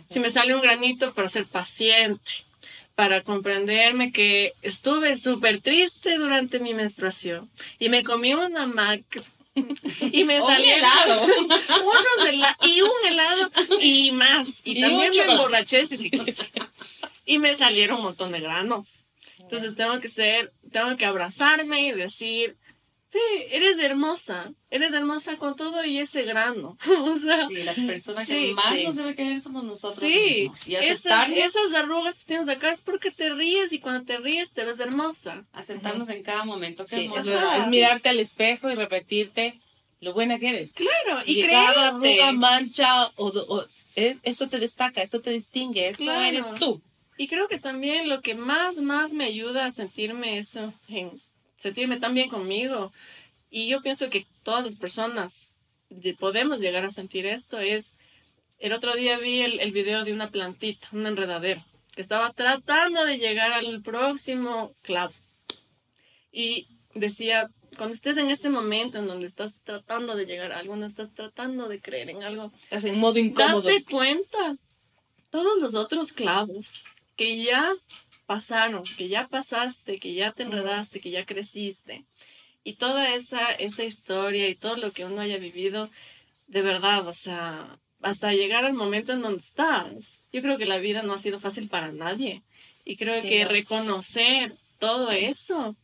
Si 0.08 0.20
me 0.20 0.30
sale 0.30 0.54
un 0.54 0.60
granito, 0.60 1.14
para 1.14 1.28
ser 1.28 1.46
paciente, 1.46 2.45
para 2.96 3.22
comprenderme 3.22 4.10
que 4.10 4.54
estuve 4.62 5.16
súper 5.16 5.60
triste 5.60 6.16
durante 6.16 6.58
mi 6.58 6.74
menstruación 6.74 7.48
y 7.78 7.88
me 7.90 8.02
comí 8.02 8.34
una 8.34 8.66
mac 8.66 9.02
y 10.00 10.24
me 10.24 10.40
Un 10.40 10.46
salió 10.46 10.74
helado. 10.74 11.22
unos 11.26 12.28
hela- 12.28 12.56
y 12.62 12.80
un 12.80 12.90
helado 13.06 13.50
y 13.80 14.10
más. 14.12 14.62
Y, 14.64 14.78
Y 14.78 14.80
también 14.80 15.12
me 15.14 15.32
emborraché 15.32 15.84
y 17.26 17.38
me 17.38 17.54
salieron 17.54 17.98
un 17.98 18.04
montón 18.04 18.32
de 18.32 18.40
granos. 18.40 19.04
Entonces 19.38 19.76
tengo 19.76 20.00
que 20.00 20.08
ser 20.08 20.52
tengo 20.72 20.96
que 20.96 21.04
abrazarme 21.04 21.86
y 21.86 21.92
decir 21.92 22.56
"Ve, 23.16 23.48
eres 23.56 23.78
hermosa 23.78 24.52
eres 24.70 24.92
hermosa 24.92 25.36
con 25.36 25.56
todo 25.56 25.84
y 25.84 25.98
ese 25.98 26.22
grano 26.24 26.76
o 27.12 27.16
sea 27.18 27.46
Sí, 27.48 27.54
la 27.62 27.74
persona 27.74 28.24
que 28.24 28.34
Sí, 28.48 28.52
más 28.54 28.74
sí. 28.76 28.84
nos 28.84 28.96
debe 28.96 29.14
querer 29.14 29.40
somos 29.40 29.64
nosotros 29.64 30.00
Sí, 30.00 30.42
mismos. 30.50 30.68
Y 30.68 30.74
esa- 30.76 31.26
esas 31.26 31.72
arrugas 31.74 32.18
que 32.20 32.24
tienes 32.26 32.48
acá 32.48 32.70
es 32.70 32.80
porque 32.82 33.10
te 33.10 33.30
ríes 33.34 33.72
y 33.72 33.78
cuando 33.78 34.04
te 34.04 34.18
ríes 34.18 34.52
te 34.52 34.64
ves 34.64 34.80
hermosa. 34.80 35.46
aceptarnos 35.52 36.08
en 36.10 36.22
cada 36.22 36.44
momento. 36.44 36.84
Qué 36.84 36.96
Sí, 36.96 37.02
hermoso. 37.04 37.20
es, 37.20 37.26
verdad, 37.26 37.58
es 37.60 37.66
mirarte 37.68 38.08
al 38.08 38.18
espejo 38.20 38.70
y 38.70 38.74
repetirte 38.74 39.58
lo 40.00 40.12
buena 40.12 40.38
que 40.38 40.48
eres. 40.50 40.72
Claro, 40.72 41.22
y, 41.26 41.40
Y 41.42 41.46
cada 41.46 41.88
arruga, 41.88 42.32
mancha, 42.32 43.06
o, 43.16 43.28
o- 43.28 43.64
eh, 43.96 44.16
eso 44.24 44.48
te 44.48 44.58
destaca, 44.58 45.00
eso 45.02 45.20
te 45.20 45.30
distingue, 45.30 45.88
eso 45.88 46.04
Claro. 46.04 46.20
eres 46.22 46.54
tú. 46.58 46.82
Y 47.18 47.28
creo 47.28 47.48
que 47.48 47.58
también 47.58 48.10
lo 48.10 48.20
que 48.20 48.34
más, 48.34 48.76
más 48.76 49.12
me 49.14 49.24
ayuda 49.24 49.64
a 49.64 49.70
sentirme 49.70 50.36
eso, 50.38 50.74
en 50.88 51.18
sentirme 51.56 51.98
tan 51.98 52.14
bien 52.14 52.28
conmigo, 52.28 52.92
y 53.50 53.68
yo 53.68 53.80
pienso 53.82 54.10
que 54.10 54.26
todas 54.42 54.64
las 54.64 54.74
personas 54.76 55.56
de- 55.88 56.14
podemos 56.14 56.60
llegar 56.60 56.84
a 56.84 56.90
sentir 56.90 57.26
esto, 57.26 57.58
es 57.58 57.98
el 58.58 58.72
otro 58.72 58.94
día 58.94 59.18
vi 59.18 59.40
el, 59.40 59.60
el 59.60 59.72
video 59.72 60.04
de 60.04 60.12
una 60.12 60.30
plantita, 60.30 60.88
un 60.92 61.06
enredadero, 61.06 61.64
que 61.94 62.02
estaba 62.02 62.32
tratando 62.32 63.04
de 63.04 63.18
llegar 63.18 63.52
al 63.52 63.82
próximo 63.82 64.72
clavo. 64.82 65.12
Y 66.32 66.66
decía, 66.94 67.48
cuando 67.76 67.94
estés 67.94 68.16
en 68.18 68.30
este 68.30 68.48
momento 68.50 68.98
en 68.98 69.06
donde 69.06 69.26
estás 69.26 69.54
tratando 69.64 70.16
de 70.16 70.26
llegar 70.26 70.52
a 70.52 70.58
algo, 70.58 70.76
no 70.76 70.86
estás 70.86 71.12
tratando 71.14 71.68
de 71.68 71.80
creer 71.80 72.10
en 72.10 72.22
algo, 72.22 72.52
Estás 72.64 72.84
en 72.84 72.98
modo 72.98 73.18
incómodo. 73.18 73.62
date 73.62 73.84
cuenta 73.84 74.56
todos 75.30 75.60
los 75.60 75.74
otros 75.74 76.12
clavos 76.12 76.84
que 77.16 77.42
ya 77.42 77.74
pasaron, 78.26 78.82
que 78.96 79.08
ya 79.08 79.28
pasaste, 79.28 79.98
que 79.98 80.14
ya 80.14 80.32
te 80.32 80.42
enredaste, 80.42 81.00
que 81.00 81.10
ya 81.10 81.24
creciste. 81.24 82.04
Y 82.64 82.74
toda 82.74 83.14
esa, 83.14 83.52
esa 83.52 83.84
historia 83.84 84.48
y 84.48 84.54
todo 84.56 84.76
lo 84.76 84.92
que 84.92 85.04
uno 85.04 85.20
haya 85.20 85.38
vivido, 85.38 85.88
de 86.48 86.62
verdad, 86.62 87.06
o 87.06 87.14
sea, 87.14 87.78
hasta 88.02 88.32
llegar 88.32 88.64
al 88.64 88.72
momento 88.74 89.12
en 89.12 89.22
donde 89.22 89.40
estás. 89.42 90.24
Yo 90.32 90.42
creo 90.42 90.58
que 90.58 90.66
la 90.66 90.78
vida 90.78 91.02
no 91.02 91.14
ha 91.14 91.18
sido 91.18 91.38
fácil 91.40 91.68
para 91.68 91.92
nadie. 91.92 92.42
Y 92.84 92.96
creo 92.96 93.12
Sí, 93.20 93.28
que 93.28 93.44
no. 93.44 93.50
reconocer 93.50 94.54
todo 94.78 95.10
eso, 95.10 95.76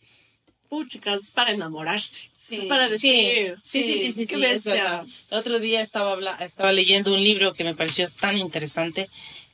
pucha, 0.69 0.99
es 1.15 1.31
para 1.31 1.53
enamorarse. 1.53 2.29
Sí. 2.33 2.57
Es 2.57 2.65
para 2.67 2.89
decir, 2.89 3.55
sí, 3.61 3.83
sí, 3.83 3.97
sí, 3.97 4.13
sí, 4.13 4.27
sí, 4.27 4.45
es 4.45 4.65
verdad. 4.65 5.07
El 5.31 5.39
otro 5.39 5.59
día 5.61 5.81
estaba, 5.81 6.17
estaba 6.45 6.73
leyendo 6.73 7.13
un 7.15 7.23
libro 7.23 7.55
que 7.55 7.65
me 7.65 7.75
pareció 7.75 8.09
tan 8.11 8.39
interesante, 8.39 9.09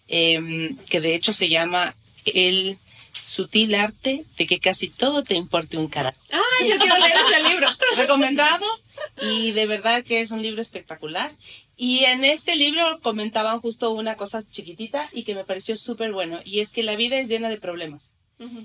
em, 0.09 0.77
que 0.91 1.01
de 1.01 1.15
hecho 1.15 1.33
se 1.33 1.49
llama 1.49 1.95
El 2.35 2.79
sutil 3.13 3.75
arte 3.75 4.25
de 4.37 4.47
que 4.47 4.59
casi 4.59 4.89
todo 4.89 5.23
te 5.23 5.35
importe 5.35 5.77
un 5.77 5.89
carajo. 5.89 6.19
Ay, 6.31 6.71
yo 6.71 6.79
quiero 6.79 6.97
leer 6.99 7.15
ese 7.17 7.49
libro. 7.49 7.69
Recomendado 7.97 8.65
y 9.21 9.53
de 9.53 9.67
verdad 9.67 10.03
que 10.05 10.21
es 10.21 10.31
un 10.31 10.43
libro 10.43 10.63
espectacular. 10.63 11.31
Y 11.77 12.05
en 12.05 12.25
este 12.25 12.57
libro 12.57 13.01
comentaban 13.03 13.61
justo 13.61 13.93
una 13.93 14.17
cosa 14.17 14.43
chiquitita 14.49 15.09
y 15.13 15.23
que 15.23 15.35
me 15.35 15.45
pareció 15.45 15.77
súper 15.77 16.13
bueno, 16.13 16.41
y 16.45 16.61
es 16.61 16.73
que 16.73 16.83
la 16.83 16.97
vida 16.97 17.19
es 17.19 17.29
llena 17.29 17.49
de 17.49 17.59
problemas. 17.59 18.15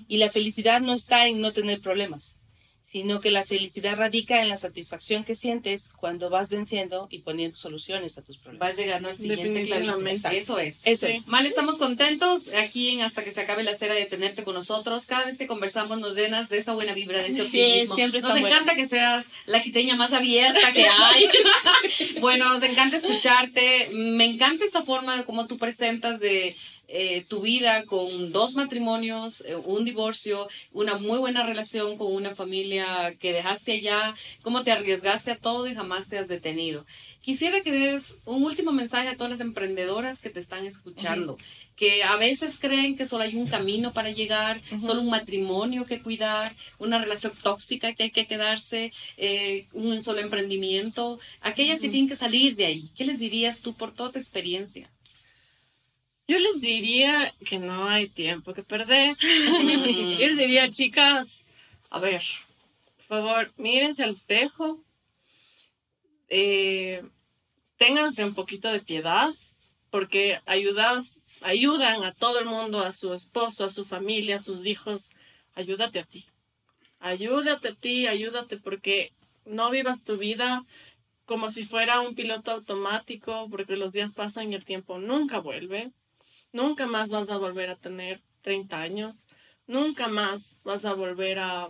Y 0.08 0.18
la 0.18 0.30
felicidad 0.30 0.82
no 0.82 0.94
está 0.94 1.26
en 1.28 1.42
no 1.42 1.52
tener 1.52 1.82
problemas, 1.82 2.38
sino 2.86 3.22
que 3.22 3.32
la 3.32 3.46
felicidad 3.46 3.96
radica 3.96 4.42
en 4.42 4.50
la 4.50 4.58
satisfacción 4.58 5.24
que 5.24 5.36
sientes 5.36 5.94
cuando 5.98 6.30
vas 6.30 6.50
venciendo 6.50 7.08
y 7.10 7.20
poniendo 7.20 7.56
soluciones 7.56 8.18
a 8.18 8.24
tus 8.24 8.38
problemas. 8.38 8.70
Vas 8.70 8.78
llegando 8.78 9.08
al 9.08 9.16
siguiente 9.16 9.64
clavito. 9.64 9.98
Eso 10.30 10.60
es. 10.60 10.82
Eso 10.84 11.08
Sí. 11.08 11.14
es. 11.14 11.28
Mal, 11.28 11.46
estamos 11.46 11.78
contentos 11.78 12.50
aquí 12.54 12.90
en 12.90 13.02
Hasta 13.02 13.24
que 13.24 13.32
se 13.32 13.40
acabe 13.42 13.64
la 13.64 13.74
cera 13.74 13.94
de 13.96 14.06
tenerte 14.06 14.44
con 14.44 14.54
nosotros. 14.54 15.06
Cada 15.06 15.26
vez 15.26 15.38
que 15.38 15.48
conversamos 15.48 15.98
nos 16.00 16.16
llenas 16.18 16.50
de 16.50 16.58
esa 16.58 16.74
buena 16.74 16.94
vibra, 16.94 17.22
de 17.22 17.30
ese 17.30 17.48
Sí, 17.48 17.62
optimismo. 17.62 17.96
siempre 17.96 18.20
está 18.20 18.30
nos 18.36 18.38
encanta 18.46 18.76
que 18.76 18.86
seas 18.86 19.28
la 19.46 19.64
quiteña 19.64 19.96
más 19.96 20.12
abierta 20.12 20.74
que 20.74 20.86
hay. 20.86 21.26
bueno, 22.20 22.50
nos 22.52 22.64
encanta 22.64 22.98
escucharte. 22.98 23.90
Me 23.94 24.26
encanta 24.26 24.66
esta 24.66 24.84
forma 24.84 25.16
de 25.18 25.24
cómo 25.24 25.48
tú 25.48 25.58
presentas 25.58 26.20
de 26.20 26.56
eh, 26.96 27.26
tu 27.28 27.42
vida 27.42 27.86
con 27.86 28.32
dos 28.32 28.54
matrimonios, 28.54 29.42
eh, 29.46 29.56
un 29.56 29.84
divorcio, 29.84 30.48
una 30.72 31.00
muy 31.00 31.18
buena 31.18 31.44
relación 31.44 31.98
con 31.98 32.14
una 32.14 32.36
familia 32.36 33.12
que 33.20 33.34
dejaste 33.34 33.72
allá, 33.72 34.14
cómo 34.44 34.64
te 34.64 34.72
arriesgaste 34.72 35.32
a 35.32 35.38
todo 35.38 35.68
y 35.68 35.74
jamás 35.74 36.08
te 36.08 36.20
has 36.20 36.28
detenido. 36.28 36.86
Quisiera 37.22 37.62
que 37.62 37.72
des 37.72 38.20
un 38.26 38.44
último 38.44 38.72
mensaje 38.72 39.10
a 39.10 39.18
todas 39.18 39.32
las 39.32 39.40
emprendedoras 39.40 40.20
que 40.20 40.30
te 40.30 40.40
están 40.40 40.68
escuchando, 40.68 41.40
que 41.76 42.04
a 42.04 42.16
veces 42.18 42.60
creen 42.60 42.96
que 42.96 43.08
solo 43.08 43.24
hay 43.24 43.36
un 43.36 43.48
camino 43.48 43.92
para 43.92 44.12
llegar, 44.12 44.62
solo 44.80 45.02
un 45.02 45.10
matrimonio 45.10 45.88
que 45.88 46.04
cuidar, 46.04 46.56
una 46.78 47.00
relación 47.00 47.34
tóxica 47.42 47.94
que 47.94 48.04
hay 48.04 48.12
que 48.12 48.28
quedarse, 48.28 48.92
eh, 49.18 49.66
un 49.74 50.04
solo 50.04 50.20
emprendimiento, 50.20 51.20
aquellas 51.42 51.82
que 51.82 51.90
tienen 51.90 52.10
que 52.10 52.16
salir 52.16 52.56
de 52.56 52.68
ahí. 52.68 52.90
¿Qué 52.96 53.04
les 53.04 53.18
dirías 53.18 53.62
tú 53.62 53.74
por 53.74 53.92
toda 53.92 54.12
tu 54.12 54.20
experiencia? 54.20 54.92
Yo 56.28 56.40
les 56.40 56.62
diría 56.62 57.34
que 57.46 57.60
no 57.60 57.88
hay 57.88 58.08
tiempo 58.08 58.54
que 58.54 58.64
perder. 58.64 59.16
Yo 59.20 60.28
les 60.28 60.38
diría, 60.38 60.72
chicas, 60.72 61.46
a 61.90 62.00
ver, 62.00 62.24
por 62.98 63.06
favor, 63.06 63.54
mírense 63.58 64.04
al 64.04 64.12
espejo. 64.12 64.82
Eh, 66.30 67.04
ténganse 67.78 68.24
un 68.24 68.34
poquito 68.34 68.72
de 68.72 68.80
piedad, 68.80 69.32
porque 69.90 70.40
ayudas, 70.46 71.28
ayudan 71.42 72.04
a 72.06 72.14
todo 72.14 72.40
el 72.40 72.46
mundo, 72.46 72.80
a 72.80 72.94
su 72.94 73.14
esposo, 73.14 73.66
a 73.66 73.70
su 73.70 73.84
familia, 73.84 74.38
a 74.38 74.40
sus 74.40 74.66
hijos. 74.66 75.12
Ayúdate 75.54 76.00
a 76.00 76.06
ti. 76.06 76.26
Ayúdate 77.00 77.68
a 77.68 77.76
ti, 77.76 78.08
ayúdate, 78.08 78.58
porque 78.58 79.12
no 79.46 79.70
vivas 79.70 80.06
tu 80.06 80.18
vida 80.18 80.64
como 81.26 81.50
si 81.50 81.66
fuera 81.66 82.02
un 82.02 82.16
piloto 82.16 82.52
automático, 82.52 83.48
porque 83.50 83.76
los 83.76 83.92
días 83.92 84.14
pasan 84.14 84.52
y 84.52 84.56
el 84.56 84.64
tiempo 84.64 85.00
nunca 85.00 85.40
vuelve. 85.40 85.92
Nunca 86.54 86.86
más 86.88 87.10
vas 87.10 87.30
a 87.30 87.38
volver 87.38 87.70
a 87.70 87.76
tener 87.76 88.22
30 88.42 88.82
años. 88.82 89.26
Nunca 89.68 90.08
más 90.08 90.62
vas 90.64 90.86
a 90.86 90.94
volver 90.94 91.40
a, 91.40 91.68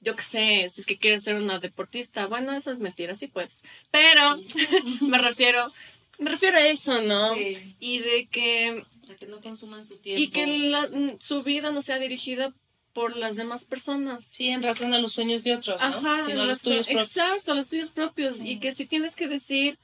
yo 0.00 0.16
qué 0.16 0.22
sé, 0.22 0.68
si 0.70 0.80
es 0.80 0.86
que 0.86 0.96
quieres 0.98 1.24
ser 1.24 1.36
una 1.36 1.58
deportista. 1.58 2.26
Bueno, 2.26 2.52
eso 2.54 2.70
es 2.72 2.80
mentira, 2.80 3.14
sí 3.14 3.26
puedes. 3.26 3.62
Pero 3.90 4.38
me 5.02 5.18
refiero, 5.18 5.70
me 6.18 6.30
refiero 6.30 6.56
a 6.56 6.66
eso, 6.68 7.02
¿no? 7.02 7.34
Sí. 7.34 7.76
Y 7.80 7.98
de 7.98 8.28
que, 8.28 8.84
A 9.10 9.14
que 9.16 9.26
no 9.26 9.40
consuman 9.40 9.84
su 9.84 9.98
tiempo. 9.98 10.22
y 10.22 10.28
que 10.30 10.46
la- 10.46 10.88
su 11.18 11.42
vida 11.42 11.72
no 11.72 11.82
sea 11.82 11.98
dirigida 11.98 12.54
por 12.92 13.16
las 13.16 13.36
demás 13.36 13.64
personas. 13.66 14.24
Sí, 14.24 14.48
en 14.48 14.62
razón 14.62 14.94
a 14.94 14.98
los 14.98 15.12
sueños 15.12 15.42
de 15.42 15.54
otros, 15.54 15.80
¿no? 15.80 15.86
Ajá, 15.86 16.24
Sino 16.26 16.42
a 16.42 16.44
los 16.46 16.48
los- 16.48 16.62
tuyos 16.62 16.86
propios. 16.86 17.06
exacto, 17.16 17.54
los 17.54 17.68
tuyos 17.68 17.90
propios. 17.90 18.40
Y 18.40 18.58
que 18.60 18.72
si 18.72 18.86
tienes 18.86 19.16
que 19.16 19.26
decir 19.28 19.78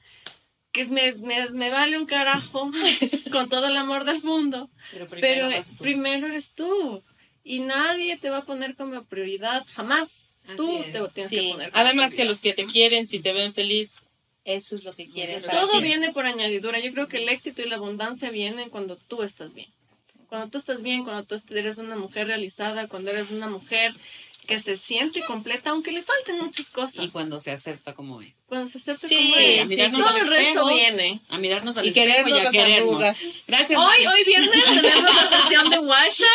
que 0.73 0.85
me, 0.85 1.13
me, 1.13 1.49
me 1.51 1.69
vale 1.69 1.97
un 1.97 2.05
carajo 2.05 2.69
con 3.31 3.47
todo 3.47 3.67
el 3.67 3.77
amor 3.77 4.03
del 4.03 4.21
mundo, 4.23 4.69
Pero 4.91 5.07
primero 5.07 5.45
pero 5.47 5.57
vas 5.57 5.77
tú. 5.77 5.83
primero 5.83 6.27
eres 6.27 6.55
tú. 6.55 7.03
Y 7.45 7.59
nadie 7.59 8.17
te 8.17 8.29
va 8.29 8.39
a 8.39 8.45
poner 8.45 8.75
como 8.75 9.03
prioridad, 9.05 9.65
jamás. 9.73 10.35
Así 10.45 10.55
tú 10.57 10.77
es. 10.79 10.85
te 10.85 10.91
tienes 10.91 11.13
que 11.13 11.23
Sí, 11.27 11.49
poner 11.51 11.71
como 11.71 11.83
además 11.85 12.13
que 12.15 12.25
los 12.25 12.39
que 12.39 12.53
te 12.53 12.65
quieren, 12.65 13.05
si 13.05 13.19
te 13.19 13.33
ven 13.33 13.53
feliz, 13.53 13.95
eso 14.45 14.75
es 14.75 14.83
lo 14.83 14.95
que 14.95 15.07
quieren. 15.07 15.41
Todo 15.43 15.77
ti. 15.77 15.83
viene 15.83 16.11
por 16.11 16.25
añadidura. 16.25 16.79
Yo 16.79 16.91
creo 16.93 17.07
que 17.07 17.17
el 17.17 17.29
éxito 17.29 17.61
y 17.61 17.69
la 17.69 17.75
abundancia 17.75 18.29
vienen 18.31 18.69
cuando 18.69 18.95
tú 18.97 19.23
estás 19.23 19.53
bien. 19.53 19.69
Cuando 20.27 20.49
tú 20.49 20.57
estás 20.57 20.81
bien, 20.81 21.03
cuando 21.03 21.23
tú 21.25 21.35
eres 21.55 21.77
una 21.77 21.95
mujer 21.95 22.27
realizada, 22.27 22.87
cuando 22.87 23.11
eres 23.11 23.29
una 23.29 23.47
mujer 23.49 23.93
que 24.47 24.59
se 24.59 24.75
siente 24.77 25.21
completa, 25.21 25.69
aunque 25.69 25.91
le 25.91 26.03
falten 26.03 26.37
muchas 26.39 26.69
cosas. 26.69 27.05
Y 27.05 27.09
cuando 27.09 27.39
se 27.39 27.51
acepta 27.51 27.93
como 27.93 28.21
es. 28.21 28.29
Cuando 28.47 28.67
se 28.67 28.77
acepta 28.77 29.07
Sí, 29.07 29.15
como 29.15 29.35
sí, 29.37 29.43
es, 29.45 29.61
a 29.61 29.65
mirarnos 29.65 29.99
todo 30.01 30.09
al 30.09 30.21
el 30.21 30.27
resto 30.27 30.67
viene. 30.67 31.19
A 31.29 31.37
mirarnos 31.37 31.77
al 31.77 31.85
Y 31.85 31.89
espejo 31.89 32.05
querernos 32.07 32.37
y 32.37 32.39
a 32.39 32.43
las 32.43 32.51
querernos. 32.51 32.89
arrugas. 32.89 33.43
Gracias. 33.47 33.79
Hoy, 33.79 33.85
Mari. 33.85 34.07
hoy 34.07 34.23
viernes 34.25 34.63
tenemos 34.65 35.15
la 35.15 35.41
sesión 35.41 35.69
de 35.69 35.79
Washa. 35.79 36.25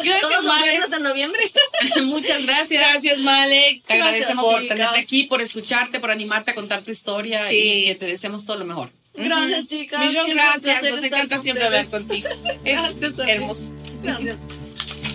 Gracias, 0.00 0.20
Todos 0.22 0.44
los 0.44 0.62
viernes 0.62 0.90
de 0.90 1.00
noviembre. 1.00 1.52
Muchas 2.04 2.42
gracias. 2.44 2.80
Gracias, 2.80 3.20
Malek. 3.20 3.84
Te 3.84 3.94
agradecemos 3.94 4.44
por 4.44 4.66
tenerte 4.66 4.98
aquí, 4.98 5.24
por 5.24 5.40
escucharte, 5.40 6.00
por 6.00 6.10
animarte 6.10 6.50
a 6.50 6.54
contar 6.54 6.82
tu 6.82 6.90
historia 6.90 7.42
Sí. 7.42 7.56
y 7.56 7.84
que 7.86 7.94
te 7.94 8.06
deseamos 8.06 8.44
todo 8.44 8.56
lo 8.56 8.64
mejor. 8.64 8.90
Gracias, 9.14 9.66
chicas. 9.66 10.04
Millón 10.04 10.30
gracias. 10.30 10.82
Nos 10.82 11.02
encanta 11.02 11.38
siempre 11.38 11.64
hablar 11.64 11.86
contigo. 11.86 12.28
Es 12.64 12.74
Gracias 13.00 13.12
hermoso. 13.26 13.68
Gracias. 14.02 14.36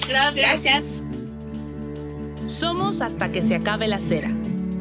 Gracias. 0.08 0.64
Gracias. 0.64 0.96
Somos 2.46 3.02
hasta 3.02 3.32
que 3.32 3.42
se 3.42 3.56
acabe 3.56 3.88
la 3.88 4.00
cera. 4.00 4.32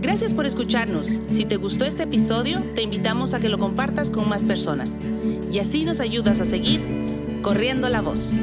Gracias 0.00 0.34
por 0.34 0.46
escucharnos. 0.46 1.20
Si 1.30 1.44
te 1.44 1.56
gustó 1.56 1.84
este 1.84 2.02
episodio, 2.02 2.60
te 2.74 2.82
invitamos 2.82 3.34
a 3.34 3.40
que 3.40 3.48
lo 3.48 3.58
compartas 3.58 4.10
con 4.10 4.28
más 4.28 4.42
personas 4.42 4.98
y 5.52 5.60
así 5.60 5.84
nos 5.84 6.00
ayudas 6.00 6.40
a 6.40 6.44
seguir 6.44 6.80
corriendo 7.42 7.88
la 7.88 8.00
voz. 8.00 8.34